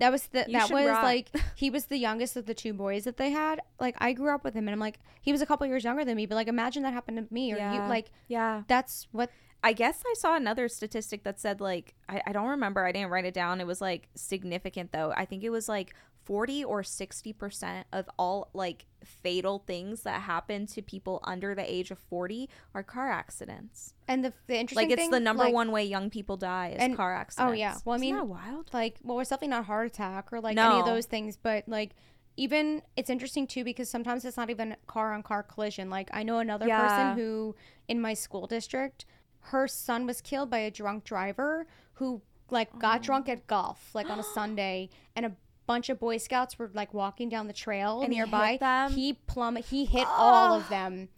That 0.00 0.10
was 0.10 0.26
the 0.28 0.44
You 0.48 0.54
that 0.54 0.68
should 0.68 0.74
was 0.74 0.86
rot. 0.86 1.04
like 1.04 1.30
he 1.54 1.70
was 1.70 1.86
the 1.86 1.98
youngest 1.98 2.36
of 2.36 2.46
the 2.46 2.54
two 2.54 2.72
boys 2.72 3.04
that 3.04 3.18
they 3.18 3.30
had. 3.30 3.60
Like 3.78 3.94
I 3.98 4.12
grew 4.12 4.34
up 4.34 4.42
with 4.42 4.54
him, 4.54 4.66
and 4.66 4.72
I'm 4.72 4.80
like 4.80 4.98
he 5.20 5.30
was 5.30 5.42
a 5.42 5.46
couple 5.46 5.66
years 5.66 5.84
younger 5.84 6.04
than 6.04 6.16
me, 6.16 6.26
but 6.26 6.34
like 6.34 6.48
imagine 6.48 6.82
that 6.82 6.92
happened 6.92 7.18
to 7.18 7.32
me 7.32 7.52
or 7.52 7.56
you. 7.56 7.62
Yeah. 7.62 7.86
Like 7.86 8.10
yeah. 8.26 8.62
that's 8.66 9.06
what 9.12 9.30
I 9.62 9.74
guess 9.74 10.02
I 10.06 10.14
saw 10.16 10.36
another 10.36 10.68
statistic 10.68 11.22
that 11.24 11.38
said 11.38 11.60
like 11.60 11.94
I, 12.08 12.22
I 12.26 12.32
don't 12.32 12.48
remember. 12.48 12.84
I 12.84 12.92
didn't 12.92 13.10
write 13.10 13.26
it 13.26 13.34
down. 13.34 13.60
It 13.60 13.66
was 13.66 13.80
like 13.80 14.08
significant 14.14 14.90
though. 14.90 15.12
I 15.14 15.26
think 15.26 15.44
it 15.44 15.50
was 15.50 15.68
like 15.68 15.94
40 16.30 16.62
or 16.64 16.82
60% 16.82 17.82
of 17.92 18.08
all 18.16 18.50
like 18.54 18.86
fatal 19.04 19.64
things 19.66 20.02
that 20.02 20.20
happen 20.22 20.64
to 20.66 20.80
people 20.80 21.18
under 21.24 21.56
the 21.56 21.68
age 21.68 21.90
of 21.90 21.98
40 21.98 22.48
are 22.72 22.84
car 22.84 23.10
accidents. 23.10 23.94
and 24.06 24.24
the 24.24 24.32
the 24.46 24.56
interesting 24.56 24.88
Like 24.88 24.92
it's 24.92 25.02
thing, 25.02 25.10
the 25.10 25.18
number 25.18 25.42
like, 25.42 25.52
one 25.52 25.72
way 25.72 25.82
young 25.82 26.08
people 26.08 26.36
die 26.36 26.68
is 26.76 26.80
and- 26.80 26.96
car 26.96 27.12
accidents. 27.16 27.50
oh, 27.50 27.52
yeah. 27.52 27.74
Well, 27.84 27.94
I 27.94 27.96
Isn't 27.96 28.06
mean, 28.06 28.14
that 28.14 28.26
wild. 28.28 28.70
like 28.72 28.94
well 29.02 29.18
it's 29.18 29.30
definitely 29.30 29.48
not 29.56 29.64
heart 29.64 29.88
attack 29.88 30.32
or 30.32 30.40
like 30.40 30.56
any 30.56 30.78
of 30.78 30.86
those 30.86 31.06
things 31.06 31.36
but 31.36 31.64
like 31.66 31.96
even 32.36 32.80
it's 32.96 33.10
interesting 33.10 33.48
too 33.48 33.64
because 33.64 33.90
sometimes 33.90 34.24
it's 34.24 34.36
not 34.36 34.50
even 34.50 34.76
car 34.86 35.12
on 35.12 35.24
car 35.24 35.42
collision 35.42 35.90
like 35.90 36.10
i 36.12 36.22
know 36.22 36.38
another 36.38 36.68
Yeah. 36.68 36.82
person 36.86 37.18
who 37.18 37.56
in 37.88 38.00
my 38.00 38.14
school 38.14 38.46
district 38.46 39.04
her 39.50 39.66
son 39.66 40.06
was 40.06 40.20
killed 40.20 40.48
by 40.48 40.58
a 40.58 40.70
drunk 40.70 41.02
driver 41.02 41.66
who 41.94 42.22
like 42.50 42.78
got 42.78 43.00
oh. 43.00 43.02
drunk 43.02 43.28
at 43.28 43.48
golf 43.48 43.90
like 43.94 44.08
on 44.08 44.20
a 44.20 44.22
sunday 44.22 44.90
and 45.16 45.26
a 45.26 45.32
bunch 45.70 45.88
of 45.88 46.00
boy 46.00 46.16
scouts 46.16 46.58
were 46.58 46.70
like 46.74 46.92
walking 46.92 47.28
down 47.28 47.46
the 47.46 47.52
trail 47.52 48.00
And 48.02 48.10
nearby. 48.12 48.56
them? 48.58 48.92
he 48.92 49.12
plumb 49.12 49.54
he 49.56 49.84
hit 49.84 50.06
ah! 50.06 50.16
all 50.50 50.54
of 50.54 50.68
them. 50.68 51.08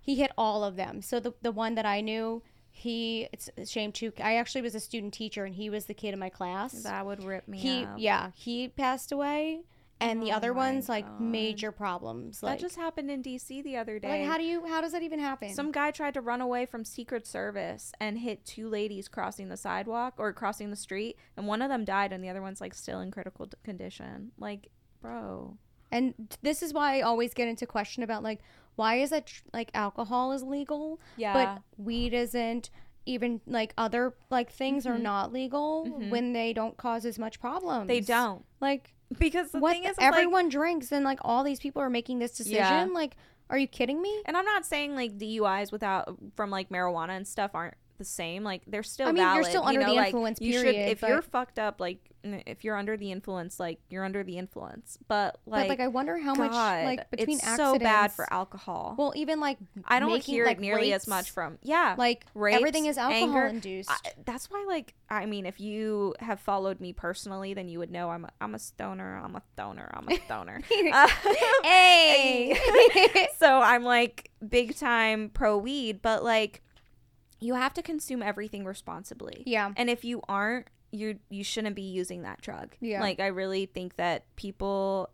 He 0.00 0.14
hit 0.14 0.30
all 0.38 0.64
of 0.64 0.76
them. 0.76 1.02
So 1.02 1.20
the, 1.20 1.34
the 1.42 1.52
one 1.52 1.74
that 1.74 1.84
i 1.84 2.00
knew 2.00 2.42
he 2.70 3.28
it's 3.32 3.50
a 3.56 3.66
shame 3.66 3.90
too 3.92 4.12
i 4.22 4.36
actually 4.36 4.62
was 4.62 4.74
a 4.74 4.80
student 4.80 5.12
teacher 5.12 5.44
and 5.44 5.54
he 5.54 5.68
was 5.68 5.86
the 5.86 5.94
kid 5.94 6.14
in 6.14 6.18
my 6.18 6.30
class. 6.30 6.72
That 6.84 7.04
would 7.04 7.22
rip 7.22 7.46
me 7.48 7.58
he 7.58 7.84
up. 7.84 7.96
yeah 7.98 8.30
he 8.34 8.68
passed 8.68 9.12
away 9.12 9.60
and 10.00 10.22
the 10.22 10.30
Oh 10.32 10.36
other 10.36 10.54
my 10.54 10.58
ones 10.72 10.88
like 10.88 11.20
major 11.20 11.72
problems 11.72 12.40
That 12.40 12.46
like 12.46 12.60
just 12.60 12.76
happened 12.76 13.10
in 13.10 13.22
DC 13.22 13.62
the 13.64 13.76
other 13.76 13.98
day. 13.98 14.08
like 14.20 14.30
how 14.30 14.38
do 14.38 14.44
you 14.44 14.64
how 14.66 14.80
does 14.80 14.92
that 14.92 15.02
even 15.02 15.18
happen 15.18 15.52
Some 15.52 15.72
guy 15.72 15.90
tried 15.90 16.14
to 16.14 16.20
run 16.20 16.40
away 16.40 16.66
from 16.66 16.84
Secret 16.84 17.26
Service 17.26 17.92
and 18.00 18.18
hit 18.18 18.44
two 18.44 18.68
ladies 18.68 19.08
crossing 19.08 19.48
the 19.48 19.56
sidewalk 19.56 20.14
or 20.18 20.32
crossing 20.32 20.70
the 20.70 20.76
street, 20.76 21.16
and 21.36 21.46
one 21.46 21.62
of 21.62 21.68
them 21.68 21.84
died, 21.84 22.12
and 22.12 22.22
the 22.22 22.28
other 22.28 22.42
one's 22.42 22.60
like 22.60 22.74
still 22.74 23.00
in 23.00 23.10
critical 23.10 23.46
d- 23.46 23.56
condition. 23.64 24.30
Like, 24.38 24.68
bro, 25.02 25.56
and 25.90 26.14
this 26.42 26.62
is 26.62 26.72
why 26.74 26.98
i 26.98 27.00
always 27.00 27.32
get 27.34 27.48
into 27.48 27.66
question 27.66 28.02
about 28.02 28.22
like 28.22 28.40
why 28.76 28.96
is 28.96 29.10
it 29.10 29.26
tr- 29.26 29.42
like 29.52 29.70
alcohol 29.74 30.32
is 30.32 30.42
legal 30.42 31.00
yeah, 31.16 31.32
but 31.32 31.62
weed 31.82 32.12
isn't 32.14 32.70
even 33.06 33.40
like 33.46 33.72
other 33.78 34.14
like 34.30 34.50
things 34.52 34.86
are 34.86 34.96
Mhm. 34.98 35.02
not 35.02 35.32
legal 35.32 35.86
Mhm. 35.86 36.10
when 36.10 36.32
they 36.34 36.52
don't 36.52 36.76
cause 36.76 37.06
as 37.06 37.18
much 37.18 37.40
problems 37.40 37.88
they 37.88 38.00
don't 38.00 38.44
like 38.60 38.94
because 39.18 39.50
the 39.52 39.58
what 39.60 39.72
thing 39.72 39.84
is, 39.84 39.96
everyone 39.98 40.44
like, 40.44 40.52
drinks 40.52 40.92
and 40.92 41.04
like 41.04 41.18
all 41.22 41.44
these 41.44 41.60
people 41.60 41.80
are 41.82 41.90
making 41.90 42.18
this 42.18 42.32
decision 42.32 42.56
Yeah. 42.58 42.86
like 42.92 43.16
are 43.50 43.56
you 43.58 43.66
kidding 43.66 44.02
me 44.02 44.22
and 44.26 44.36
I'm 44.36 44.44
not 44.44 44.66
saying 44.66 44.94
like 44.94 45.16
DUIs 45.16 45.72
without 45.72 46.16
from 46.36 46.50
like 46.50 46.68
marijuana 46.68 47.10
and 47.16 47.26
stuff 47.26 47.52
aren't 47.54 47.74
the 47.98 48.04
same. 48.04 48.44
Like 48.44 48.62
they're 48.66 48.82
still 48.82 49.08
I 49.08 49.12
mean, 49.12 49.22
you're 49.22 49.32
valid. 49.32 49.46
still 49.46 49.62
you 49.62 49.68
under 49.68 49.80
know, 49.80 49.86
the 49.88 49.94
like, 49.94 50.06
influence, 50.06 50.40
You 50.40 50.52
should 50.54 50.62
period, 50.62 50.90
if 50.90 51.02
you're 51.02 51.22
fucked 51.22 51.58
up, 51.58 51.80
like 51.80 51.98
if 52.24 52.64
you're 52.64 52.76
under 52.76 52.96
the 52.96 53.12
influence, 53.12 53.60
like 53.60 53.78
you're 53.90 54.04
under 54.04 54.22
the 54.24 54.38
influence. 54.38 54.98
But 55.06 55.38
like, 55.46 55.62
but 55.62 55.68
like, 55.68 55.80
I 55.80 55.88
wonder 55.88 56.18
how 56.18 56.34
much 56.34 56.52
like 56.52 57.10
between 57.10 57.36
it's 57.36 57.46
accidents. 57.46 57.72
so 57.72 57.78
bad 57.78 58.12
for 58.12 58.32
alcohol. 58.32 58.94
Well, 58.98 59.12
even 59.16 59.40
like 59.40 59.58
I 59.84 60.00
don't 60.00 60.12
making, 60.12 60.34
hear 60.34 60.46
like, 60.46 60.58
it 60.58 60.60
nearly 60.60 60.92
as 60.92 61.06
much 61.06 61.30
from 61.30 61.58
yeah. 61.62 61.94
Like 61.98 62.24
rapes, 62.34 62.56
everything 62.56 62.86
is 62.86 62.98
alcohol 62.98 63.24
anger. 63.24 63.46
induced. 63.46 63.90
I, 63.90 63.96
that's 64.24 64.50
why, 64.50 64.64
like, 64.68 64.94
I 65.10 65.26
mean, 65.26 65.46
if 65.46 65.60
you 65.60 66.14
have 66.20 66.40
followed 66.40 66.80
me 66.80 66.92
personally, 66.92 67.54
then 67.54 67.68
you 67.68 67.78
would 67.78 67.90
know 67.90 68.10
I'm 68.10 68.24
a, 68.24 68.30
I'm 68.40 68.54
a 68.54 68.58
stoner. 68.58 69.20
I'm 69.22 69.36
a 69.36 69.42
stoner. 69.54 69.90
I'm 69.92 70.08
a 70.08 70.16
stoner. 70.24 70.62
Uh, 70.92 71.08
hey. 71.64 72.56
so 73.38 73.60
I'm 73.60 73.84
like 73.84 74.30
big 74.46 74.76
time 74.76 75.30
pro 75.32 75.58
weed, 75.58 76.00
but 76.02 76.22
like, 76.24 76.62
you 77.40 77.54
have 77.54 77.72
to 77.74 77.82
consume 77.82 78.22
everything 78.22 78.64
responsibly. 78.64 79.42
yeah. 79.46 79.72
And 79.76 79.88
if 79.90 80.04
you 80.04 80.22
aren't, 80.28 80.66
you 80.90 81.18
you 81.28 81.44
shouldn't 81.44 81.76
be 81.76 81.82
using 81.82 82.22
that 82.22 82.40
drug. 82.40 82.74
Yeah. 82.80 83.00
Like 83.00 83.20
I 83.20 83.26
really 83.26 83.66
think 83.66 83.96
that 83.96 84.24
people 84.36 85.10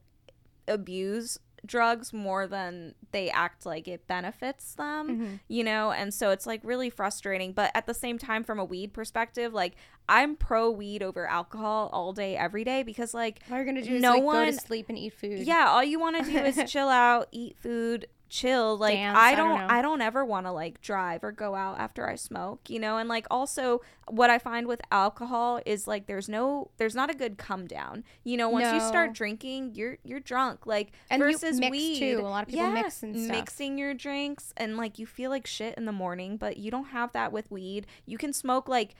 abuse 0.68 1.38
drugs 1.66 2.12
more 2.12 2.46
than 2.46 2.94
they 3.12 3.30
act 3.30 3.64
like 3.64 3.88
it 3.88 4.06
benefits 4.06 4.74
them, 4.74 5.18
Mhm. 5.18 5.40
you 5.48 5.64
know? 5.64 5.92
And 5.92 6.12
so 6.12 6.28
it's 6.30 6.44
like 6.46 6.60
really 6.62 6.90
frustrating, 6.90 7.52
but 7.52 7.70
at 7.74 7.86
the 7.86 7.94
same 7.94 8.18
time 8.18 8.44
from 8.44 8.58
a 8.58 8.64
weed 8.64 8.92
perspective, 8.92 9.54
like 9.54 9.74
I'm 10.06 10.36
pro 10.36 10.70
weed 10.70 11.02
over 11.02 11.26
alcohol 11.26 11.88
all 11.90 12.12
day 12.12 12.36
every 12.36 12.64
day 12.64 12.82
because 12.82 13.14
like 13.14 13.40
All 13.50 13.56
you're 13.56 13.64
gonna 13.64 13.80
do 13.82 13.94
is 13.94 14.02
No 14.02 14.10
like, 14.12 14.20
go 14.20 14.26
one- 14.26 14.46
to 14.46 14.52
sleep 14.52 14.90
and 14.90 14.98
eat 14.98 15.14
food. 15.14 15.40
yeah, 15.40 15.66
all 15.68 15.82
you 15.82 15.98
want 15.98 16.22
to 16.22 16.30
do 16.30 16.36
is 16.38 16.60
chill 16.70 16.88
out, 16.90 17.28
eat 17.32 17.56
food, 17.56 18.08
chill. 18.28 18.76
Like 18.76 18.94
Dance, 18.96 19.16
I 19.18 19.32
I 19.32 19.34
don't 19.34 19.58
don't. 19.58 19.70
I 19.70 19.82
don't 19.82 20.00
ever 20.00 20.24
want 20.24 20.46
to 20.46 20.52
like 20.52 20.80
drive 20.80 21.22
or 21.22 21.32
go 21.32 21.54
out 21.54 21.78
after 21.78 22.08
I 22.08 22.16
smoke, 22.16 22.68
you 22.68 22.78
know? 22.80 22.98
And 22.98 23.08
like 23.08 23.26
also 23.30 23.80
what 24.08 24.30
I 24.30 24.38
find 24.38 24.66
with 24.66 24.80
alcohol 24.90 25.60
is 25.64 25.86
like 25.86 26.06
there's 26.06 26.28
no 26.28 26.70
there's 26.76 26.94
not 26.94 27.10
a 27.10 27.14
good 27.14 27.38
come 27.38 27.66
down. 27.66 28.04
You 28.24 28.36
know, 28.36 28.48
once 28.48 28.72
you 28.72 28.80
start 28.80 29.12
drinking, 29.12 29.74
you're 29.74 29.98
you're 30.04 30.20
drunk. 30.20 30.66
Like 30.66 30.92
And 31.10 31.20
you 31.20 31.32
versus 31.32 31.58
mix, 31.60 31.70
weed. 31.70 31.98
too. 31.98 32.20
A 32.20 32.22
lot 32.22 32.42
of 32.42 32.48
people 32.48 32.66
yeah, 32.66 32.72
mix 32.74 33.02
and 33.02 33.16
stuff. 33.16 33.36
Mixing 33.36 33.78
your 33.78 33.94
drinks 33.94 34.52
and 34.56 34.76
like 34.76 34.98
you 34.98 35.06
feel 35.06 35.30
like 35.30 35.46
shit 35.46 35.76
in 35.76 35.84
the 35.84 35.92
morning, 35.92 36.36
but 36.36 36.56
you 36.56 36.70
don't 36.70 36.86
have 36.88 37.12
that 37.12 37.32
with 37.32 37.50
weed. 37.50 37.86
You 38.06 38.18
can 38.18 38.32
smoke 38.32 38.68
like 38.68 38.94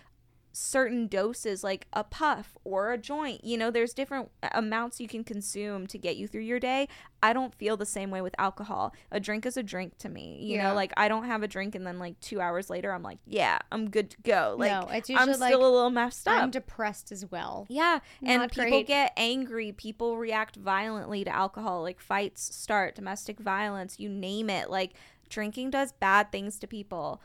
certain 0.56 1.08
doses 1.08 1.64
like 1.64 1.88
a 1.92 2.04
puff 2.04 2.56
or 2.62 2.92
a 2.92 2.96
joint 2.98 3.44
you 3.44 3.58
know 3.58 3.72
there's 3.72 3.92
different 3.92 4.30
amounts 4.52 5.00
you 5.00 5.08
can 5.08 5.24
consume 5.24 5.84
to 5.84 5.98
get 5.98 6.16
you 6.16 6.28
through 6.28 6.40
your 6.42 6.60
day 6.60 6.86
i 7.24 7.32
don't 7.32 7.52
feel 7.56 7.76
the 7.76 7.84
same 7.84 8.08
way 8.08 8.20
with 8.20 8.32
alcohol 8.38 8.94
a 9.10 9.18
drink 9.18 9.44
is 9.44 9.56
a 9.56 9.64
drink 9.64 9.98
to 9.98 10.08
me 10.08 10.38
you 10.40 10.54
Yeah. 10.54 10.68
know 10.68 10.74
like 10.76 10.92
i 10.96 11.08
don't 11.08 11.24
have 11.24 11.42
a 11.42 11.48
drink 11.48 11.74
and 11.74 11.84
then 11.84 11.98
like 11.98 12.20
two 12.20 12.40
hours 12.40 12.70
later 12.70 12.92
i'm 12.92 13.02
like 13.02 13.18
yeah 13.26 13.58
i'm 13.72 13.90
good 13.90 14.10
to 14.10 14.16
go 14.22 14.54
like 14.56 14.70
no, 14.70 14.88
it's 14.92 15.10
i'm 15.10 15.14
usually 15.28 15.34
still 15.34 15.40
like 15.40 15.54
a 15.54 15.58
little 15.58 15.90
messed 15.90 16.28
up 16.28 16.40
I'm 16.44 16.50
depressed 16.50 17.10
as 17.10 17.28
well. 17.30 17.66
yeah, 17.68 17.98
and 18.22 18.42
Not 18.42 18.52
people 18.52 18.70
great. 18.70 18.86
get 18.86 19.12
angry. 19.16 19.72
People 19.72 20.16
react 20.18 20.54
violently 20.56 21.24
to 21.24 21.34
alcohol. 21.34 21.82
Like 21.82 22.00
fights 22.00 22.54
start, 22.54 22.94
domestic 22.94 23.40
violence, 23.40 23.98
you 23.98 24.08
name 24.08 24.48
it. 24.50 24.70
Like 24.70 24.92
drinking 25.28 25.70
does 25.70 25.92
bad 25.92 26.30
things 26.30 26.58
to 26.60 26.66
people. 26.66 27.20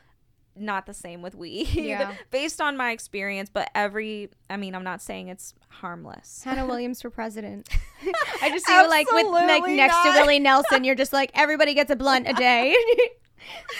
Not 0.59 0.85
the 0.85 0.93
same 0.93 1.21
with 1.21 1.35
weed, 1.35 1.67
Yeah. 1.73 2.13
based 2.31 2.59
on 2.61 2.75
my 2.77 2.91
experience. 2.91 3.49
But 3.51 3.69
every, 3.73 4.29
I 4.49 4.57
mean, 4.57 4.75
I'm 4.75 4.83
not 4.83 5.01
saying 5.01 5.29
it's 5.29 5.53
harmless. 5.69 6.43
Hannah 6.43 6.65
Williams 6.67 7.01
for 7.01 7.09
president. 7.09 7.69
I 8.41 8.49
just 8.49 8.67
you 8.67 8.89
like 8.89 9.11
with 9.11 9.27
like 9.27 9.65
next 9.67 9.93
not. 9.93 10.13
to 10.15 10.19
Willie 10.21 10.39
Nelson. 10.39 10.83
You're 10.83 10.95
just 10.95 11.13
like 11.13 11.31
everybody 11.33 11.73
gets 11.73 11.91
a 11.91 11.95
blunt 11.95 12.27
a 12.29 12.33
day. 12.33 12.75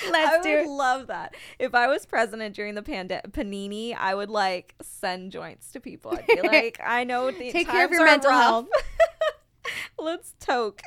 Let's 0.09 0.37
I 0.39 0.41
do 0.41 0.49
would 0.55 0.65
it. 0.65 0.69
love 0.69 1.07
that. 1.07 1.35
If 1.59 1.75
I 1.75 1.87
was 1.87 2.05
president 2.05 2.55
during 2.55 2.75
the 2.75 2.81
pandemic, 2.81 3.31
panini, 3.33 3.95
I 3.95 4.15
would 4.15 4.29
like 4.29 4.73
send 4.81 5.31
joints 5.31 5.71
to 5.73 5.79
people. 5.79 6.11
I'd 6.11 6.25
be 6.25 6.41
like, 6.47 6.79
I 6.83 7.03
know 7.03 7.29
the 7.29 7.51
Take 7.51 7.67
care 7.67 7.85
of 7.85 7.91
your 7.91 8.01
are 8.01 8.05
mental 8.05 8.31
rough. 8.31 8.41
health. 8.41 8.67
Let's 9.99 10.33
toke. 10.39 10.81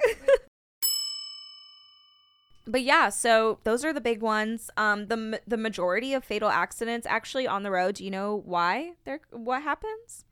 But 2.66 2.82
yeah, 2.82 3.08
so 3.08 3.58
those 3.64 3.84
are 3.84 3.92
the 3.92 4.00
big 4.00 4.20
ones. 4.22 4.70
Um, 4.76 5.06
the 5.08 5.40
the 5.46 5.56
majority 5.56 6.14
of 6.14 6.24
fatal 6.24 6.48
accidents 6.48 7.06
actually 7.06 7.46
on 7.46 7.62
the 7.62 7.70
road. 7.70 7.96
Do 7.96 8.04
you 8.04 8.10
know 8.10 8.42
why? 8.44 8.92
They're 9.04 9.20
what 9.30 9.62
happens? 9.62 10.24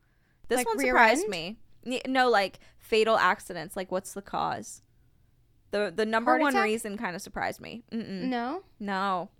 This 0.48 0.58
Like 0.58 0.66
one 0.66 0.78
surprised 0.80 1.28
me. 1.28 1.58
No, 2.06 2.28
like 2.28 2.58
fatal 2.78 3.16
accidents. 3.16 3.76
Like, 3.76 3.90
what's 3.90 4.12
the 4.14 4.22
cause? 4.22 4.82
The 5.70 5.92
the 5.94 6.04
number 6.06 6.32
Heart 6.32 6.40
one 6.42 6.52
attack? 6.54 6.64
reason 6.64 6.98
kind 6.98 7.14
of 7.16 7.22
surprised 7.22 7.60
me. 7.60 7.82
Mm-mm. 7.92 8.24
No, 8.24 8.62
No, 8.78 9.30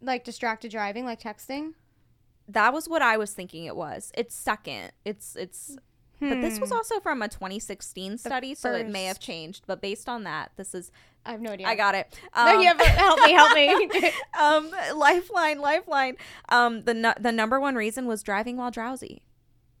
like 0.00 0.24
distracted 0.24 0.70
driving, 0.70 1.04
like 1.04 1.20
texting. 1.20 1.74
that 2.48 2.72
was 2.72 2.88
what 2.88 3.02
I 3.02 3.16
was 3.16 3.32
thinking 3.32 3.64
it 3.64 3.76
was. 3.76 4.10
It's 4.16 4.34
second. 4.34 4.92
It's 5.04 5.36
it's 5.36 5.76
but 6.20 6.40
this 6.40 6.58
was 6.60 6.70
Hmm. 6.70 6.76
also 6.76 7.00
from 7.00 7.22
a 7.22 7.28
2016 7.28 8.18
study, 8.18 8.54
so 8.54 8.72
it 8.74 8.88
may 8.88 9.04
have 9.04 9.18
changed. 9.20 9.64
But 9.66 9.80
based 9.80 10.08
on 10.08 10.24
that, 10.24 10.50
this 10.56 10.74
is 10.74 10.90
I 11.26 11.32
have 11.32 11.40
no 11.40 11.50
idea. 11.50 11.66
I 11.66 11.74
got 11.74 11.94
it. 11.94 12.18
no, 12.34 12.54
Um, 12.54 12.60
you 12.60 12.66
have 12.68 12.80
help 12.80 13.20
me, 13.20 13.32
help 13.32 13.54
me. 13.54 14.12
um, 14.40 14.70
lifeline, 14.96 15.58
lifeline. 15.58 16.16
Um, 16.48 16.84
the 16.84 17.14
the 17.20 17.32
number 17.32 17.60
one 17.60 17.74
reason 17.74 18.06
was 18.06 18.22
driving 18.22 18.56
while 18.56 18.70
drowsy, 18.70 19.22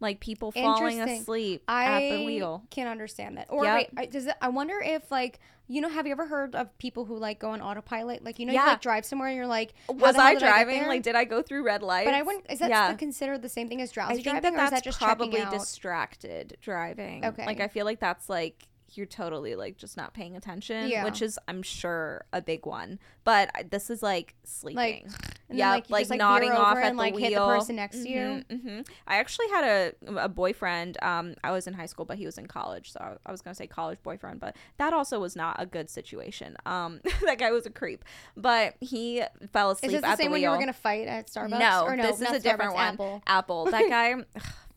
like 0.00 0.20
people 0.20 0.52
falling 0.52 1.00
asleep 1.00 1.62
I 1.68 1.84
at 1.84 2.16
the 2.18 2.24
wheel. 2.24 2.62
can't 2.70 2.88
understand 2.88 3.36
that. 3.38 3.46
Or 3.50 3.64
Yep. 3.64 3.74
wait, 3.76 3.88
I, 3.96 4.06
does 4.06 4.26
it, 4.26 4.34
I 4.40 4.48
wonder 4.48 4.80
if 4.84 5.10
like 5.10 5.40
you 5.70 5.82
know, 5.82 5.90
have 5.90 6.06
you 6.06 6.12
ever 6.12 6.24
heard 6.26 6.54
of 6.54 6.76
people 6.78 7.04
who 7.04 7.18
like 7.18 7.38
go 7.38 7.50
on 7.50 7.60
autopilot? 7.60 8.24
Like 8.24 8.38
you 8.38 8.46
know, 8.46 8.54
Yeah. 8.54 8.64
you 8.64 8.70
like 8.70 8.80
drive 8.80 9.04
somewhere 9.04 9.28
and 9.28 9.36
you're 9.36 9.46
like, 9.46 9.74
Was 9.90 10.16
I 10.16 10.34
driving? 10.34 10.78
there? 10.80 10.88
like, 10.88 11.02
did 11.02 11.14
I 11.14 11.24
go 11.24 11.42
through 11.42 11.62
red 11.64 11.82
lights? 11.82 12.06
But 12.06 12.14
I 12.14 12.22
wouldn't. 12.22 12.50
Is 12.50 12.60
that 12.60 12.70
Yeah. 12.70 12.94
considered 12.94 13.42
the 13.42 13.50
same 13.50 13.68
thing 13.68 13.82
as 13.82 13.90
I 13.90 13.94
drowsy 13.94 14.14
think 14.14 14.24
driving, 14.24 14.42
that 14.54 14.56
that's 14.56 14.70
that 14.70 14.82
just 14.84 14.98
probably 14.98 15.44
distracted 15.50 16.56
driving. 16.62 17.24
Okay. 17.24 17.44
Like 17.44 17.60
I 17.60 17.68
feel 17.68 17.84
like 17.84 18.00
that's 18.00 18.28
like 18.30 18.66
you're 18.94 19.06
totally 19.06 19.54
like 19.54 19.76
just 19.76 19.96
not 19.96 20.14
paying 20.14 20.36
attention, 20.36 20.88
Yeah. 20.88 21.04
which 21.04 21.22
is 21.22 21.38
I'm 21.48 21.62
sure 21.62 22.24
a 22.32 22.40
big 22.40 22.66
one. 22.66 22.98
But 23.24 23.50
I- 23.54 23.62
this 23.64 23.90
is 23.90 24.02
like 24.02 24.34
sleeping. 24.44 25.02
and 25.04 25.12
then, 25.50 25.58
yeah, 25.58 25.70
like, 25.70 25.90
like, 25.90 26.00
just, 26.02 26.10
like, 26.10 26.18
nodding 26.18 26.52
off 26.52 26.72
over 26.72 26.80
at 26.80 26.88
and, 26.90 26.98
the 26.98 27.02
like, 27.02 27.14
wheel. 27.14 27.24
hit 27.24 27.34
the 27.34 27.46
person 27.46 27.76
next 27.76 28.02
to 28.02 28.08
you. 28.08 28.44
hmm 28.50 28.80
I 29.06 29.16
actually 29.16 29.48
had 29.48 29.64
a 29.64 29.92
a 30.24 30.28
boyfriend. 30.28 30.96
Um, 31.02 31.34
I 31.44 31.50
was 31.50 31.66
in 31.66 31.74
high 31.74 31.86
school, 31.86 32.04
but 32.04 32.16
he 32.18 32.26
was 32.26 32.38
in 32.38 32.46
college, 32.46 32.92
so 32.92 33.00
I, 33.00 33.16
I 33.28 33.32
was 33.32 33.42
gonna 33.42 33.54
say 33.54 33.66
college 33.66 33.98
boyfriend, 34.02 34.40
but 34.40 34.56
that 34.78 34.92
also 34.92 35.20
was 35.20 35.36
not 35.36 35.56
a 35.58 35.66
good 35.66 35.90
situation. 35.90 36.56
Um, 36.66 37.00
that 37.24 37.38
guy 37.38 37.50
was 37.50 37.66
a 37.66 37.70
creep, 37.70 38.04
but 38.36 38.74
he 38.80 39.22
fell 39.52 39.70
asleep 39.70 39.92
Is 39.92 40.00
this 40.00 40.10
the 40.10 40.16
same 40.16 40.26
the 40.26 40.32
when 40.32 40.42
you 40.42 40.50
were 40.50 40.58
gonna 40.58 40.72
fight 40.72 41.08
at 41.08 41.28
Starbucks? 41.28 41.58
No, 41.58 41.84
or 41.84 41.96
no, 41.96 42.02
this 42.04 42.20
is 42.20 42.30
a 42.30 42.40
different 42.40 42.74
one. 42.74 42.94
Apple. 42.94 43.22
Apple. 43.26 43.64
That 43.66 43.88
guy. 43.88 44.14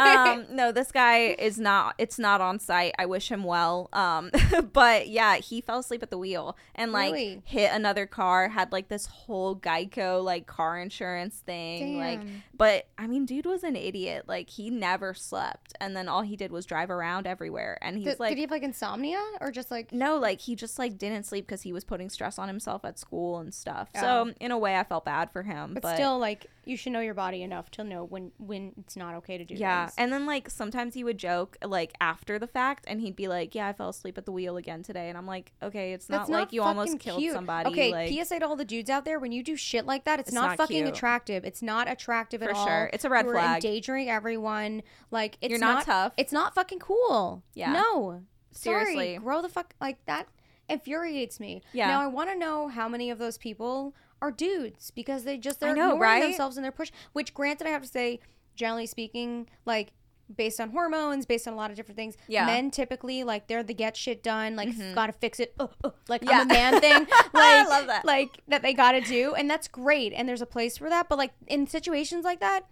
um, 0.00 0.46
no, 0.50 0.72
this 0.72 0.92
guy 0.92 1.36
is 1.38 1.58
not. 1.58 1.94
It's 1.98 2.18
not 2.18 2.40
on 2.40 2.58
site. 2.58 2.94
I 2.98 3.06
wish 3.06 3.30
him 3.30 3.44
well. 3.44 3.88
Um, 3.92 4.30
but 4.72 5.08
yeah, 5.08 5.36
he 5.36 5.60
fell 5.60 5.78
asleep 5.80 6.02
at 6.02 6.10
the 6.10 6.18
wheel 6.18 6.56
and 6.74 6.92
like 6.92 7.12
Really? 7.12 7.42
hit 7.44 7.70
another 7.72 8.06
car. 8.06 8.48
Had 8.48 8.72
like 8.72 8.88
this 8.88 9.06
whole 9.06 9.56
Geico 9.56 10.22
like 10.22 10.46
car 10.46 10.78
insurance 10.78 11.36
thing. 11.44 11.98
Like, 11.98 12.20
but 12.54 12.86
I 12.98 13.06
mean, 13.06 13.26
dude 13.26 13.46
was 13.46 13.64
an 13.64 13.76
idiot. 13.76 14.24
Like 14.28 14.50
he 14.50 14.70
never 14.70 15.14
slept, 15.14 15.74
and 15.80 15.96
then 15.96 16.08
all 16.08 16.22
he 16.22 16.36
did 16.36 16.52
was 16.52 16.66
drive 16.66 16.90
around 16.90 17.26
everywhere. 17.26 17.78
And 17.82 17.96
he's 17.96 18.06
Did, 18.06 18.20
like, 18.20 18.30
did 18.30 18.36
he 18.38 18.42
have 18.42 18.50
like 18.50 18.62
insomnia 18.62 19.22
or 19.40 19.50
just 19.50 19.70
like? 19.70 19.92
no, 19.92 20.18
like 20.18 20.40
he 20.40 20.54
just 20.54 20.78
like 20.78 20.98
didn't 20.98 21.24
sleep 21.24 21.46
because 21.46 21.62
he 21.62 21.72
was 21.72 21.84
putting 21.84 22.08
stress 22.08 22.38
on 22.38 22.48
himself 22.48 22.84
at 22.84 22.98
school 22.98 23.38
and 23.38 23.52
stuff. 23.52 23.88
Oh. 23.96 24.00
So 24.00 24.32
in 24.40 24.50
a 24.50 24.58
way, 24.58 24.76
I 24.76 24.84
felt 24.84 25.04
bad 25.04 25.30
for 25.30 25.42
him. 25.42 25.74
But, 25.74 25.82
But, 25.82 25.94
still, 25.96 26.18
like 26.18 26.46
you 26.64 26.76
should 26.76 26.92
know 26.92 27.00
your 27.00 27.14
body 27.14 27.42
enough 27.42 27.70
to 27.72 27.82
know 27.84 28.04
when 28.04 28.30
when 28.38 28.72
it's 28.78 28.96
not 28.96 29.14
okay 29.16 29.36
to 29.38 29.44
do. 29.44 29.54
yeah. 29.54 29.86
things. 29.86 29.94
And 29.98 30.12
then 30.12 30.26
like 30.26 30.48
sometimes 30.48 30.94
he 30.94 31.02
would 31.04 31.18
joke 31.18 31.56
like 31.64 31.92
after 32.00 32.38
the 32.38 32.46
fact, 32.46 32.84
and 32.86 33.00
he'd 33.00 33.16
be 33.16 33.26
like, 33.28 33.54
"Yeah, 33.54 33.68
I 33.68 33.72
fell 33.72 33.88
asleep 33.88 34.16
at 34.16 34.26
the 34.26 34.32
wheel 34.32 34.56
again 34.56 34.82
today," 34.82 35.08
and 35.08 35.18
I'm 35.18 35.26
like, 35.26 35.52
"Okay, 35.62 35.92
it's 35.92 36.08
not 36.08 36.18
That's 36.18 36.30
like 36.30 36.52
you 36.52 36.62
almost 36.62 36.98
killed 37.00 37.18
cute. 37.20 37.34
somebody." 37.34 37.70
Okay, 37.70 37.90
like, 37.92 38.08
PSA 38.26 38.40
to 38.40 38.46
all 38.46 38.56
the 38.56 38.64
dudes 38.64 38.90
out 38.90 39.04
there: 39.04 39.18
when 39.18 39.32
you 39.32 39.42
do 39.42 39.56
shit 39.56 39.86
like 39.86 40.04
that, 40.04 40.20
it's, 40.20 40.28
It's 40.28 40.34
not, 40.34 40.50
not 40.50 40.56
fucking 40.56 40.84
cute. 40.84 40.88
attractive. 40.88 41.44
It's 41.44 41.62
not 41.62 41.90
attractive 41.90 42.40
For 42.42 42.50
at 42.50 42.56
all. 42.56 42.66
sure. 42.66 42.90
It's 42.92 43.04
a 43.04 43.08
red 43.10 43.24
You're 43.24 43.34
flag. 43.34 43.64
endangering 43.64 44.08
everyone. 44.08 44.82
Like 45.10 45.38
it's 45.40 45.50
You're 45.50 45.58
not 45.58 45.84
tough. 45.84 46.12
It's 46.16 46.32
not 46.32 46.54
fucking 46.54 46.78
cool. 46.78 47.42
Yeah. 47.54 47.72
No. 47.72 48.22
Seriously. 48.52 48.94
Sorry. 49.14 49.18
Grow 49.18 49.42
the 49.42 49.48
fuck 49.48 49.74
like 49.80 50.04
that 50.06 50.28
infuriates 50.68 51.40
me. 51.40 51.62
Yeah. 51.72 51.88
Now 51.88 52.00
I 52.00 52.06
want 52.06 52.30
to 52.30 52.38
know 52.38 52.68
how 52.68 52.88
many 52.88 53.10
of 53.10 53.18
those 53.18 53.36
people 53.38 53.94
are 54.22 54.30
dudes 54.30 54.90
because 54.90 55.24
they 55.24 55.36
just 55.36 55.60
they're 55.60 55.74
know, 55.74 55.92
ignoring 55.92 56.00
right? 56.00 56.22
themselves 56.22 56.56
and 56.56 56.64
they're 56.64 56.72
push. 56.72 56.90
Which, 57.12 57.34
granted, 57.34 57.66
I 57.66 57.70
have 57.70 57.82
to 57.82 57.88
say, 57.88 58.20
generally 58.56 58.86
speaking, 58.86 59.48
like 59.66 59.92
based 60.34 60.60
on 60.60 60.70
hormones, 60.70 61.26
based 61.26 61.46
on 61.46 61.52
a 61.52 61.56
lot 61.56 61.70
of 61.70 61.76
different 61.76 61.96
things. 61.96 62.16
Yeah. 62.28 62.46
Men 62.46 62.70
typically 62.70 63.22
like 63.22 63.48
they're 63.48 63.62
the 63.62 63.74
get 63.74 63.96
shit 63.98 64.22
done, 64.22 64.56
like 64.56 64.70
Mhm. 64.70 64.94
gotta 64.94 65.12
fix 65.12 65.38
it, 65.40 65.52
uh, 65.60 65.66
uh, 65.84 65.90
like 66.08 66.22
Yeah. 66.24 66.40
I'm 66.40 66.50
a 66.50 66.54
man 66.54 66.80
thing. 66.80 67.06
I 67.34 67.66
love 67.68 67.86
that. 67.88 68.04
like 68.06 68.40
that 68.48 68.62
they 68.62 68.72
gotta 68.72 69.02
do, 69.02 69.34
and 69.34 69.50
that's 69.50 69.68
great, 69.68 70.14
and 70.14 70.26
there's 70.26 70.40
a 70.40 70.46
place 70.46 70.78
for 70.78 70.88
that. 70.88 71.08
But 71.10 71.18
like 71.18 71.32
in 71.48 71.66
situations 71.66 72.24
like 72.24 72.40
that, 72.40 72.64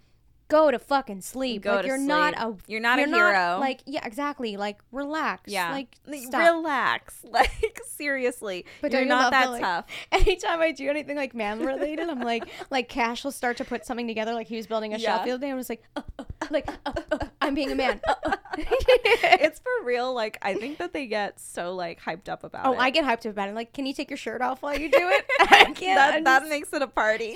go 0.51 0.69
to 0.69 0.77
fucking 0.77 1.21
sleep. 1.21 1.63
Go 1.63 1.75
like 1.75 1.81
to 1.83 1.87
you're 1.87 1.97
not 1.97 2.33
a. 2.35 2.55
You're 2.67 2.81
not 2.81 2.99
a 2.99 3.05
hero. 3.05 3.57
like 3.59 3.81
yeah, 3.85 4.05
exactly. 4.05 4.57
Like 4.57 4.79
relax. 4.91 5.51
Yeah. 5.51 5.71
Like 5.71 5.95
stop. 6.23 6.41
relax. 6.41 7.19
Like 7.31 7.79
seriously. 7.85 8.65
But 8.81 8.91
you're 8.91 9.03
you 9.03 9.07
that 9.07 9.45
the, 9.45 9.51
like- 9.51 9.61
tough. 9.61 9.85
Anytime 10.11 10.59
I 10.59 10.73
do 10.73 10.89
anything 10.89 11.15
like 11.15 11.33
man 11.33 11.63
related, 11.65 12.09
I'm 12.09 12.19
like, 12.19 12.43
like 12.69 12.89
Cash 12.89 13.23
will 13.23 13.31
start 13.31 13.55
to 13.57 13.63
put 13.63 13.85
something 13.85 14.05
together. 14.05 14.33
Like 14.33 14.47
he 14.47 14.57
was 14.57 14.67
building 14.67 14.93
a 14.93 14.97
Yeah. 14.97 15.07
shelf 15.07 15.25
the 15.25 15.31
other 15.31 15.41
day. 15.41 15.51
I'm 15.51 15.57
just 15.57 15.69
like, 15.69 15.83
uh, 15.95 16.01
uh, 16.19 16.25
like 16.49 16.69
uh, 16.85 16.91
uh, 17.11 17.19
I'm 17.39 17.53
being 17.53 17.71
a 17.71 17.75
man. 17.75 18.01
Uh, 18.05 18.15
uh. 18.25 18.35
it's 18.57 19.59
for 19.59 19.85
real. 19.85 20.13
Like 20.13 20.39
I 20.41 20.55
think 20.55 20.77
that 20.79 20.91
they 20.91 21.07
get 21.07 21.39
so 21.39 21.73
like 21.73 22.01
hyped 22.01 22.27
up 22.27 22.43
about 22.43 22.65
oh, 22.65 22.73
it. 22.73 22.79
I 22.79 22.89
get 22.89 23.05
hyped 23.05 23.25
up 23.25 23.31
about 23.31 23.47
it. 23.47 23.55
Like, 23.55 23.71
can 23.71 23.85
you 23.85 23.93
take 23.93 24.09
your 24.09 24.17
shirt 24.17 24.41
off 24.41 24.61
while 24.61 24.77
you 24.77 24.89
do 24.91 25.09
it? 25.09 25.25
I 25.39 25.71
can't. 25.71 25.77
that 25.77 26.23
that 26.25 26.49
makes 26.49 26.73
it 26.73 26.81
a 26.81 26.87
party. 26.87 27.35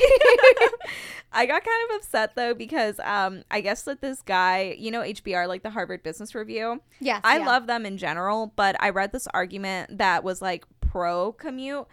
I 1.32 1.46
got 1.46 1.64
kind 1.64 1.90
of 1.90 1.96
upset 1.98 2.36
though 2.36 2.54
because 2.54 3.00
um 3.06 3.44
I 3.52 3.62
guess 3.62 3.84
that 3.84 4.02
this 4.02 4.22
guy, 4.22 4.76
you 4.78 4.92
know 4.92 5.02
HBR 5.02 5.48
like 5.48 5.64
the 5.64 5.70
Harvard 5.70 6.04
Business 6.04 6.36
Review. 6.36 6.82
yes, 7.00 7.22
I 7.24 7.38
yeah. 7.38 7.46
love 7.46 7.68
them 7.68 7.86
in 7.86 7.98
general, 7.98 8.54
but 8.56 8.76
I 8.80 8.90
read 8.90 9.12
this 9.12 9.28
argument 9.34 9.98
that 9.98 10.24
was 10.24 10.42
like 10.42 10.66
pro 10.82 11.32
commute. 11.34 11.86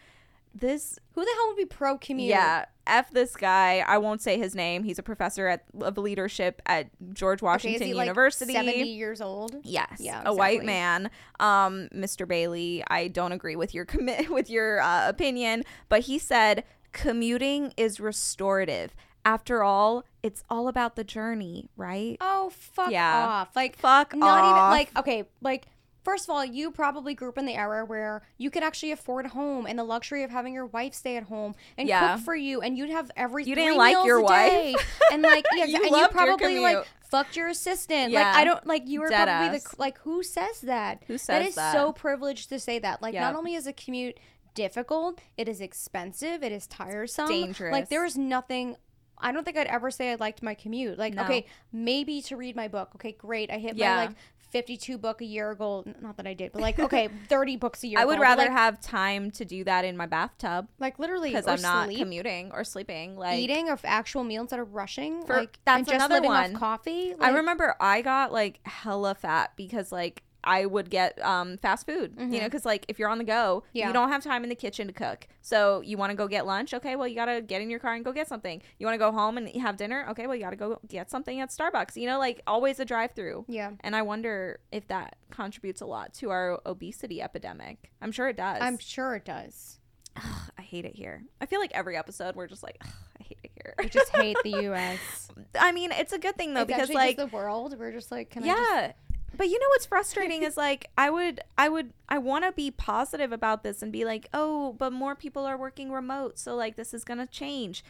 This 0.55 0.99
Who 1.15 1.25
the 1.25 1.31
hell 1.35 1.49
would 1.49 1.57
be 1.57 1.65
pro 1.65 1.97
commute? 1.97 2.29
yeah, 2.29 2.67
F 2.87 3.11
this 3.11 3.37
guy. 3.37 3.83
I 3.87 3.97
won't 3.99 4.21
say 4.21 4.37
his 4.37 4.55
name. 4.55 4.85
He's 4.85 4.99
a 4.99 5.03
professor 5.03 5.47
at 5.49 5.65
of 5.81 5.97
leadership 5.97 6.61
at 6.67 6.91
George 7.15 7.39
Okay, 7.39 7.47
Washington 7.47 7.83
is 7.83 7.89
he 7.89 7.95
like 7.95 8.07
University. 8.07 8.53
70 8.53 8.83
years 8.83 9.21
old? 9.23 9.57
Yes, 9.63 9.97
Yeah, 9.99 10.23
a 10.27 10.35
white 10.35 10.63
man, 10.63 11.11
um, 11.41 11.89
Mr. 11.95 12.29
Bailey. 12.29 12.85
I 12.89 13.09
don't 13.09 13.33
agree 13.33 13.57
with 13.57 13.73
your 13.73 13.87
commit 13.87 14.29
with 14.37 14.51
your 14.51 14.81
uh, 14.81 15.09
opinion, 15.09 15.65
but 15.89 16.03
he 16.03 16.19
said 16.19 16.65
commuting 16.93 17.73
is 17.79 17.99
restorative. 18.01 18.95
After 19.25 19.63
all, 19.63 20.05
it's 20.23 20.43
all 20.51 20.67
about 20.69 20.97
the 20.97 21.05
journey, 21.05 21.69
right? 21.77 22.17
Oh, 22.21 22.51
fuck 22.51 22.91
Yeah. 22.91 23.27
off. 23.29 23.55
Like, 23.55 23.77
Fuck 23.77 24.15
not 24.17 24.43
off. 24.43 24.51
even 24.51 24.71
like 24.71 24.99
okay 24.99 25.25
like 25.41 25.67
first 26.05 26.25
of 26.25 26.31
all 26.31 26.45
you 26.45 26.73
probably 26.73 27.15
grew 27.15 27.29
up 27.29 27.39
in 27.39 27.47
the 27.47 27.55
era 27.55 27.85
where 27.85 28.23
you 28.37 28.51
could 28.51 28.65
actually 28.65 28.91
afford 28.91 29.25
a 29.25 29.29
home 29.29 29.67
and 29.67 29.79
the 29.79 29.85
luxury 29.85 30.25
of 30.25 30.31
having 30.31 30.53
your 30.53 30.67
wife 30.67 30.93
stay 30.95 31.17
at 31.17 31.23
home 31.25 31.55
and 31.79 31.87
Yeah. 31.89 32.17
cook 32.17 32.25
for 32.25 32.35
you 32.35 32.61
and 32.61 32.77
you'd 32.77 32.91
have 32.91 33.11
every 33.17 33.45
You 33.45 33.55
didn't 33.55 33.77
like 33.77 34.05
your 34.05 34.21
wife. 34.21 34.75
and 35.13 35.23
like 35.23 35.45
yeah 35.55 35.67
You 35.67 35.77
and 35.85 35.97
you 35.97 36.09
probably 36.09 36.59
like 36.59 36.85
fucked 37.05 37.37
your 37.37 37.47
assistant 37.49 38.11
Yeah. 38.11 38.23
like 38.25 38.37
i 38.37 38.45
don't 38.45 38.67
like 38.67 38.89
you 38.89 39.01
were 39.01 39.09
Dead 39.11 39.27
probably 39.29 39.57
ass. 39.57 39.63
the 39.71 39.77
like 39.79 39.99
who 39.99 40.25
says 40.25 40.63
that 40.63 41.05
Who 41.07 41.19
says 41.19 41.51
is 41.51 41.55
that? 41.55 41.73
so 41.73 41.93
privileged 41.93 42.49
to 42.49 42.59
say 42.59 42.81
that 42.81 43.01
like 43.01 43.15
not 43.15 43.37
only 43.37 43.55
is 43.55 43.69
a 43.69 43.73
commute 43.73 44.19
difficult 44.55 45.21
it 45.37 45.49
is 45.49 45.61
expensive 45.61 46.43
it 46.43 46.51
is 46.53 46.67
tiresome 46.67 47.29
dangerous. 47.29 47.73
like 47.73 47.89
there 47.91 48.05
is 48.05 48.17
nothing 48.19 48.77
I 49.23 49.33
don't 49.33 49.45
think 49.45 49.57
I'd 49.57 49.67
ever 49.69 49.91
say 49.91 50.13
I 50.13 50.17
liked 50.17 50.43
my 50.43 50.55
commute. 50.55 50.99
Like, 50.99 51.15
No. 51.15 51.23
okay, 51.25 51.47
maybe 51.73 52.21
to 52.23 52.37
read 52.37 52.57
my 52.57 52.69
book. 52.69 52.91
Okay, 52.97 53.13
great. 53.13 53.51
I 53.51 53.59
hit 53.59 53.77
Yeah. 53.77 53.95
my 53.97 54.07
like 54.07 54.17
52 54.51 54.99
book 54.99 55.23
a 55.23 55.25
year 55.25 55.55
goal. 55.55 55.83
Not 56.03 56.19
that 56.19 56.27
I 56.27 56.35
did, 56.35 56.53
but 56.53 56.61
like, 56.61 56.79
okay, 56.79 57.09
30 57.29 57.57
books 57.57 57.83
a 57.85 57.87
year. 57.89 57.99
I 57.99 58.05
would 58.05 58.17
goal. 58.17 58.23
Rather 58.23 58.43
like, 58.43 58.51
have 58.53 58.81
time 58.83 59.31
to 59.33 59.45
do 59.47 59.65
that 59.65 59.85
in 59.87 59.97
my 59.97 60.05
bathtub 60.05 60.69
like 60.79 60.99
literally 60.99 61.31
because 61.31 61.47
I'm 61.47 61.63
not 61.63 61.87
sleep, 61.87 61.99
commuting 62.01 62.51
or 62.53 62.63
sleeping. 62.63 63.17
Like 63.17 63.39
eating 63.39 63.71
of 63.71 63.81
actual 63.85 64.25
meal 64.25 64.43
instead 64.43 64.61
of 64.61 64.75
rushing. 64.75 65.25
For- 65.25 65.37
like 65.37 65.59
that's 65.65 65.91
another 65.91 66.21
one. 66.21 66.55
off 66.55 66.61
coffee. 66.61 67.15
I 67.19 67.31
remember 67.31 67.75
I 67.81 68.03
got 68.03 68.31
like 68.31 68.61
hella 68.67 69.15
fat 69.15 69.53
because 69.57 69.91
like 69.91 70.23
I 70.45 70.67
would 70.67 70.91
get 70.91 71.23
um 71.25 71.57
fast 71.59 71.87
food, 71.87 72.15
you 72.19 72.27
know, 72.41 72.45
because 72.45 72.65
like 72.65 72.85
if 72.89 72.99
you're 72.99 73.09
on 73.09 73.19
the 73.19 73.25
go, 73.25 73.63
Mm-hmm. 73.67 73.79
Yeah. 73.79 73.87
you 73.89 73.93
don't 73.93 74.09
have 74.11 74.23
time 74.25 74.43
in 74.45 74.49
the 74.51 74.55
kitchen 74.57 74.87
to 74.89 74.93
cook. 74.93 75.29
So 75.41 75.81
you 75.83 75.97
want 75.97 76.11
to 76.11 76.17
go 76.17 76.27
get 76.29 76.47
lunch, 76.47 76.73
okay? 76.75 76.97
Well, 76.97 77.07
you 77.09 77.15
gotta 77.15 77.41
get 77.41 77.61
in 77.63 77.71
your 77.71 77.79
car 77.81 77.95
and 77.95 78.05
go 78.05 78.13
get 78.13 78.29
something. 78.29 78.63
You 78.79 78.87
want 78.87 78.95
to 78.95 78.99
go 78.99 79.13
home 79.13 79.37
and 79.39 79.49
have 79.61 79.77
dinner, 79.77 80.07
okay? 80.11 80.27
Well, 80.27 80.37
you 80.37 80.43
gotta 80.43 80.57
go 80.57 80.79
get 80.89 81.11
something 81.11 81.41
at 81.41 81.51
Starbucks. 81.51 81.97
You 81.97 82.07
know, 82.07 82.19
like 82.19 82.43
always 82.47 82.79
a 82.81 82.85
drive-through. 82.85 83.45
Yeah. 83.49 83.73
And 83.81 83.95
I 83.97 84.03
wonder 84.03 84.61
if 84.71 84.87
that 84.89 85.17
contributes 85.31 85.81
a 85.81 85.87
lot 85.87 86.13
to 86.15 86.31
our 86.31 86.61
obesity 86.67 87.21
epidemic. 87.23 87.91
I'm 88.01 88.13
sure 88.13 88.29
it 88.29 88.37
does. 88.37 88.59
I'm 88.61 88.79
sure 88.79 89.15
it 89.15 89.25
does. 89.25 89.79
Ugh, 90.17 90.51
I 90.59 90.63
hate 90.63 90.85
it 90.85 90.95
here. 90.95 91.25
I 91.41 91.47
feel 91.47 91.59
like 91.61 91.73
every 91.75 91.97
episode 91.97 92.37
we're 92.37 92.47
just 92.47 92.63
like, 92.63 92.77
"Ugh, 92.85 92.91
I 93.19 93.23
hate 93.23 93.39
it 93.45 93.51
here. 93.55 93.75
I 93.79 93.85
just 93.87 94.15
hate 94.15 94.37
the 94.45 94.51
U.S. 94.65 95.29
I 95.59 95.73
mean, 95.73 95.91
it's 95.93 96.13
a 96.13 96.19
good 96.19 96.37
thing 96.37 96.53
though 96.53 96.61
it's 96.63 96.67
because 96.73 96.91
like 96.91 97.17
the 97.17 97.27
world. 97.29 97.75
We're 97.79 97.93
just 97.93 98.11
like, 98.13 98.29
can 98.31 98.43
I 98.45 98.47
just 98.49 98.71
yeah 98.71 98.93
but 99.37 99.49
you 99.49 99.59
know 99.59 99.67
what's 99.71 99.87
frustrating 99.87 100.43
is 100.43 100.57
like 100.57 100.91
i 100.97 101.09
would 101.11 101.41
i 101.59 101.69
would 101.69 101.93
i 102.09 102.19
want 102.19 102.45
to 102.45 102.53
be 102.53 102.71
positive 102.71 103.33
about 103.33 103.63
this 103.63 103.83
and 103.83 103.91
be 103.93 104.05
like 104.05 104.29
oh 104.33 104.75
but 104.79 104.93
more 104.93 105.15
people 105.15 105.45
are 105.45 105.57
working 105.57 105.91
remote 105.91 106.39
so 106.39 106.55
like 106.55 106.77
this 106.77 106.93
is 106.95 107.05
gonna 107.05 107.27
change 107.27 107.85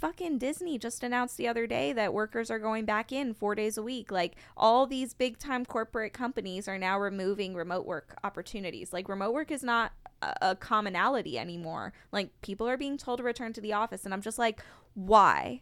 fucking 0.00 0.38
disney 0.38 0.76
just 0.76 1.02
announced 1.02 1.36
the 1.36 1.48
other 1.48 1.66
day 1.66 1.92
that 1.92 2.12
workers 2.12 2.50
are 2.50 2.58
going 2.58 2.84
back 2.84 3.12
in 3.12 3.32
four 3.32 3.54
days 3.54 3.78
a 3.78 3.82
week 3.82 4.10
like 4.10 4.34
all 4.56 4.86
these 4.86 5.14
big 5.14 5.38
time 5.38 5.64
corporate 5.64 6.12
companies 6.12 6.66
are 6.68 6.78
now 6.78 6.98
removing 6.98 7.54
remote 7.54 7.86
work 7.86 8.18
opportunities 8.24 8.92
like 8.92 9.08
remote 9.08 9.32
work 9.32 9.50
is 9.50 9.62
not 9.62 9.92
a 10.40 10.56
commonality 10.56 11.38
anymore 11.38 11.92
like 12.10 12.30
people 12.40 12.66
are 12.68 12.76
being 12.78 12.96
told 12.96 13.18
to 13.18 13.22
return 13.22 13.52
to 13.52 13.60
the 13.60 13.72
office 13.72 14.04
and 14.04 14.12
i'm 14.14 14.22
just 14.22 14.38
like 14.38 14.62
why 14.94 15.60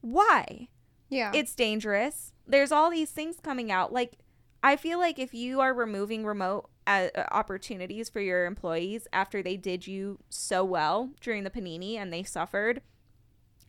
why 0.00 0.68
Yeah. 1.08 1.32
it's 1.34 1.54
dangerous. 1.54 2.32
There's 2.46 2.70
all 2.72 2.90
these 2.90 3.10
things 3.10 3.36
coming 3.42 3.72
out. 3.72 3.92
Like, 3.92 4.18
I 4.62 4.76
feel 4.76 4.98
like 4.98 5.18
if 5.18 5.34
you 5.34 5.60
are 5.60 5.72
removing 5.72 6.24
remote 6.24 6.68
uh, 6.86 7.08
uh, 7.14 7.24
opportunities 7.30 8.08
for 8.08 8.20
your 8.20 8.46
employees 8.46 9.06
after 9.12 9.42
they 9.42 9.56
did 9.56 9.86
you 9.86 10.18
so 10.28 10.64
well 10.64 11.10
during 11.20 11.44
the 11.44 11.50
panini 11.50 11.94
and 11.94 12.12
they 12.12 12.22
suffered, 12.22 12.82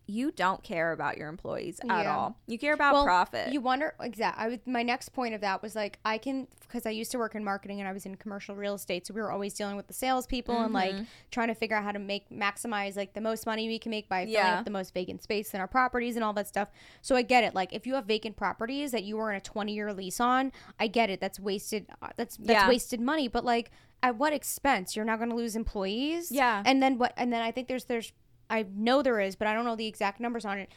you 0.09 0.31
don't 0.31 0.63
care 0.63 0.91
about 0.91 1.17
your 1.17 1.29
employees 1.29 1.79
at 1.81 1.87
Yeah. 2.03 2.15
all. 2.15 2.35
You 2.47 2.57
care 2.57 2.73
about 2.73 3.03
profit. 3.05 3.53
You 3.53 3.61
wonder 3.61 3.93
exactly. 4.01 4.43
I 4.43 4.47
was 4.49 4.57
my 4.65 4.81
next 4.83 5.09
point 5.09 5.35
of 5.35 5.41
that 5.41 5.61
was 5.61 5.75
like 5.75 5.99
I 6.03 6.17
can 6.17 6.47
because 6.61 6.85
I 6.85 6.89
used 6.91 7.11
to 7.11 7.17
work 7.17 7.35
in 7.35 7.43
marketing 7.43 7.79
and 7.79 7.87
I 7.87 7.93
was 7.93 8.05
in 8.05 8.15
commercial 8.15 8.55
real 8.55 8.73
estate, 8.75 9.05
so 9.07 9.13
we 9.13 9.21
were 9.21 9.31
always 9.31 9.53
dealing 9.53 9.75
with 9.75 9.87
the 9.87 9.93
salespeople 9.93 10.55
and 10.57 10.73
like 10.73 10.93
Mm-hmm. 10.93 11.03
trying 11.31 11.47
to 11.49 11.53
figure 11.55 11.75
out 11.77 11.83
how 11.83 11.91
to 11.91 11.99
make 11.99 12.29
maximize 12.29 12.95
like 12.95 13.13
the 13.13 13.21
most 13.21 13.45
money 13.45 13.67
we 13.67 13.77
can 13.79 13.91
make 13.91 14.09
by 14.09 14.21
filling 14.25 14.33
Yeah. 14.33 14.59
up 14.59 14.65
the 14.65 14.71
most 14.71 14.93
vacant 14.93 15.21
space 15.21 15.53
in 15.53 15.61
our 15.61 15.67
properties 15.67 16.15
and 16.15 16.23
all 16.23 16.33
that 16.33 16.47
stuff. 16.47 16.69
So 17.01 17.15
I 17.15 17.21
get 17.21 17.43
it. 17.43 17.53
Like 17.53 17.71
if 17.73 17.85
you 17.85 17.93
have 17.95 18.05
vacant 18.05 18.35
properties 18.35 18.91
that 18.91 19.03
you 19.03 19.17
were 19.17 19.29
in 19.31 19.37
a 19.37 19.41
twenty 19.41 19.73
year 19.73 19.93
lease 19.93 20.19
on, 20.19 20.51
I 20.79 20.87
get 20.87 21.09
it. 21.09 21.19
That's 21.21 21.39
wasted. 21.39 21.85
uh, 22.01 22.09
That's 22.17 22.37
that's 22.37 22.49
Yeah. 22.49 22.67
wasted 22.67 22.99
money. 22.99 23.27
But 23.27 23.45
like 23.45 23.71
at 24.01 24.15
what 24.15 24.31
expense? 24.33 24.95
You're 24.95 25.05
not 25.05 25.17
going 25.17 25.29
to 25.29 25.35
lose 25.35 25.55
employees. 25.55 26.31
Yeah. 26.31 26.63
And 26.65 26.81
then 26.81 26.97
what? 26.97 27.13
And 27.17 27.31
then 27.33 27.41
I 27.41 27.51
think 27.51 27.67
there's 27.67 27.85
there's 27.85 28.11
I 28.49 28.65
know 28.75 29.01
there 29.01 29.19
is, 29.19 29.35
but 29.35 29.47
I 29.47 29.53
don't 29.53 29.65
know 29.65 29.75
the 29.75 29.87
exact 29.87 30.19
numbers 30.19 30.45
on 30.45 30.57
it. 30.57 30.69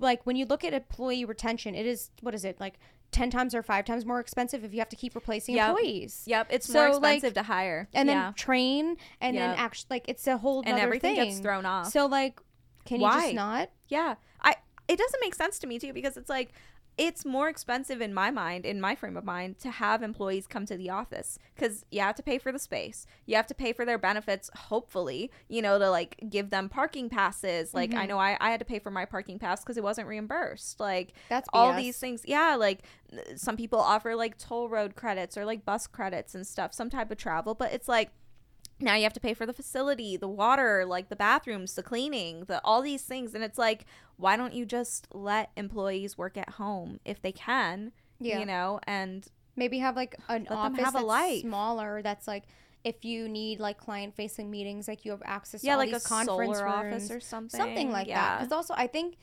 Like 0.00 0.24
when 0.26 0.36
you 0.36 0.44
look 0.46 0.64
at 0.64 0.72
employee 0.74 1.24
retention, 1.24 1.74
it 1.74 1.86
is 1.86 2.10
what 2.20 2.34
is 2.34 2.44
it 2.44 2.58
like 2.60 2.78
ten 3.12 3.30
times 3.30 3.54
or 3.54 3.62
five 3.62 3.84
times 3.84 4.04
more 4.06 4.20
expensive 4.20 4.64
if 4.64 4.72
you 4.72 4.78
have 4.78 4.88
to 4.88 4.96
keep 4.96 5.14
replacing 5.14 5.56
Yep. 5.56 5.68
employees. 5.70 6.22
yep, 6.26 6.46
it's 6.50 6.66
So, 6.66 6.74
more 6.74 6.98
like- 7.00 7.16
expensive 7.16 7.34
to 7.34 7.42
hire. 7.44 7.88
And 7.92 8.08
then 8.08 8.34
train, 8.34 8.96
and 9.20 9.34
Yep. 9.36 9.50
then 9.56 9.58
actually, 9.58 9.86
like 9.90 10.04
it's 10.08 10.26
a 10.26 10.38
whole 10.38 10.62
and 10.66 10.78
everything 10.78 11.16
thing. 11.16 11.28
gets 11.30 11.40
thrown 11.40 11.66
off. 11.66 11.88
So 11.88 12.06
like, 12.06 12.40
can 12.84 13.00
you 13.00 13.08
just 13.10 13.34
not? 13.34 13.70
Yeah. 13.88 14.14
I 14.42 14.54
it 14.88 14.98
doesn't 14.98 15.20
make 15.20 15.34
sense 15.36 15.58
to 15.60 15.66
me 15.68 15.78
too 15.78 15.92
because 15.92 16.16
it's 16.16 16.28
like 16.30 16.52
it's 17.00 17.24
more 17.24 17.48
expensive 17.48 18.02
in 18.02 18.12
my 18.12 18.30
mind, 18.30 18.66
in 18.66 18.78
my 18.78 18.94
frame 18.94 19.16
of 19.16 19.24
mind, 19.24 19.58
to 19.60 19.70
have 19.70 20.02
employees 20.02 20.46
come 20.46 20.66
to 20.66 20.76
the 20.76 20.90
office 20.90 21.38
because 21.54 21.86
you 21.90 22.00
have 22.00 22.14
to 22.16 22.22
pay 22.22 22.36
for 22.36 22.52
the 22.52 22.58
space. 22.58 23.06
You 23.24 23.36
have 23.36 23.46
to 23.46 23.54
pay 23.54 23.72
for 23.72 23.86
their 23.86 23.96
benefits, 23.96 24.50
hopefully, 24.54 25.30
you 25.48 25.62
know, 25.62 25.78
to 25.78 25.88
like 25.88 26.22
give 26.28 26.50
them 26.50 26.68
parking 26.68 27.08
passes. 27.08 27.72
Like, 27.72 27.90
Mm-hmm. 27.90 27.98
I 27.98 28.06
know 28.06 28.18
I, 28.18 28.36
I 28.38 28.50
had 28.50 28.60
to 28.60 28.66
pay 28.66 28.80
for 28.80 28.90
my 28.90 29.06
parking 29.06 29.38
pass 29.38 29.62
because 29.62 29.78
it 29.78 29.82
wasn't 29.82 30.08
reimbursed. 30.08 30.78
Like, 30.78 31.14
That's 31.30 31.48
all 31.54 31.74
these 31.74 31.96
things. 31.96 32.22
Yeah. 32.26 32.54
Like, 32.56 32.80
some 33.34 33.56
people 33.56 33.80
offer 33.80 34.14
like 34.14 34.36
toll 34.36 34.68
road 34.68 34.94
credits 34.94 35.38
or 35.38 35.46
like 35.46 35.64
bus 35.64 35.86
credits 35.86 36.34
and 36.34 36.46
stuff, 36.46 36.74
some 36.74 36.90
type 36.90 37.10
of 37.10 37.16
travel, 37.16 37.54
but 37.54 37.72
it's 37.72 37.88
like, 37.88 38.10
now 38.80 38.94
you 38.94 39.02
have 39.02 39.12
to 39.12 39.20
pay 39.20 39.34
for 39.34 39.46
the 39.46 39.52
facility, 39.52 40.16
the 40.16 40.28
water, 40.28 40.84
like 40.86 41.08
the 41.08 41.16
bathrooms, 41.16 41.74
the 41.74 41.82
cleaning, 41.82 42.44
the 42.44 42.60
all 42.64 42.82
these 42.82 43.02
things 43.02 43.34
and 43.34 43.44
it's 43.44 43.58
like 43.58 43.86
why 44.16 44.36
don't 44.36 44.52
you 44.52 44.66
just 44.66 45.08
let 45.12 45.50
employees 45.56 46.18
work 46.18 46.36
at 46.36 46.50
home 46.50 47.00
if 47.04 47.22
they 47.22 47.32
can? 47.32 47.92
Yeah. 48.18 48.40
You 48.40 48.46
know, 48.46 48.80
and 48.86 49.26
Maybe 49.56 49.78
have 49.78 49.96
like 49.96 50.16
an 50.28 50.46
office 50.48 50.92
that's 50.92 51.02
life. 51.04 51.40
smaller. 51.40 52.02
That's 52.02 52.28
like 52.28 52.44
if 52.84 53.04
you 53.04 53.28
need 53.28 53.60
like 53.60 53.78
client 53.78 54.14
facing 54.14 54.50
meetings, 54.50 54.88
like 54.88 55.04
you 55.04 55.10
have 55.10 55.22
access. 55.24 55.64
yeah, 55.64 55.72
to 55.76 55.80
all 55.80 55.86
like 55.86 55.94
a 55.94 56.00
conference 56.00 56.58
solar 56.58 56.68
office 56.68 57.10
or 57.10 57.20
something. 57.20 57.58
something 57.58 57.90
like 57.90 58.06
that 58.06 58.12
yeah. 58.12 58.38
because 58.38 58.52
also 58.52 58.74
i 58.76 58.86
think 58.86 59.16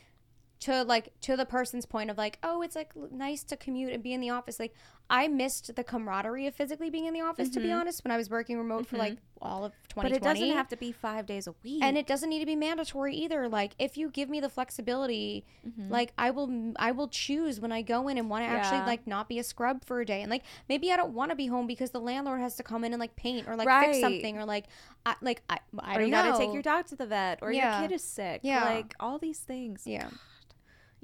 to 0.60 0.84
like 0.84 1.12
to 1.22 1.36
the 1.36 1.45
person's 1.45 1.86
point 1.86 2.10
of 2.10 2.18
like 2.18 2.39
oh 2.43 2.62
it's 2.62 2.76
like 2.76 2.91
nice 3.12 3.43
to 3.43 3.55
commute 3.55 3.93
and 3.93 4.01
be 4.01 4.14
in 4.14 4.20
the 4.22 4.30
office 4.30 4.60
like 4.60 4.74
i 5.10 5.28
missed 5.28 5.76
the 5.76 5.84
camaraderie 5.84 6.47
of 6.47 6.55
physically 6.55 6.89
being 6.89 7.05
in 7.05 7.14
the 7.14 7.22
office 7.22 7.47
to 7.49 7.60
be 7.60 7.72
honest 7.72 8.03
when 8.03 8.12
i 8.12 8.18
was 8.18 8.30
working 8.30 8.58
remote 8.58 8.88
for 8.88 8.97
like 8.97 9.18
all 9.39 9.64
of 9.64 9.72
2020 9.89 9.97
Mm-hmm. 9.97 10.01
But 10.01 10.12
it 10.12 10.22
doesn't 10.24 10.55
have 10.55 10.68
to 10.70 10.78
be 10.78 10.91
5 10.91 11.26
days 11.26 11.47
a 11.47 11.53
week. 11.64 11.82
and 11.84 11.97
it 11.97 12.05
doesn't 12.08 12.30
need 12.30 12.39
to 12.39 12.45
be 12.45 12.55
mandatory 12.55 13.16
either 13.16 13.47
like 13.47 13.74
if 13.80 13.97
you 13.97 14.10
give 14.10 14.30
me 14.30 14.39
the 14.39 14.49
flexibility 14.49 15.45
like 15.89 16.12
i 16.18 16.30
will 16.32 16.74
i 16.78 16.91
will 16.91 17.08
choose 17.08 17.60
when 17.60 17.72
i 17.72 17.82
go 17.82 18.08
in 18.08 18.18
and 18.18 18.30
want 18.30 18.43
to 18.45 18.49
actually 18.49 18.78
Mm-hmm. 18.80 18.88
Like 18.88 19.08
not 19.08 19.28
be 19.30 19.39
a 19.39 19.43
scrub 19.43 19.84
for 19.86 20.01
a 20.01 20.05
day 20.05 20.22
and 20.22 20.30
like 20.32 20.43
maybe 20.70 20.91
i 20.91 20.97
don't 20.97 21.14
want 21.14 21.30
to 21.32 21.36
be 21.36 21.47
home 21.47 21.68
because 21.68 21.91
the 21.91 21.99
landlord 21.99 22.39
has 22.41 22.55
to 22.55 22.64
come 22.64 22.84
in 22.84 22.93
and 22.93 22.99
like 22.99 23.16
paint 23.16 23.47
or 23.47 23.55
like 23.55 23.68
Right. 23.68 23.88
fix 23.88 24.01
something 24.01 24.38
or 24.38 24.45
like 24.45 24.66
i 25.05 25.16
like 25.22 25.41
i, 25.49 25.58
I 25.80 25.97
or 25.97 26.01
you 26.01 26.08
know 26.12 26.24
got 26.24 26.38
to 26.38 26.43
take 26.45 26.53
your 26.53 26.62
dog 26.62 26.86
to 26.88 26.95
the 26.95 27.05
vet 27.05 27.39
or 27.41 27.51
Yeah. 27.51 27.80
your 27.80 27.88
kid 27.89 27.95
is 27.95 28.03
sick. 28.03 28.41
Yeah. 28.43 28.64
Like 28.66 28.93
all 28.99 29.18
these 29.20 29.39
things. 29.39 29.84
yeah 29.86 30.10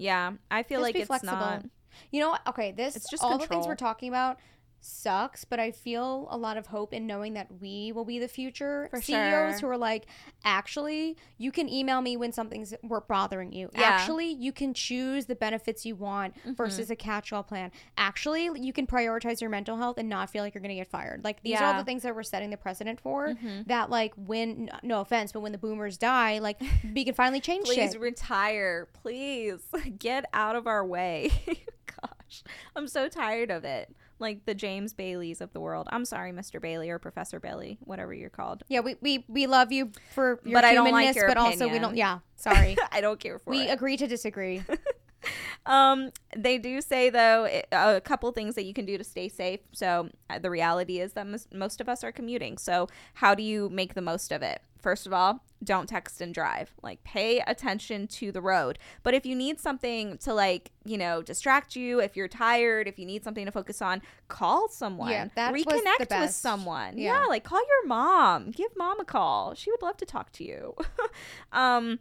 Yeah, 0.04 0.34
I 0.51 0.64
feel 0.64 0.80
Just 0.80 0.84
like 0.84 0.95
it's 0.95 1.08
flexible. 1.08 1.38
not. 1.38 1.66
You 2.12 2.20
know 2.20 2.32
what? 2.32 2.41
Okay, 2.47 2.72
this 2.74 2.95
It's 2.97 3.10
just 3.10 3.24
all 3.24 3.38
the 3.38 3.47
things 3.47 3.68
we're 3.68 3.76
talking 3.76 4.10
about 4.10 4.38
sucks, 4.84 5.46
but 5.46 5.60
I 5.60 5.72
feel 5.72 6.28
a 6.30 6.38
lot 6.38 6.58
of 6.58 6.68
hope 6.68 6.94
in 6.94 7.08
knowing 7.08 7.34
that 7.34 7.48
we 7.62 7.92
will 7.92 8.06
be 8.06 8.20
the 8.20 8.28
future 8.28 8.88
For 8.92 9.02
CEOs 9.02 9.60
sure. 9.60 9.60
who 9.62 9.68
are 9.68 9.78
like, 9.78 10.06
actually, 10.44 11.18
you 11.38 11.52
can 11.52 11.70
email 11.70 12.02
me 12.02 12.18
when 12.18 12.32
something's 12.32 12.74
we're 12.84 13.02
bothering 13.02 13.54
you. 13.54 13.70
Yeah. 13.74 13.82
Actually, 13.84 14.28
you 14.34 14.52
can 14.52 14.74
choose 14.74 15.26
the 15.26 15.36
benefits 15.36 15.86
you 15.86 15.96
want 15.96 16.34
Mm-hmm. 16.34 16.54
versus 16.54 16.90
a 16.90 16.96
catch-all 16.96 17.44
plan. 17.44 17.72
Actually, 17.98 18.50
you 18.60 18.74
can 18.74 18.86
prioritize 18.88 19.40
your 19.42 19.50
mental 19.50 19.78
health 19.78 19.98
and 19.98 20.10
not 20.10 20.30
feel 20.30 20.44
like 20.44 20.54
you're 20.54 20.62
going 20.62 20.70
to 20.70 20.76
get 20.76 20.88
fired. 20.88 21.24
Like 21.24 21.42
these 21.44 21.60
are 21.60 21.64
all 21.66 21.70
Mm-hmm. 21.72 21.80
the 21.80 21.86
things 21.86 22.04
that 22.04 22.16
we're 22.16 22.24
setting 22.24 22.50
the 22.50 22.58
precedent 22.58 23.00
for. 23.00 23.34
That 23.68 23.90
like 23.90 24.14
when 24.18 24.70
no 24.84 25.02
offense, 25.02 25.32
but 25.32 25.40
when 25.42 25.52
the 25.52 25.58
boomers 25.58 25.98
die, 25.98 26.40
like 26.40 26.62
we 26.94 27.06
can 27.06 27.14
finally 27.14 27.40
change 27.40 27.66
Please 27.66 27.92
shit. 27.94 28.00
retire. 28.00 28.88
Please 28.94 29.62
get 30.00 30.26
out 30.34 30.56
of 30.56 30.68
our 30.68 30.86
way. 30.86 31.32
Gosh, 32.02 32.44
I'm 32.76 32.88
so 32.88 33.08
tired 33.08 33.52
of 33.52 33.64
it. 33.64 33.94
Like 34.24 34.46
the 34.46 34.56
James 34.56 34.94
Baileys 34.94 35.42
of 35.42 35.52
the 35.52 35.60
world. 35.60 35.90
I'm 35.92 36.06
sorry, 36.06 36.32
Mr. 36.32 36.62
Bailey 36.62 36.90
or 36.90 36.98
Professor 36.98 37.42
Bailey, 37.42 37.78
whatever 37.82 38.14
you're 38.14 38.30
called. 38.30 38.64
Yeah, 38.70 38.80
we, 38.80 38.96
we, 39.02 39.26
we 39.28 39.48
love 39.48 39.74
you 39.74 39.92
for 40.16 40.40
your 40.46 40.54
But 40.54 40.64
I 40.64 40.74
don't 40.74 40.86
like 40.86 40.92
humanness, 40.94 41.16
your 41.18 41.28
but 41.28 41.38
also 41.38 41.68
we 41.68 41.78
don't. 41.78 41.98
Yeah, 41.98 42.20
sorry. 42.38 42.78
I 42.92 43.02
don't 43.02 43.20
care 43.20 43.38
for 43.38 43.50
we 43.50 43.64
it. 43.64 43.74
agree 43.74 43.98
to 43.98 44.08
disagree. 44.08 44.64
Um, 45.66 46.12
they 46.36 46.58
do 46.58 46.82
say 46.82 47.10
though 47.10 47.46
it, 47.46 47.68
a 47.72 48.02
couple 48.02 48.30
things 48.34 48.56
that 48.56 48.66
you 48.66 48.74
can 48.74 48.86
do 48.86 48.98
to 48.98 49.04
stay 49.04 49.30
safe. 49.30 49.62
So 49.72 50.10
uh, 50.30 50.40
the 50.40 50.50
reality 50.50 51.00
is 51.00 51.14
that 51.14 51.26
most, 51.26 51.54
most 51.54 51.80
of 51.80 51.88
us 51.88 52.04
are 52.04 52.12
commuting. 52.12 52.58
So 52.58 52.90
how 53.14 53.34
do 53.34 53.44
you 53.44 53.70
make 53.70 53.94
the 53.94 54.02
most 54.02 54.34
of 54.34 54.42
it? 54.42 54.62
First 54.82 55.08
of 55.08 55.14
all, 55.14 55.42
don't 55.64 55.88
text 55.88 56.20
and 56.20 56.34
drive. 56.34 56.74
Like 56.82 57.02
pay 57.06 57.40
attention 57.40 58.08
to 58.08 58.34
the 58.34 58.42
road. 58.42 58.78
But 59.02 59.14
if 59.14 59.26
you 59.26 59.34
need 59.34 59.58
something 59.58 60.18
to 60.20 60.34
like, 60.34 60.72
you 60.84 60.98
know, 60.98 61.22
distract 61.22 61.78
you, 61.78 62.02
if 62.02 62.18
you're 62.18 62.28
tired, 62.28 62.90
if 62.90 63.00
you 63.00 63.06
need 63.06 63.24
something 63.24 63.46
to 63.46 63.52
focus 63.52 63.82
on, 63.82 64.02
call 64.28 64.68
someone. 64.68 65.12
Yeah, 65.12 65.30
that 65.36 65.54
Reconnect 65.54 66.20
with 66.20 66.32
someone. 66.32 66.98
Yeah. 66.98 67.22
yeah, 67.22 67.26
like 67.28 67.46
call 67.46 67.60
your 67.60 67.88
mom. 67.88 68.52
Give 68.52 68.76
mom 68.76 69.00
a 69.00 69.06
call. 69.06 69.54
She 69.54 69.72
would 69.72 69.82
love 69.82 69.96
to 69.98 70.06
talk 70.06 70.34
to 70.34 70.44
you. 70.44 70.76
um 71.54 72.00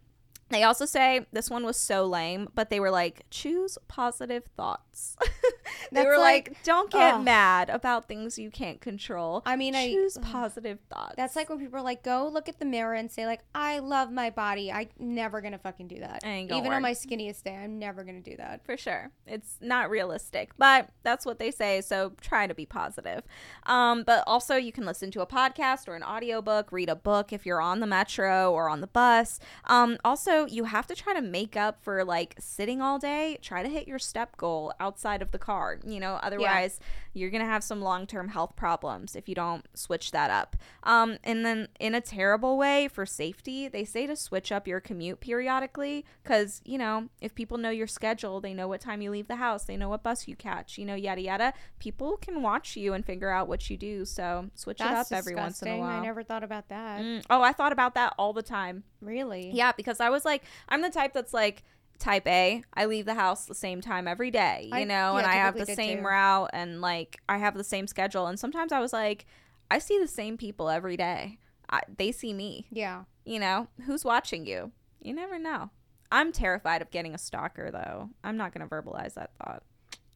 they 0.53 0.63
also 0.63 0.85
say 0.85 1.27
this 1.33 1.51
one 1.51 1.65
was 1.65 1.77
so 1.77 2.07
lame, 2.07 2.49
but 2.55 2.71
they 2.71 2.81
were 2.81 2.91
like, 2.91 3.25
choose 3.31 3.79
positive 3.89 4.45
thoughts. 4.57 5.17
they 5.93 6.05
were 6.05 6.19
like, 6.19 6.49
like- 6.49 6.63
don't 6.65 6.91
get 6.91 7.15
ugh. 7.15 7.25
mad 7.25 7.71
about 7.71 8.09
things 8.09 8.39
you 8.39 8.51
can't 8.51 8.81
control. 8.81 9.43
I 9.47 9.57
mean, 9.57 9.75
I- 9.75 9.93
choose 9.93 10.17
ugh. 10.17 10.25
positive 10.25 10.79
thoughts. 10.91 11.15
That's 11.17 11.37
like 11.37 11.49
when 11.49 11.59
people 11.59 11.79
are 11.79 11.83
like, 11.83 12.03
go 12.03 12.29
look 12.33 12.49
at 12.49 12.59
the 12.59 12.65
mirror 12.65 12.95
and 12.95 13.11
say 13.11 13.27
like, 13.27 13.41
I 13.55 13.79
love 13.79 14.11
my 14.11 14.31
body. 14.31 14.73
I 14.73 14.89
never 14.99 15.41
gonna 15.41 15.59
fucking 15.59 15.89
do 15.89 16.01
that. 16.01 16.25
Even 16.25 16.73
on 16.73 16.83
my 16.83 16.93
skinniest 16.93 17.45
day, 17.45 17.57
I'm 17.57 17.79
never 17.79 18.05
gonna 18.05 18.21
do 18.21 18.37
that. 18.37 18.65
for 18.65 18.77
sure. 18.77 19.11
It's 19.27 19.57
not 19.61 19.91
realistic, 19.91 20.51
but 20.59 20.89
that's 21.03 21.25
what 21.27 21.39
they 21.39 21.51
say. 21.51 21.81
So 21.81 22.13
try 22.21 22.47
to 22.47 22.55
be 22.55 22.67
positive. 22.67 23.23
Um, 23.65 24.03
but 24.05 24.25
also, 24.27 24.57
you 24.57 24.73
can 24.73 24.85
listen 24.85 25.11
to 25.13 25.21
a 25.21 25.27
podcast 25.27 25.89
or 25.89 25.95
an 25.95 26.03
audiobook, 26.03 26.73
read 26.73 26.89
a 26.89 26.97
book 26.97 27.33
if 27.33 27.47
you're 27.47 27.61
on 27.61 27.81
the 27.81 27.87
metro 27.87 28.51
or 28.53 28.69
on 28.69 28.81
the 28.81 28.87
bus. 28.87 29.39
Um, 29.67 29.99
also, 30.05 30.47
you 30.47 30.65
have 30.65 30.87
to 30.89 30.95
try 30.95 31.15
to 31.15 31.21
make 31.23 31.57
up 31.57 31.83
for 31.83 32.05
like 32.05 32.35
sitting 32.39 32.81
all 32.81 32.99
day. 32.99 33.39
Try 33.43 33.63
to 33.63 33.69
hit 33.69 33.87
your 33.87 33.99
step 33.99 34.37
goal 34.37 34.73
outside 34.81 35.23
of 35.23 35.31
the 35.31 35.39
car. 35.39 35.62
You 35.85 36.01
know, 36.01 36.15
otherwise, 36.23 36.81
you're 37.15 37.31
going 37.31 37.43
to 37.43 37.51
have 37.51 37.63
some 37.63 37.81
long 37.81 38.07
term 38.07 38.29
health 38.29 38.57
problems 38.57 39.15
if 39.15 39.29
you 39.29 39.35
don't 39.35 39.67
switch 39.75 40.11
that 40.13 40.31
up. 40.31 40.57
Um, 40.83 41.19
and 41.25 41.45
then, 41.45 41.69
in 41.79 41.95
a 41.95 42.01
terrible 42.01 42.57
way 42.57 42.89
for 42.89 43.07
safety, 43.07 43.69
they 43.69 43.85
say 43.85 44.07
to 44.07 44.17
switch 44.17 44.51
up 44.51 44.67
your 44.67 44.81
commute 44.81 45.21
periodically 45.21 46.05
because, 46.23 46.61
you 46.65 46.79
know, 46.79 47.09
if 47.21 47.35
people 47.35 47.59
know 47.59 47.71
your 47.71 47.87
schedule, 47.87 48.41
they 48.41 48.55
know 48.55 48.69
what 48.69 48.81
time 48.81 49.03
you 49.03 49.11
leave 49.11 49.29
the 49.29 49.37
house, 49.37 49.65
they 49.65 49.77
know 49.77 49.89
what 49.89 50.03
bus 50.03 50.27
you 50.27 50.37
catch, 50.37 50.79
you 50.79 50.85
know, 50.85 50.95
yada 50.95 51.21
yada. 51.21 51.53
People 51.79 52.17
can 52.17 52.43
watch 52.43 52.77
you 52.77 52.95
and 52.95 53.05
figure 53.05 53.31
out 53.31 53.49
what 53.49 53.69
you 53.69 53.77
do. 53.77 54.05
So 54.05 54.51
switch 54.55 54.81
it 54.81 54.85
That's 54.85 55.13
up 55.13 55.19
every 55.19 55.35
once 55.35 55.63
in 55.63 55.69
a 55.69 55.79
while. 55.79 56.01
I 56.01 56.03
never 56.03 56.23
thought 56.23 56.45
about 56.45 56.69
that. 56.69 57.01
Mm. 57.01 57.25
Oh, 57.31 57.43
I 57.43 57.53
thought 57.53 57.73
about 57.73 57.95
that 57.95 58.15
all 58.19 58.33
the 58.33 58.43
time. 58.43 58.85
Really? 59.01 59.51
Yeah, 59.53 59.73
because 59.73 60.01
I 60.01 60.11
was 60.11 60.25
like, 60.25 60.43
I'm 60.69 60.83
the 60.83 60.91
type 60.91 61.13
that's 61.13 61.35
like, 61.35 61.63
type 62.03 62.27
A, 62.27 62.63
I 62.75 62.85
leave 62.87 63.07
the 63.07 63.15
house 63.15 63.47
the 63.47 63.55
same 63.55 63.81
time 63.81 64.07
every 64.07 64.31
day, 64.31 64.69
you 64.73 64.79
I- 64.79 64.85
know, 64.85 65.17
and 65.17 65.27
I 65.27 65.35
have 65.35 65.57
the 65.57 65.67
same 65.67 65.99
too. 65.99 66.05
route 66.05 66.51
and 66.53 66.81
like 66.81 67.21
I 67.29 67.39
have 67.39 67.55
the 67.55 67.65
same 67.65 67.87
schedule. 67.87 68.27
And 68.27 68.39
sometimes 68.39 68.73
I 68.73 68.81
was 68.81 68.93
like, 68.93 69.25
I 69.71 69.79
see 69.79 69.99
the 69.99 70.09
same 70.09 70.37
people 70.37 70.69
every 70.69 70.97
day. 70.97 71.39
I, 71.71 71.81
they 71.97 72.13
see 72.13 72.35
me, 72.35 72.67
Yeah. 72.71 73.05
you 73.25 73.39
know, 73.39 73.69
who's 73.87 74.05
watching 74.05 74.45
you? 74.47 74.73
You 75.01 75.15
never 75.15 75.39
know. 75.39 75.71
I'm 76.11 76.31
terrified 76.33 76.83
of 76.83 76.91
getting 76.91 77.15
a 77.15 77.19
stalker, 77.19 77.71
though. 77.71 78.11
I'm 78.23 78.37
not 78.37 78.53
going 78.53 78.69
to 78.69 78.75
verbalize 78.75 79.15
that 79.15 79.31
thought. 79.43 79.63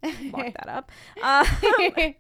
Lock 0.03 0.53
that 0.55 0.69
up. 0.69 0.91
Um, 1.23 1.47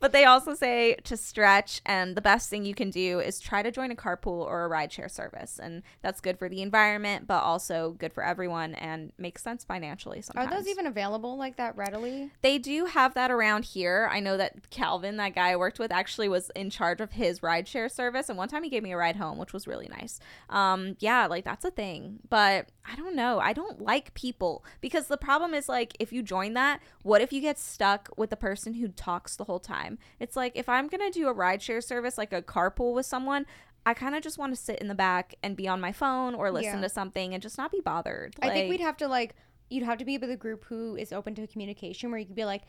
but 0.00 0.12
they 0.12 0.24
also 0.24 0.54
say 0.54 0.94
to 1.04 1.16
stretch, 1.16 1.80
and 1.84 2.16
the 2.16 2.20
best 2.20 2.48
thing 2.48 2.64
you 2.64 2.74
can 2.74 2.90
do 2.90 3.20
is 3.20 3.40
try 3.40 3.62
to 3.62 3.70
join 3.70 3.90
a 3.90 3.94
carpool 3.94 4.44
or 4.44 4.64
a 4.64 4.70
rideshare 4.70 5.10
service, 5.10 5.58
and 5.62 5.82
that's 6.02 6.20
good 6.20 6.38
for 6.38 6.48
the 6.48 6.62
environment, 6.62 7.26
but 7.26 7.42
also 7.42 7.96
good 7.98 8.12
for 8.12 8.22
everyone 8.22 8.74
and 8.76 9.12
makes 9.18 9.42
sense 9.42 9.64
financially. 9.64 10.22
Are 10.36 10.46
those 10.48 10.68
even 10.68 10.86
available 10.86 11.36
like 11.36 11.56
that 11.56 11.76
readily? 11.76 12.30
they 12.42 12.58
do 12.58 12.86
have 12.86 13.14
that 13.14 13.30
around 13.30 13.64
here. 13.64 14.08
I 14.10 14.20
know 14.20 14.36
that 14.36 14.70
Calvin, 14.70 15.16
that 15.16 15.34
guy 15.34 15.50
I 15.50 15.56
worked 15.56 15.78
with, 15.78 15.92
actually 15.92 16.28
was 16.28 16.50
in 16.54 16.70
charge 16.70 17.00
of 17.00 17.12
his 17.12 17.40
rideshare 17.40 17.90
service, 17.90 18.28
and 18.28 18.38
one 18.38 18.48
time 18.48 18.62
he 18.62 18.70
gave 18.70 18.82
me 18.82 18.92
a 18.92 18.96
ride 18.96 19.16
home, 19.16 19.38
which 19.38 19.52
was 19.52 19.66
really 19.66 19.88
nice. 19.88 20.20
Um, 20.48 20.96
yeah, 21.00 21.26
like 21.26 21.44
that's 21.44 21.64
a 21.64 21.70
thing, 21.70 22.20
but 22.28 22.68
I 22.90 22.94
don't 22.96 23.16
know. 23.16 23.40
I 23.40 23.52
don't 23.52 23.80
like 23.80 24.14
people 24.14 24.64
because 24.80 25.08
the 25.08 25.16
problem 25.16 25.54
is 25.54 25.68
like 25.68 25.96
if 25.98 26.12
you 26.12 26.22
join 26.22 26.54
that, 26.54 26.80
what 27.02 27.15
if 27.20 27.32
you 27.32 27.40
get 27.40 27.58
stuck 27.58 28.08
with 28.16 28.30
the 28.30 28.36
person 28.36 28.74
who 28.74 28.88
talks 28.88 29.36
the 29.36 29.44
whole 29.44 29.60
time? 29.60 29.98
It's 30.20 30.36
like 30.36 30.52
if 30.54 30.68
I'm 30.68 30.88
gonna 30.88 31.10
do 31.10 31.28
a 31.28 31.34
rideshare 31.34 31.82
service, 31.82 32.16
like 32.18 32.32
a 32.32 32.42
carpool 32.42 32.94
with 32.94 33.06
someone. 33.06 33.46
I 33.88 33.94
kind 33.94 34.16
of 34.16 34.22
just 34.24 34.36
want 34.36 34.52
to 34.52 34.60
sit 34.60 34.80
in 34.80 34.88
the 34.88 34.96
back 34.96 35.36
and 35.44 35.56
be 35.56 35.68
on 35.68 35.80
my 35.80 35.92
phone 35.92 36.34
or 36.34 36.50
listen 36.50 36.74
Yeah. 36.74 36.80
to 36.80 36.88
something 36.88 37.34
and 37.34 37.40
just 37.40 37.56
not 37.56 37.70
be 37.70 37.80
bothered. 37.80 38.34
I 38.42 38.48
think 38.50 38.68
we'd 38.68 38.80
have 38.80 38.96
to 38.96 39.06
like 39.06 39.36
you'd 39.70 39.84
have 39.84 39.98
to 39.98 40.04
be 40.04 40.18
with 40.18 40.28
a 40.28 40.36
group 40.36 40.64
who 40.64 40.96
is 40.96 41.12
open 41.12 41.36
to 41.36 41.46
communication 41.46 42.10
where 42.10 42.18
you 42.18 42.26
could 42.26 42.34
be 42.34 42.44
like 42.44 42.62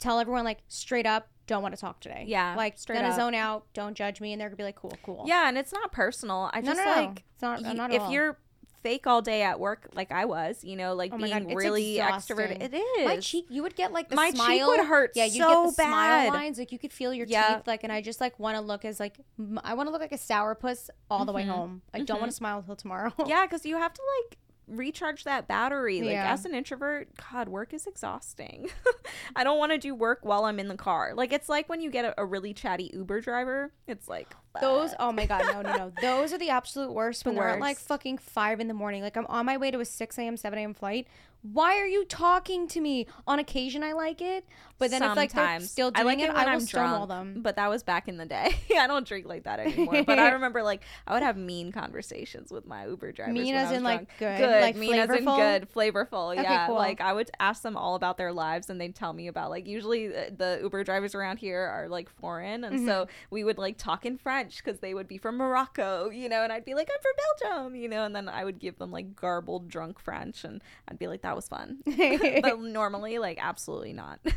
tell 0.00 0.18
everyone 0.18 0.44
like 0.44 0.58
straight 0.66 1.06
up 1.06 1.28
don't 1.46 1.62
want 1.62 1.74
to 1.76 1.80
talk 1.80 2.00
today. 2.00 2.24
Yeah, 2.26 2.56
Like 2.56 2.76
straight 2.76 2.96
gonna 2.96 3.10
up. 3.10 3.14
zone 3.16 3.34
out, 3.34 3.66
don't 3.72 3.94
judge 3.94 4.20
me 4.20 4.32
and 4.32 4.40
they're 4.40 4.48
gonna 4.48 4.56
be 4.56 4.64
like 4.64 4.74
cool, 4.74 4.96
cool. 5.04 5.22
Yeah, 5.28 5.46
and 5.48 5.56
it's 5.56 5.72
not 5.72 5.92
personal. 5.92 6.50
I 6.52 6.60
No, 6.60 6.72
just 6.72 6.78
no, 6.84 6.92
no. 6.92 7.02
like 7.02 7.24
It's 7.34 7.42
not- 7.42 7.62
not 7.76 7.92
if 7.92 8.02
all. 8.02 8.10
you're 8.10 8.38
fake 8.84 9.06
all 9.06 9.22
day 9.22 9.42
at 9.42 9.58
work 9.58 9.88
like 9.94 10.12
I 10.12 10.26
was, 10.26 10.62
you 10.62 10.76
know, 10.76 10.94
like 10.94 11.10
Oh 11.12 11.16
being 11.16 11.30
God, 11.48 11.54
really 11.56 11.98
exhausting. 11.98 12.36
extroverted. 12.36 12.62
It 12.62 12.74
is. 12.74 13.04
My 13.06 13.16
cheek, 13.18 13.46
you 13.48 13.62
would 13.62 13.74
get 13.74 13.92
like 13.92 14.10
the 14.10 14.14
My 14.14 14.30
cheek 14.30 14.64
would 14.66 14.80
hurt 14.86 15.12
Yeah, 15.16 15.24
you 15.24 15.40
so 15.42 15.48
get 15.64 15.70
the 15.70 15.76
bad. 15.82 15.88
smile 15.88 16.28
lines. 16.32 16.58
Like 16.58 16.70
you 16.70 16.78
could 16.78 16.92
feel 16.92 17.12
your 17.14 17.26
Yeah. 17.26 17.56
teeth. 17.56 17.66
Like, 17.66 17.82
and 17.82 17.92
I 17.92 18.02
just 18.02 18.20
like 18.20 18.38
want 18.38 18.56
to 18.56 18.60
look 18.60 18.84
as 18.84 19.00
like 19.00 19.16
I 19.64 19.72
want 19.74 19.88
to 19.88 19.90
look 19.90 20.02
like 20.02 20.12
a 20.12 20.18
sourpuss 20.18 20.90
all 21.10 21.24
the 21.24 21.32
way 21.32 21.44
Mhm. 21.44 21.48
home. 21.48 21.82
I 21.94 22.00
don't 22.00 22.20
want 22.20 22.30
to 22.30 22.36
smile 22.36 22.58
until 22.58 22.76
tomorrow. 22.76 23.12
Yeah, 23.26 23.42
because 23.46 23.64
you 23.66 23.76
have 23.78 23.94
to 23.94 24.02
like 24.20 24.38
recharge 24.68 25.24
that 25.24 25.46
battery. 25.48 26.00
Like 26.00 26.12
Yeah. 26.12 26.32
as 26.32 26.44
an 26.44 26.54
introvert, 26.54 27.08
God, 27.32 27.48
work 27.48 27.74
is 27.74 27.86
exhausting. 27.86 28.70
I 29.36 29.44
don't 29.44 29.58
want 29.58 29.72
to 29.72 29.78
do 29.78 29.94
work 29.94 30.20
while 30.22 30.44
I'm 30.44 30.58
in 30.58 30.68
the 30.68 30.76
car. 30.76 31.12
Like 31.14 31.32
it's 31.32 31.48
like 31.48 31.68
when 31.68 31.80
you 31.80 31.90
get 31.90 32.04
a, 32.04 32.20
a 32.20 32.24
really 32.24 32.54
chatty 32.54 32.90
Uber 32.94 33.20
driver. 33.20 33.72
It's 33.86 34.08
like 34.08 34.34
Those, 34.60 34.94
oh 34.98 35.12
my 35.12 35.26
god, 35.26 35.44
no, 35.52 35.62
no, 35.62 35.76
no. 35.76 35.92
Those 36.00 36.32
are 36.32 36.38
the 36.38 36.50
absolute 36.50 36.92
worst 36.92 37.24
when 37.24 37.34
they're 37.34 37.48
at 37.48 37.60
like 37.60 37.78
fucking 37.78 38.18
five 38.18 38.60
in 38.60 38.68
the 38.68 38.74
morning. 38.74 39.02
Like 39.02 39.16
I'm 39.16 39.26
on 39.26 39.46
my 39.46 39.56
way 39.56 39.70
to 39.70 39.80
a 39.80 39.84
six 39.84 40.18
a.m., 40.18 40.36
seven 40.36 40.58
a.m. 40.58 40.74
flight. 40.74 41.06
Why 41.52 41.78
are 41.78 41.86
you 41.86 42.04
talking 42.06 42.66
to 42.68 42.80
me? 42.80 43.06
On 43.26 43.38
occasion, 43.38 43.82
I 43.82 43.92
like 43.92 44.22
it, 44.22 44.46
but 44.78 44.90
then 44.90 45.02
if 45.02 45.14
like 45.14 45.30
they're 45.32 45.44
Sometimes. 45.44 45.70
still 45.70 45.92
I 45.94 46.02
like 46.02 46.18
it, 46.18 46.22
it, 46.22 46.28
when 46.28 46.36
I 46.38 46.44
will 46.46 46.60
I'm 46.62 46.64
drunk, 46.64 47.08
them. 47.08 47.42
But 47.42 47.56
that 47.56 47.68
was 47.68 47.82
back 47.82 48.08
in 48.08 48.16
the 48.16 48.24
day. 48.24 48.54
I 48.78 48.86
don't 48.86 49.06
drink 49.06 49.26
like 49.26 49.44
that 49.44 49.60
anymore. 49.60 50.02
but 50.04 50.18
I 50.18 50.30
remember 50.32 50.62
like 50.62 50.80
I 51.06 51.12
would 51.12 51.22
have 51.22 51.36
mean 51.36 51.70
conversations 51.70 52.50
with 52.50 52.66
my 52.66 52.86
Uber 52.86 53.12
drivers. 53.12 53.34
Mean 53.34 53.54
as 53.54 53.72
in, 53.72 53.82
like, 53.82 53.98
drunk. 53.98 54.08
good? 54.18 54.38
good, 54.38 54.60
Like, 54.62 54.76
mean 54.76 54.94
as 54.94 55.10
in 55.10 55.24
flavorful? 55.26 55.36
good, 55.36 55.68
flavorful. 55.70 56.32
Okay, 56.32 56.42
yeah, 56.42 56.66
cool. 56.66 56.76
like 56.76 57.00
I 57.02 57.12
would 57.12 57.30
ask 57.38 57.62
them 57.62 57.76
all 57.76 57.94
about 57.94 58.16
their 58.16 58.32
lives, 58.32 58.70
and 58.70 58.80
they'd 58.80 58.94
tell 58.94 59.12
me 59.12 59.26
about 59.28 59.50
like 59.50 59.66
usually 59.66 60.08
the, 60.08 60.32
the 60.36 60.58
Uber 60.62 60.82
drivers 60.82 61.14
around 61.14 61.36
here 61.38 61.60
are 61.60 61.88
like 61.88 62.08
foreign, 62.08 62.64
and 62.64 62.86
so 62.86 62.94
Mm-hmm. 63.04 63.10
we 63.30 63.44
would 63.44 63.58
like 63.58 63.76
talk 63.76 64.06
in 64.06 64.16
French 64.16 64.64
because 64.64 64.80
they 64.80 64.94
would 64.94 65.08
be 65.08 65.18
from 65.18 65.36
Morocco, 65.36 66.08
you 66.10 66.28
know, 66.28 66.42
and 66.42 66.52
I'd 66.52 66.64
be 66.64 66.74
like 66.74 66.88
I'm 66.90 67.02
from 67.02 67.58
Belgium, 67.60 67.76
you 67.76 67.88
know, 67.88 68.04
and 68.04 68.14
then 68.16 68.28
I 68.28 68.44
would 68.44 68.58
give 68.58 68.78
them 68.78 68.90
like 68.90 69.14
garbled 69.14 69.68
drunk 69.68 69.98
French, 69.98 70.42
and 70.44 70.62
I'd 70.88 70.98
be 70.98 71.06
like 71.06 71.22
that 71.22 71.33
was 71.36 71.48
fun. 71.48 71.78
But 72.42 72.60
normally 72.60 73.18
like 73.18 73.38
absolutely 73.40 73.92
not. 73.92 74.20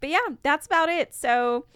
But 0.00 0.08
yeah 0.08 0.28
that's 0.42 0.66
about 0.66 0.88
it. 0.88 1.14
So 1.14 1.66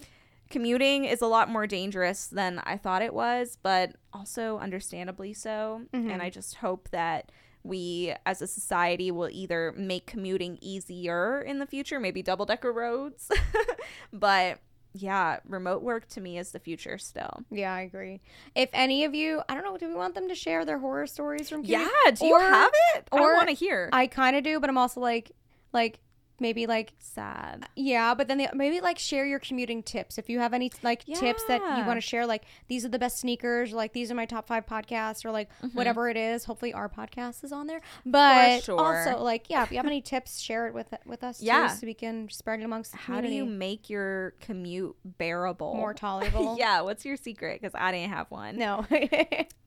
commuting 0.49 1.05
is 1.05 1.21
a 1.21 1.27
lot 1.27 1.49
more 1.49 1.67
dangerous 1.67 2.27
than 2.27 2.61
i 2.65 2.77
thought 2.77 3.01
it 3.01 3.15
was 3.15 3.59
but 3.63 3.97
also 4.13 4.59
understandably 4.59 5.35
so. 5.35 5.83
And 5.93 6.11
mm-hmm. 6.11 6.21
i 6.21 6.31
just 6.31 6.57
hope 6.57 6.89
that 6.91 7.31
we 7.65 8.15
as 8.27 8.43
a 8.43 8.47
society 8.47 9.11
will 9.11 9.31
either 9.33 9.73
make 9.77 10.07
commuting 10.07 10.59
easier 10.61 11.41
in 11.41 11.59
the 11.59 11.67
future 11.67 11.99
maybe 11.99 12.23
double 12.23 12.47
decker 12.47 12.73
roads. 12.73 13.31
But 14.13 14.61
yeah, 14.97 15.41
remote 15.47 15.83
work 15.83 16.09
to 16.11 16.21
me 16.21 16.39
is 16.39 16.53
the 16.53 16.61
future 16.61 16.99
still. 16.99 17.43
Yeah, 17.51 17.75
I 17.75 17.81
agree. 17.81 18.21
If 18.55 18.71
any 18.73 19.05
of 19.05 19.13
you, 19.13 19.43
I 19.49 19.55
don't 19.55 19.65
know, 19.65 19.77
do 19.77 19.89
we 19.89 19.95
want 19.95 20.15
them 20.15 20.29
to 20.29 20.37
share 20.37 20.65
their 20.65 20.79
horror 20.79 21.09
stories 21.09 21.49
from 21.49 21.65
Yeah, 21.65 21.89
do 22.15 22.25
you 22.25 22.39
have 22.39 22.71
it? 22.95 23.09
I 23.11 23.19
or 23.19 23.35
want 23.35 23.49
to 23.49 23.55
hear. 23.55 23.91
I 23.93 24.07
kind 24.07 24.37
of 24.37 24.45
do, 24.45 24.61
but 24.61 24.71
I'm 24.71 24.79
also 24.79 25.01
like, 25.01 25.33
like 25.73 25.99
maybe 26.41 26.67
like 26.67 26.93
Sad. 26.99 27.67
yeah, 27.77 28.15
but 28.15 28.29
then 28.29 28.39
they, 28.39 28.49
maybe 28.55 28.81
like 28.81 28.99
share 28.99 29.25
your 29.25 29.39
commuting 29.39 29.83
tips 29.83 30.19
if 30.19 30.29
you 30.29 30.39
have 30.41 30.53
any 30.53 30.71
like 30.83 31.05
tips 31.05 31.45
that 31.49 31.61
you 31.79 31.85
want 31.87 31.97
to 31.97 32.01
share. 32.01 32.27
Like 32.27 32.45
these 32.69 32.85
are 32.85 32.89
the 32.89 32.99
best 32.99 33.19
sneakers, 33.21 33.73
or 33.73 33.77
like 33.77 33.93
these 33.93 34.11
are 34.11 34.15
my 34.15 34.27
top 34.27 34.47
five 34.47 34.67
podcasts, 34.67 35.25
or 35.25 35.31
like 35.31 35.49
Mm-hmm. 35.63 35.77
whatever 35.77 36.09
it 36.09 36.17
is. 36.17 36.45
Hopefully 36.45 36.73
our 36.75 36.89
podcast 36.89 37.45
is 37.45 37.53
on 37.53 37.67
there. 37.67 37.81
But 38.05 38.65
sure. 38.65 38.79
also 38.81 39.23
like 39.23 39.49
yeah, 39.49 39.63
if 39.63 39.71
you 39.71 39.77
have 39.79 39.87
any 39.87 40.01
tips, 40.01 40.41
share 40.41 40.67
it 40.67 40.75
with 40.75 40.93
with 41.07 41.23
us 41.25 41.41
Yeah. 41.41 41.69
too, 41.69 41.75
so 41.77 41.87
we 41.87 41.95
can 41.95 42.29
spread 42.31 42.61
it 42.61 42.65
amongst 42.65 42.93
the 42.93 42.99
How 42.99 43.21
do 43.21 43.29
you 43.29 43.45
make 43.47 43.89
your 43.89 44.35
commute 44.41 44.97
bearable? 45.05 45.75
more 45.75 45.95
tolerable? 45.95 46.57
yeah, 46.59 46.81
what's 46.81 47.05
your 47.05 47.17
secret? 47.17 47.61
Because 47.61 47.75
I 47.75 47.93
didn't 47.93 48.11
have 48.11 48.31
one. 48.31 48.57
No. 48.57 48.85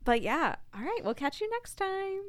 But 0.06 0.22
yeah, 0.22 0.56
all 0.74 0.82
right, 0.82 1.02
we'll 1.04 1.14
catch 1.14 1.42
you 1.42 1.50
next 1.52 1.76
time. 1.76 2.22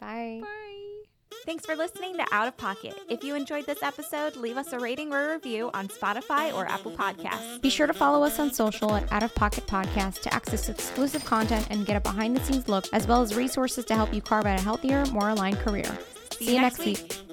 Bye. 0.00 0.40
Bye. 0.42 1.08
Thanks 1.44 1.64
for 1.64 1.74
listening 1.76 2.16
to 2.16 2.26
Out 2.32 2.48
of 2.48 2.56
Pocket. 2.56 2.94
If 3.08 3.24
you 3.24 3.34
enjoyed 3.34 3.66
this 3.66 3.82
episode, 3.82 4.36
leave 4.36 4.56
us 4.56 4.72
a 4.72 4.78
rating 4.78 5.12
or 5.12 5.30
a 5.30 5.34
review 5.34 5.70
on 5.72 5.88
Spotify 5.88 6.54
or 6.54 6.66
Apple 6.66 6.92
Podcasts. 6.92 7.60
Be 7.60 7.70
sure 7.70 7.86
to 7.86 7.94
follow 7.94 8.24
us 8.24 8.38
on 8.38 8.52
social 8.52 8.94
at 8.94 9.10
Out 9.12 9.22
of 9.22 9.34
Pocket 9.34 9.66
Podcast 9.66 10.20
to 10.22 10.34
access 10.34 10.68
exclusive 10.68 11.24
content 11.24 11.66
and 11.70 11.86
get 11.86 11.96
a 11.96 12.00
behind 12.00 12.36
the 12.36 12.44
scenes 12.44 12.68
look, 12.68 12.86
as 12.92 13.06
well 13.06 13.22
as 13.22 13.34
resources 13.34 13.84
to 13.86 13.94
help 13.94 14.12
you 14.12 14.20
carve 14.20 14.46
out 14.46 14.58
a 14.58 14.62
healthier, 14.62 15.04
more 15.06 15.30
aligned 15.30 15.58
career. 15.58 15.98
See, 16.38 16.54
you 16.54 16.60
next 16.60 16.84
week. 16.84 17.27